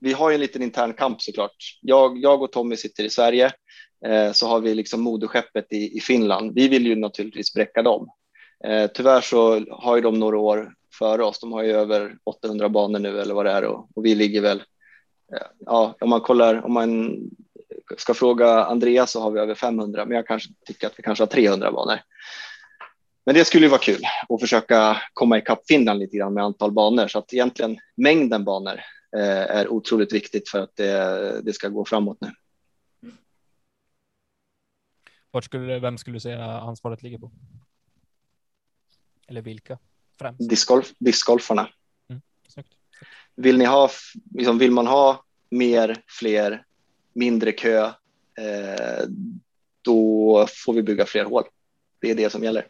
[0.00, 1.56] vi har ju en liten intern kamp såklart.
[1.80, 3.52] Jag, jag och Tommy sitter i Sverige,
[4.06, 6.52] eh, så har vi liksom moderskeppet i, i Finland.
[6.54, 8.08] Vi vill ju naturligtvis bräcka dem.
[8.64, 11.40] Eh, tyvärr så har ju de några år före oss.
[11.40, 14.40] De har ju över 800 banor nu eller vad det är och, och vi ligger
[14.40, 14.62] väl,
[15.32, 17.18] eh, ja, om man kollar, om man
[17.96, 21.22] ska fråga Andreas så har vi över 500, men jag kanske tycker att vi kanske
[21.22, 21.98] har 300 banor.
[23.26, 26.72] men det skulle ju vara kul att försöka komma ikapp Finland lite grann med antal
[26.72, 28.80] banor så att egentligen mängden banor
[29.22, 32.30] är otroligt viktigt för att det, det ska gå framåt nu.
[35.30, 37.32] Vart skulle, vem skulle du säga ansvaret ligger på?
[39.28, 39.78] Eller vilka
[40.18, 40.48] främst?
[40.48, 41.68] Discgolf, discgolfarna.
[42.48, 42.72] Snyggt.
[43.34, 43.90] Vill, ni ha,
[44.34, 46.66] liksom, vill man ha mer, fler,
[47.12, 47.86] mindre kö,
[48.38, 49.04] eh,
[49.82, 51.44] då får vi bygga fler hål.
[52.00, 52.68] Det är det som gäller.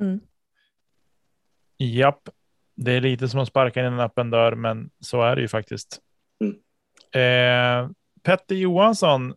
[0.00, 0.20] Mm.
[1.76, 2.28] Japp,
[2.78, 5.48] det är lite som att sparka in en öppen dörr, men så är det ju
[5.48, 6.00] faktiskt.
[6.40, 6.54] Mm.
[7.12, 7.90] Eh,
[8.22, 9.34] Petter Johansson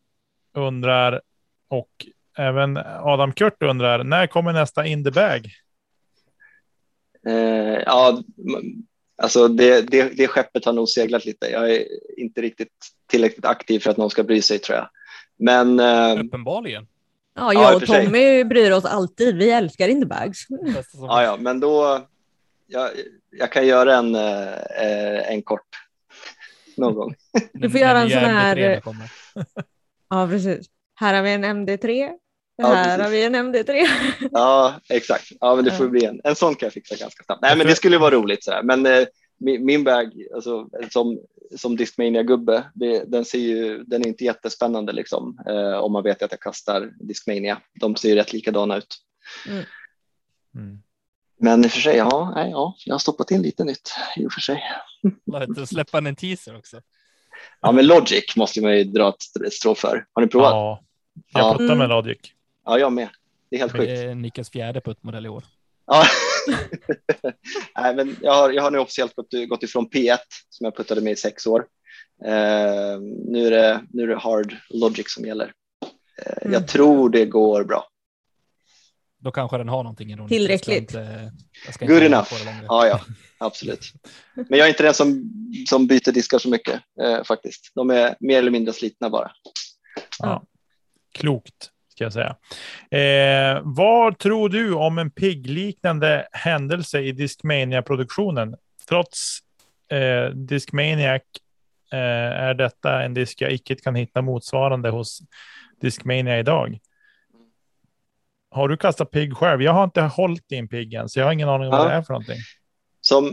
[0.53, 1.22] undrar
[1.68, 1.89] och
[2.38, 5.49] även Adam Kurt undrar när kommer nästa in the bag?
[7.27, 8.23] Eh, ja,
[9.18, 11.47] alltså det, det, det skeppet har nog seglat lite.
[11.47, 11.85] Jag är
[12.18, 12.73] inte riktigt
[13.07, 14.89] tillräckligt aktiv för att någon ska bry sig tror jag.
[15.38, 16.88] Men eh, Uppenbarligen.
[17.35, 18.05] Ja, Ja, jag och sig.
[18.05, 19.38] Tommy bryr oss alltid.
[19.38, 20.45] Vi älskar Interbags.
[20.93, 22.07] Ja, ja, men då.
[22.72, 22.89] Jag,
[23.31, 25.68] jag kan göra en, eh, en kort
[26.77, 27.15] någon gång.
[27.53, 28.81] Du får göra en sån här-.
[30.10, 30.65] Ja, precis.
[30.95, 32.11] Här har vi en MD3.
[32.56, 33.03] Ja, här precis.
[33.03, 33.85] har vi en MD3.
[34.31, 35.27] Ja, exakt.
[35.39, 36.22] Ja, men det får bli en.
[36.23, 37.41] En sån kan jag fixa ganska snabbt.
[37.41, 38.43] Nej, men det skulle vara roligt.
[38.43, 38.64] Så här.
[38.64, 39.06] Men eh,
[39.39, 41.19] min, min bag, alltså, som,
[41.57, 42.64] som Discmania-gubbe,
[43.07, 46.91] den, ser ju, den är inte jättespännande liksom, eh, om man vet att jag kastar
[46.99, 47.61] Discmania.
[47.80, 48.98] De ser ju rätt likadana ut.
[50.56, 50.81] Mm.
[51.41, 54.26] Men i och för sig, ja, nej, ja, jag har stoppat in lite nytt i
[54.27, 54.63] och för sig.
[55.26, 56.81] Låt släppa en teaser också.
[57.61, 59.09] Ja, men Logic måste man ju dra
[59.45, 60.05] ett strå för.
[60.13, 60.51] Har ni provat?
[60.51, 60.84] Ja,
[61.34, 61.51] Ja, jag Ja.
[61.57, 61.89] puttar med Mm.
[61.89, 62.18] Logic.
[62.65, 63.09] jag med.
[63.49, 63.91] Det är helt Det sjukt.
[63.91, 65.43] är Nickes fjärde puttmodell i år.
[65.85, 66.03] Ja.
[67.80, 70.18] Nej, men jag, har, jag har nu officiellt gått, gått ifrån P1
[70.49, 71.65] som jag puttade med i sex år.
[72.26, 75.45] Eh, nu, är det, nu är det hard logic som gäller.
[75.45, 76.53] Eh, Mm.
[76.53, 77.88] Jag tror det går bra.
[79.22, 80.18] Då kanske den har någonting.
[80.18, 80.30] Ronny.
[80.30, 80.93] Tillräckligt.
[80.93, 81.31] Jag ska inte,
[81.65, 82.34] jag ska Good enough.
[82.68, 83.02] Ja, ja,
[83.38, 83.93] absolut.
[84.34, 85.31] Men jag är inte den som,
[85.69, 87.72] som byter diskar så mycket eh, faktiskt.
[87.76, 89.31] De är mer eller mindre slitna bara.
[90.19, 90.43] Ja.
[91.14, 92.35] Klokt, ska jag säga.
[93.02, 98.56] Eh, vad tror du om en pigg-liknande händelse i Discmania-produktionen?
[98.88, 99.39] Trots
[99.91, 101.22] eh, Discmaniac
[101.91, 105.22] eh, är detta en disk jag icke kan hitta motsvarande hos
[105.81, 106.80] Discmania idag.
[108.52, 109.61] Har du kastat pigg själv?
[109.61, 111.80] Jag har inte hållit i en pigg än, så jag har ingen aning om vad
[111.86, 111.90] Ja.
[111.90, 112.38] det är för någonting.
[113.02, 113.26] Som,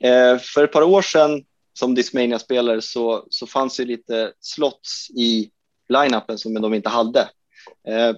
[0.00, 5.50] eh, för ett par år sedan som Discmania-spelare så, så fanns det lite slots i
[5.88, 7.20] line-upen som de inte hade.
[7.88, 8.16] Eh,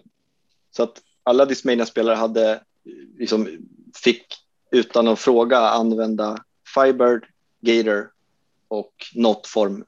[0.77, 2.59] så att alla Discmania-spelare hade, eh,
[3.19, 3.49] liksom,
[4.05, 4.27] fick
[4.73, 6.39] utan att fråga använda
[6.75, 7.27] Firebird,
[7.61, 8.11] Gator
[8.69, 9.85] och något form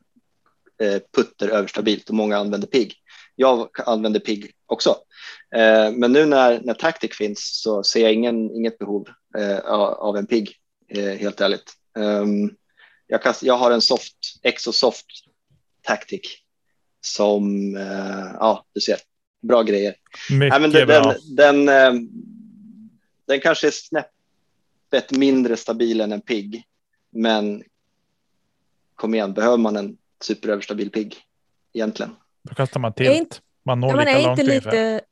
[0.82, 2.94] eh, putter överstabilt och många använde PIG.
[3.36, 4.96] Jag använde PIG också.
[5.54, 9.08] Eh, men nu när, när Tactic finns så ser jag ingen, inget behov
[9.38, 10.56] eh, av en PIG,
[10.88, 11.72] eh, helt ärligt.
[11.98, 12.56] Um,
[13.06, 15.06] jag, kast, jag har en soft, Exosoft
[15.82, 16.20] Tactic
[17.00, 18.96] som, eh, ja, du ser,
[19.42, 19.94] bra grejer.
[20.30, 21.14] Mycket Nej, men den, bra.
[21.36, 22.02] den, den, eh,
[23.26, 26.64] den kanske är snäppet mindre stabil än en pigg,
[27.10, 27.62] men
[28.94, 31.16] kom igen, behöver man en superöverstabil pigg
[31.72, 32.16] egentligen?
[32.42, 33.16] Då kastar man tilt.
[33.18, 34.70] inte- Man når Ja, men lika är långt inte, ungefär.
[34.72, 35.04] lite,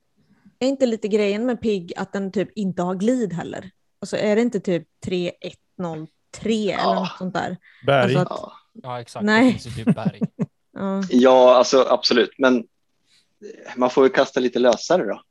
[0.61, 3.70] är inte lite grejen med PIG att den typ inte har glid heller?
[4.01, 6.95] Alltså är det inte typ 3103 eller Ja.
[6.95, 7.57] något sånt där?
[7.87, 8.03] Berg.
[8.16, 9.24] alltså att- Ja, Ja, exakt.
[9.24, 9.45] Nej.
[9.53, 10.20] Det finns ju typ berg.
[10.73, 12.65] Ja, ja alltså absolut, men
[13.77, 15.23] man får ju kasta lite lösare då.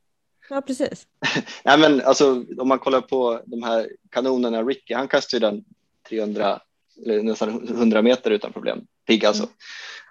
[0.50, 1.06] ja precis.
[1.64, 5.64] Nej, men alltså, om man kollar på de här kanonerna, Ricky, han kastar ju den
[6.08, 6.60] 300
[7.06, 8.86] eller nästan 100 meter utan problem.
[9.06, 9.48] Pigg alltså.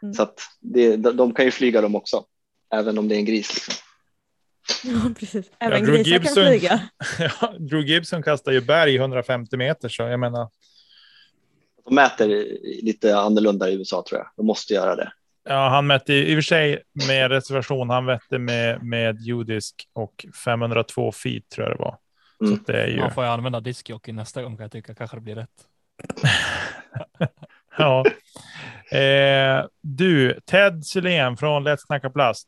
[0.02, 0.14] Mm.
[0.14, 2.26] Så att det, de, de kan ju flyga dem också,
[2.74, 3.54] även om det är en gris.
[3.56, 3.74] Liksom.
[4.84, 5.52] Ja, precis.
[5.60, 6.80] Även Drew grisar kan Gibson- flyga.
[7.42, 10.50] Ja, Drew Gibson kastar ju berg 150 meter, så jag menar.
[11.86, 12.28] De mäter
[12.84, 14.28] lite annorlunda i USA tror jag.
[14.38, 15.12] De måste göra det.
[15.50, 17.90] Ja, han mätte i och för sig med reservation.
[17.90, 21.98] Han mätte med, med judisk och 502 feet tror jag det var.
[22.44, 22.58] Mm.
[22.58, 23.00] Så det är ju.
[23.00, 24.96] Man får jag använda diskjockey nästa gång kan jag tycka.
[24.96, 25.50] Kanske det blir rätt.
[27.78, 28.06] Ja.
[28.98, 32.48] Eh, du, Ted Sylén från Let's Snacka Plast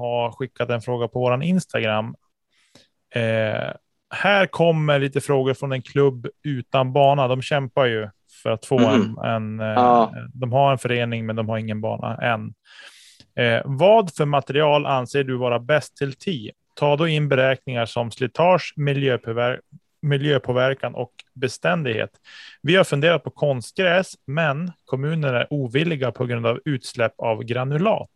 [0.00, 2.14] har skickat en fråga på våran Instagram.
[3.14, 3.70] Eh,
[4.14, 7.28] här kommer lite frågor från en klubb utan bana.
[7.28, 8.08] De kämpar ju
[8.42, 9.18] för att få Mhm.
[9.24, 10.12] en, en eh, Ja.
[10.34, 12.54] de har en förening men de har ingen bana än.
[13.44, 16.50] Eh, vad för material anser du vara bäst till TI?
[16.74, 19.60] Ta då in beräkningar som slitage, miljöpåver-
[20.02, 22.10] miljöpåverkan och beständighet.
[22.62, 28.10] Vi har funderat på konstgräs, men kommunen är ovilliga på grund av utsläpp av granulat.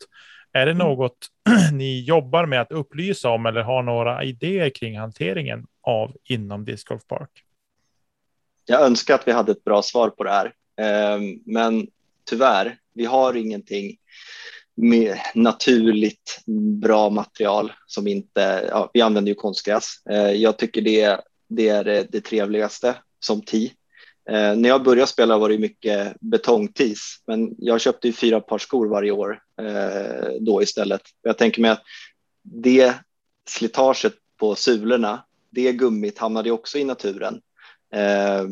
[0.56, 1.16] Är det något
[1.72, 6.84] ni jobbar med att upplysa om eller har några idéer kring hanteringen av inom Disc
[6.84, 7.30] Golf Park?
[8.66, 10.46] Jag önskar att vi hade ett bra svar på det här,
[10.80, 11.86] eh, men
[12.30, 13.96] tyvärr, vi har ingenting
[14.74, 16.42] med naturligt
[16.80, 20.06] bra material som inte, ja, vi använder ju konstgräs.
[20.10, 23.72] Eh, jag tycker det, det är det, det trevligaste som ti.
[24.28, 28.58] Eh, när jag började spela var det mycket betongtis, men jag köpte ju fyra par
[28.58, 31.02] skor varje år eh, då istället.
[31.22, 31.82] Jag tänker mig att
[32.42, 32.94] det
[33.48, 37.40] slitaget på sulorna, det gummit hamnade också i naturen.
[37.94, 38.44] Eh,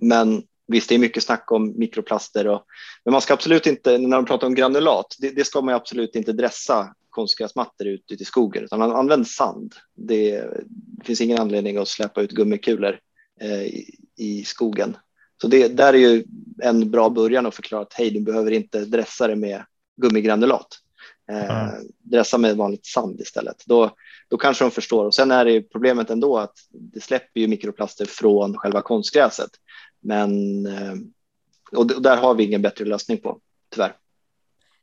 [0.00, 2.64] men visst, det är mycket snack om mikroplaster, och,
[3.04, 6.16] men man ska absolut inte, när de pratar om granulat, det, det ska man absolut
[6.16, 9.74] inte dressa konstgräsmattor ut, ut i skogen, utan man använder sand.
[9.94, 10.30] Det,
[10.66, 12.98] det finns ingen anledning att släppa ut gummikulor
[13.46, 14.96] i, i, skogen.
[15.40, 16.24] Så det där är ju
[16.62, 19.64] en bra början att förklara att hej, du behöver inte dressa det med
[19.96, 20.68] gummigranulat.
[21.30, 21.84] Eh, mm.
[21.98, 23.62] Dressa med vanligt sand istället.
[23.66, 23.90] Då,
[24.28, 25.04] då kanske de förstår.
[25.04, 29.50] Och sen är det problemet ändå att det släpper ju mikroplaster från själva konstgräset.
[30.00, 30.94] Men eh,
[31.72, 33.40] och där har vi ingen bättre lösning på,
[33.70, 33.96] tyvärr.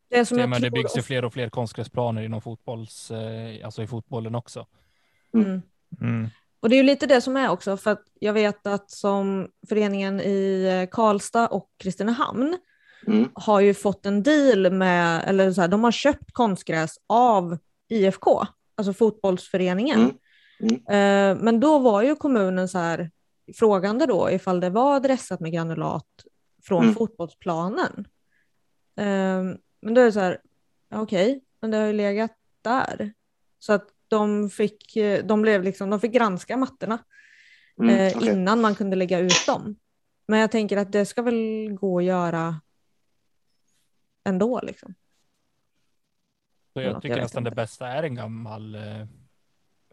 [0.10, 3.84] Det, som jag men det byggs ju fler och fler konstgräsplaner inom fotbolls, eh, alltså
[3.84, 4.68] i fotbollen också.
[5.34, 5.62] Mm.
[6.02, 6.28] Mm.
[6.60, 9.48] Och det är ju lite det som är också, för att jag vet att som
[9.70, 12.58] föreningen i eh, Karlstad och Kristinehamn
[13.08, 13.30] mm.
[13.34, 17.58] har ju fått en deal med, eller så här, de har köpt konstgräs av
[17.90, 18.46] IFK,
[18.76, 20.00] alltså fotbollsföreningen.
[20.00, 20.16] Mm.
[20.88, 21.38] Mm.
[21.38, 23.12] Men då var ju kommunen så här
[23.56, 26.08] frågande då ifall det var dressat med granulat
[26.64, 26.96] från mm.
[26.96, 28.08] fotbollsplanen.
[28.98, 30.42] Um, men då är det så här,
[30.94, 32.32] okej, okay, men det har ju legat
[32.62, 33.14] där.
[33.60, 37.00] Så att de fick, de blev liksom, de fick granska mattorna
[37.82, 38.32] mm, eh, okay.
[38.32, 39.76] innan man kunde lägga ut dem.
[40.28, 42.62] Men jag tänker att det ska väl gå att göra
[44.24, 44.96] ändå liksom.
[46.74, 49.08] Så jag tycker jag nästan det bästa är en gammal eh,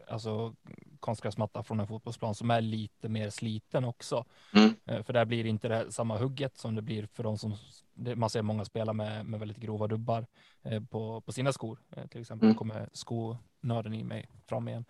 [0.07, 0.55] alltså
[0.99, 4.25] konstgräsmatta från en fotbollsplan som är lite mer sliten också.
[4.53, 4.75] Mm.
[4.85, 7.55] Eh, för där blir inte det samma hugget som det blir för de som
[8.15, 10.25] man ser många spela med, med väldigt grova dubbar
[10.63, 11.79] eh, på, på sina skor.
[11.95, 12.57] Eh, till exempel mm.
[12.57, 14.85] kommer skonörden i mig fram igen.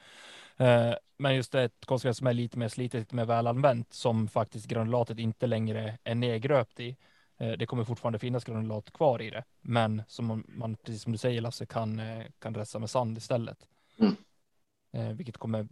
[1.18, 4.68] Men just det ett konstgräs som är lite mer slitet, lite mer välanvänt som faktiskt
[4.68, 6.98] granulatet inte längre är nedgröpt i.
[7.38, 11.42] Det kommer fortfarande finnas granulat kvar i det, men som man, precis som du säger
[11.42, 12.02] Lasse, kan,
[12.40, 13.68] kan resa med sand istället.
[13.98, 15.18] Mm.
[15.18, 15.68] Vilket kommer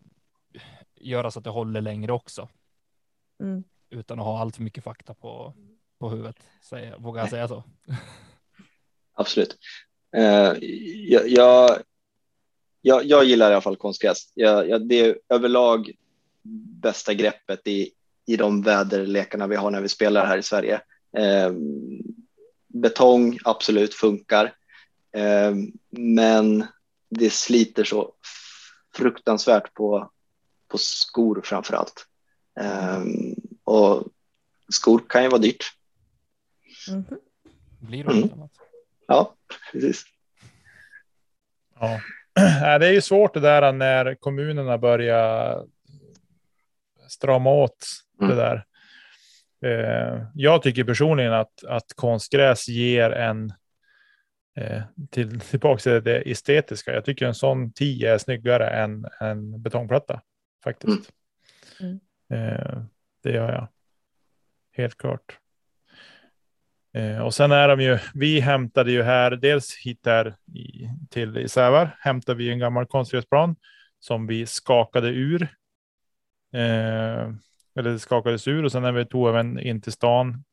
[0.95, 2.49] göra så att det håller längre också.
[3.39, 3.63] Mm.
[3.89, 5.53] Utan att ha allt för mycket fakta på,
[5.99, 7.63] på huvudet, säger, vågar jag säga så?
[9.13, 9.57] Absolut.
[10.17, 10.63] Uh,
[11.09, 11.79] jag, jag,
[12.81, 14.33] jag, jag, gillar i alla fall konstgräs.
[14.33, 15.91] Det är överlag
[16.81, 17.91] bästa greppet i,
[18.25, 20.81] i de väderlekarna vi har när vi spelar här i Sverige.
[21.17, 21.51] Uh,
[22.67, 24.45] betong absolut funkar,
[25.17, 25.55] uh,
[25.89, 26.65] men
[27.09, 28.13] det sliter så
[28.95, 30.11] fruktansvärt på,
[30.75, 32.05] på skor framför allt.
[32.59, 34.03] Um, och
[34.69, 35.65] skor kan ju vara dyrt.
[36.89, 37.03] Mm.
[37.79, 38.29] Blir det mm.
[39.07, 39.35] Ja,
[39.71, 40.03] precis.
[41.79, 41.99] Ja,
[42.79, 45.63] det är ju svårt det där när kommunerna börjar
[47.07, 47.87] strama åt
[48.21, 48.35] mm.
[48.35, 48.65] det där.
[49.65, 53.53] Eh, jag tycker personligen att, att konstgräs ger en
[54.57, 54.81] eh,
[55.11, 56.93] till, tillbaka till det estetiska.
[56.93, 60.21] Jag tycker en sån 10 är snyggare än en betongplatta
[60.65, 61.11] faktiskt.
[61.79, 61.99] Mm.
[62.29, 62.81] Eh,
[63.23, 63.67] det gör jag.
[64.71, 65.39] Helt klart.
[66.93, 71.37] Eh, och sen är de ju, vi hämtade ju här, dels hit här i, till
[71.37, 73.55] i Sävar, hämtade vi en gammal konstgräsplan
[73.99, 75.41] som vi skakade ur.
[76.53, 77.29] Eh,
[77.75, 80.43] eller det skakades ur och sen när vi tog även in till stan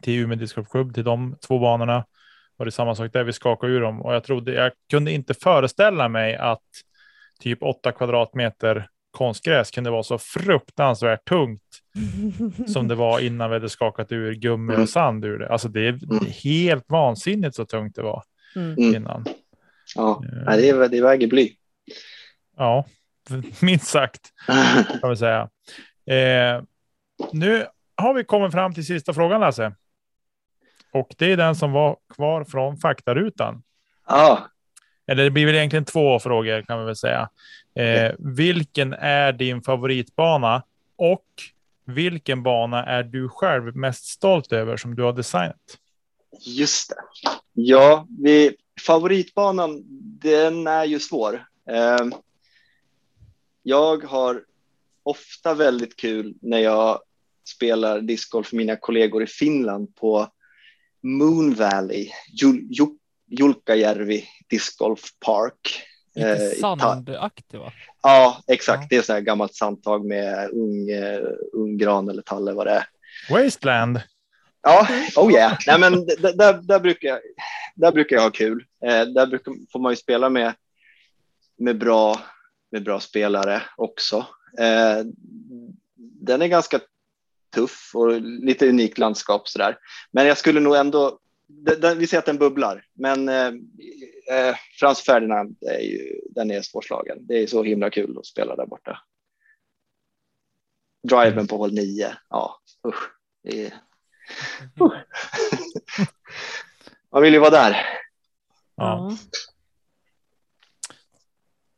[0.00, 2.06] till Umeå discgolfklubb till de två banorna
[2.56, 3.24] var det samma sak där.
[3.24, 6.62] Vi skakade ur dem och jag trodde jag kunde inte föreställa mig att
[7.40, 11.62] typ åtta kvadratmeter konstgräs kunde vara så fruktansvärt tungt
[12.66, 15.48] som det var innan vi hade skakat ur gummi och sand ur det.
[15.48, 18.22] Alltså det är helt vansinnigt så tungt det var
[18.56, 18.78] mm.
[18.78, 19.24] innan.
[19.94, 21.52] Ja, uh, det, det väger bly.
[22.56, 22.86] Ja,
[23.62, 24.32] minst sagt
[25.00, 25.48] kan vi säga.
[26.06, 26.62] Eh,
[27.32, 27.66] nu
[27.96, 29.74] har vi kommit fram till sista frågan Lasse.
[30.92, 33.62] Och det är den som var kvar från faktarutan.
[34.06, 34.48] Ja.
[35.06, 37.28] Eller det blir väl egentligen två frågor kan vi väl säga.
[37.74, 40.62] Eh, vilken är din favoritbana
[40.96, 41.26] och
[41.86, 45.78] vilken bana är du själv mest stolt över som du har designat?
[46.40, 47.30] Just det.
[47.52, 48.56] Ja, vi,
[48.86, 49.82] favoritbanan,
[50.22, 51.46] den är ju svår.
[51.70, 52.06] Eh,
[53.62, 54.44] jag har
[55.02, 57.00] ofta väldigt kul när jag
[57.48, 60.28] spelar discgolf för mina kollegor i Finland på
[61.02, 62.10] Moon Valley,
[63.38, 65.82] Julkajärvi Disc Golf Park.
[66.14, 67.72] Lite eh, sandaktig va?
[68.02, 68.82] Ja, exakt.
[68.82, 68.86] Ja.
[68.90, 71.20] Det är så här gammalt sandtag med ung, eh,
[71.52, 72.86] ung gran eller tall eller vad det är.
[73.30, 74.00] Wasteland.
[74.62, 75.58] Ja, oh yeah.
[75.66, 77.18] Nej, men där, där, brukar jag,
[77.74, 78.64] där brukar jag ha kul.
[78.84, 80.54] Eh, där brukar, får man ju spela med,
[81.58, 82.20] med, bra,
[82.72, 84.26] med bra spelare också.
[85.96, 86.80] Den är ganska
[87.54, 89.78] tuff och lite unikt landskap sådär.
[90.10, 93.46] Men jag skulle nog ändå, d- d- vi ser att den bubblar, men eh,
[94.30, 97.26] eh, Frans Ferdinand, är ju, den är svårslagen.
[97.26, 99.00] Det är så himla kul att spela där borta.
[101.08, 103.10] Driven på håll 9, ja usch.
[103.42, 103.72] Det är,
[107.12, 107.76] man vill ju vara där.
[108.76, 109.16] Ja,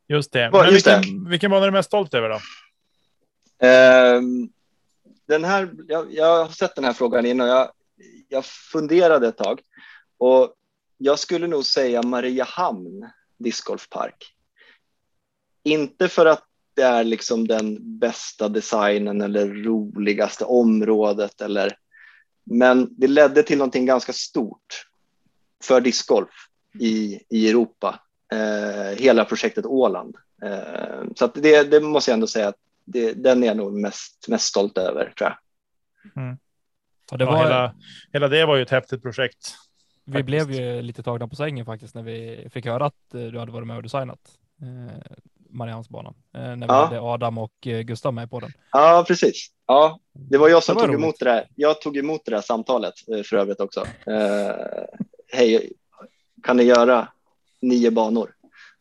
[0.07, 0.51] just det.
[0.51, 2.39] Men just vilken, vilken bana är du mest stolt över då?
[3.67, 4.49] Ehm,
[5.27, 7.47] den här, jag, jag har sett den här frågan innan.
[7.47, 7.71] Jag,
[8.27, 9.61] jag funderade ett tag
[10.17, 10.53] och
[10.97, 14.33] jag skulle nog säga Mariehamn discgolfpark.
[15.63, 16.43] Inte för att
[16.73, 21.77] det är liksom den bästa designen eller roligaste området eller
[22.49, 24.87] men det ledde till någonting ganska stort
[25.63, 26.47] för discgolf
[26.79, 27.99] i, i Europa.
[28.31, 30.15] Eh, hela projektet Åland.
[30.43, 33.73] Eh, så att det, det måste jag ändå säga att det, den är jag nog
[33.73, 35.37] mest, mest stolt över tror jag.
[36.23, 36.37] Mm.
[37.11, 37.75] Och det Ja, var, hela,
[38.13, 39.55] hela det var ju ett häftigt projekt.
[40.05, 40.25] vi faktiskt.
[40.25, 43.51] blev ju lite tagna på sängen faktiskt när vi fick höra att eh, du hade
[43.51, 44.19] varit med och designat
[44.61, 44.95] eh,
[45.49, 46.15] Mariansbanan.
[46.33, 46.85] Eh, när vi Ja.
[46.85, 48.51] hade Adam och eh, Gustav med på den.
[48.71, 49.47] Ja, precis.
[49.67, 51.03] Ja, det var jag som var tog roligt.
[51.03, 51.47] emot det där.
[51.55, 53.85] Jag tog emot det där samtalet eh, för övrigt också.
[54.05, 54.55] Eh,
[55.33, 55.71] Hej,
[56.43, 57.07] kan ni göra
[57.61, 58.33] nio banor?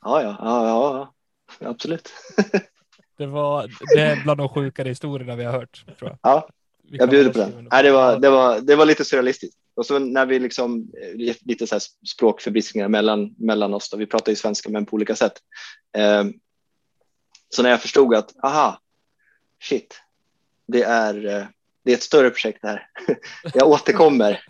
[0.05, 1.13] Ja, ja, ja,
[1.61, 2.09] ja, absolut.
[3.19, 5.85] Det var det är bland de sjukare historierna vi har hört.
[5.99, 6.19] Tror jag.
[6.23, 6.49] Ja,
[6.91, 7.69] jag bjuder på den.
[7.71, 9.57] Nej, det, var, det, var, det var lite surrealistiskt.
[9.77, 13.97] Och så när vi liksom, eh, lite så här språkförbistringar mellan, mellan oss, då.
[13.97, 15.33] vi pratar ju svenska men på olika sätt.
[15.97, 16.25] Eh,
[17.49, 18.81] så när jag förstod att, aha,
[19.63, 20.01] shit,
[20.67, 21.47] det är, eh,
[21.85, 22.89] det är ett större projekt det här.
[23.55, 24.41] jag återkommer.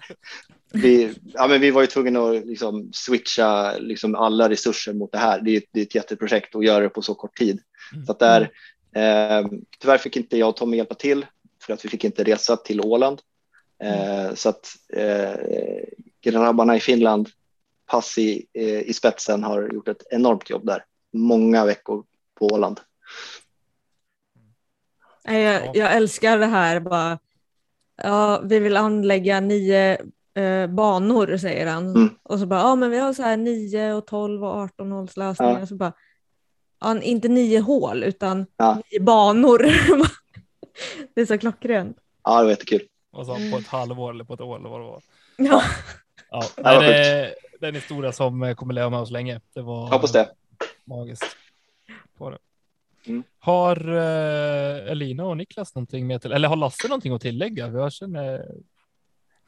[0.73, 5.19] Vi, ja, men vi var ju tvungna att liksom switcha liksom alla resurser mot det
[5.19, 5.41] här.
[5.41, 7.61] Det är, det är ett jätteprojekt att göra det på så kort tid.
[8.07, 8.43] Så att där,
[8.95, 9.47] eh,
[9.79, 11.27] tyvärr fick inte jag och Tommy hjälpa till
[11.67, 13.21] för att vi fick inte resa till Åland.
[13.83, 15.35] Eh, så att eh,
[16.21, 17.29] grabbarna i Finland,
[17.87, 20.85] Passi eh, i spetsen, har gjort ett enormt jobb där.
[21.13, 22.81] Många veckor på Åland.
[25.25, 27.19] Nej, Jag, jag älskar det här bara.
[28.03, 29.99] Ja, vi vill anlägga nio
[30.35, 31.87] eh, banor säger han.
[31.91, 32.09] Mm.
[32.23, 35.17] Och så bara, ja men vi har så här 9 och 12 och 18 håls
[35.17, 35.61] lösningar.
[35.61, 35.67] Ja.
[35.67, 35.93] Så bara,
[36.81, 38.83] ja, inte nio hål utan Ja.
[38.91, 39.67] nio banor.
[41.15, 41.97] det är så klockrent.
[42.25, 42.83] Ja, det var jättekul.
[43.13, 45.03] Och så på ett halvår eller på ett år eller vad det var.
[45.37, 45.63] Ja.
[46.31, 49.11] Ja, det nej, var det, det är en historia som eh, kommer leva med oss
[49.11, 49.41] länge.
[49.55, 50.29] Det var hoppas det.
[50.85, 51.37] magiskt.
[52.19, 52.39] Var det.
[53.07, 53.23] Mm.
[53.39, 57.69] Har eh, Elina och Niklas någonting med till, eller har Lasse någonting att tillägga?
[57.69, 58.47] Jag känner,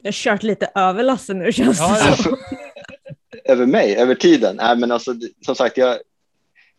[0.01, 2.37] Jag har kört lite över Lasse nu känns Ja, det som.
[3.45, 4.55] Över mig, över tiden.
[4.55, 5.13] Nej, men alltså,
[5.45, 5.97] som sagt, jag,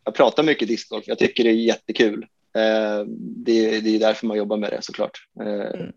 [0.04, 1.04] jag pratar mycket discgolf.
[1.06, 2.26] Jag tycker det är jättekul.
[2.54, 5.18] Eh, det, det är därför man jobbar med det såklart.
[5.40, 5.92] Eh, Mm.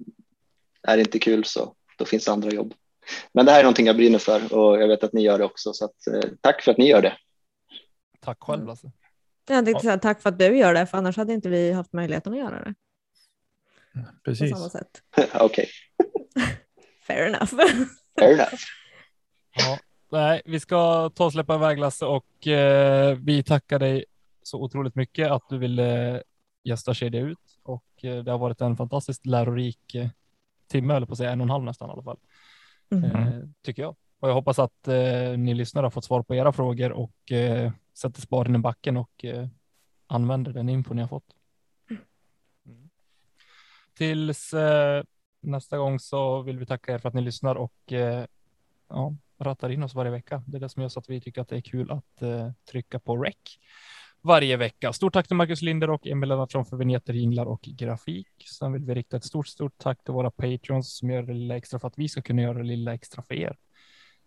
[0.87, 2.73] Är det inte kul så då finns det andra jobb.
[3.33, 5.45] Men det här är någonting jag brinner för och jag vet att ni gör det
[5.45, 5.73] också.
[5.73, 7.17] Så att, eh, tack för att ni gör det.
[8.19, 8.91] tack själv Lasse.
[9.49, 11.93] Jag tänkte säga tack för att du gör det, för annars hade inte vi haft
[11.93, 12.73] möjligheten att göra det
[13.93, 14.51] på Precis.
[14.51, 15.01] samma sätt.
[15.39, 15.69] Okej,
[17.07, 17.53] Fair enough.
[18.19, 18.53] fair enough.
[19.55, 19.79] Ja,
[20.11, 24.05] nej, vi ska ta och släppa iväg Lasse och eh, vi tackar dig
[24.43, 26.21] så otroligt mycket att du ville
[26.65, 30.09] eh, gästa Kedja ut och eh, det har varit en fantastiskt lärorik eh,
[30.67, 32.17] timme, eller på att säga en och en halv nästan i alla fall,
[32.91, 33.15] Mm.
[33.15, 33.95] eh, tycker jag.
[34.19, 37.71] Och jag hoppas att eh, ni lyssnare har fått svar på era frågor och eh,
[37.93, 39.47] sätter spaden i backen och eh,
[40.07, 41.35] använder den info ni har fått.
[42.65, 42.89] Mm.
[43.97, 45.03] Tills eh,
[45.41, 48.25] nästa gång så vill vi tacka er för att ni lyssnar och eh,
[48.89, 50.43] ja, rattar in oss varje vecka.
[50.47, 52.51] Det är det som gör så att vi tycker att det är kul att eh,
[52.71, 53.35] trycka på rec
[54.23, 54.93] varje vecka.
[54.93, 58.27] Stort tack till Marcus Linder och Emil Lennartsson för vignetter, jinglar och grafik.
[58.59, 61.57] Sen vill vi rikta ett stort, stort tack till våra patrons som gör det lilla
[61.57, 63.57] extra för att vi ska kunna göra det lilla extra för er.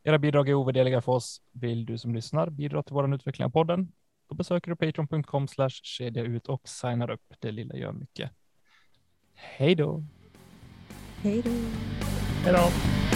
[0.04, 1.42] Era bidrag är ovärderliga för oss.
[1.52, 3.92] Vill du som lyssnar bidra till vår utveckling av podden?
[4.28, 7.34] Då besöker du patreon.com slash kedja ut och signar upp.
[7.40, 8.30] Det lilla gör mycket.
[9.34, 10.04] Hej då!
[11.22, 11.50] Hej då.
[12.44, 13.15] Hej då.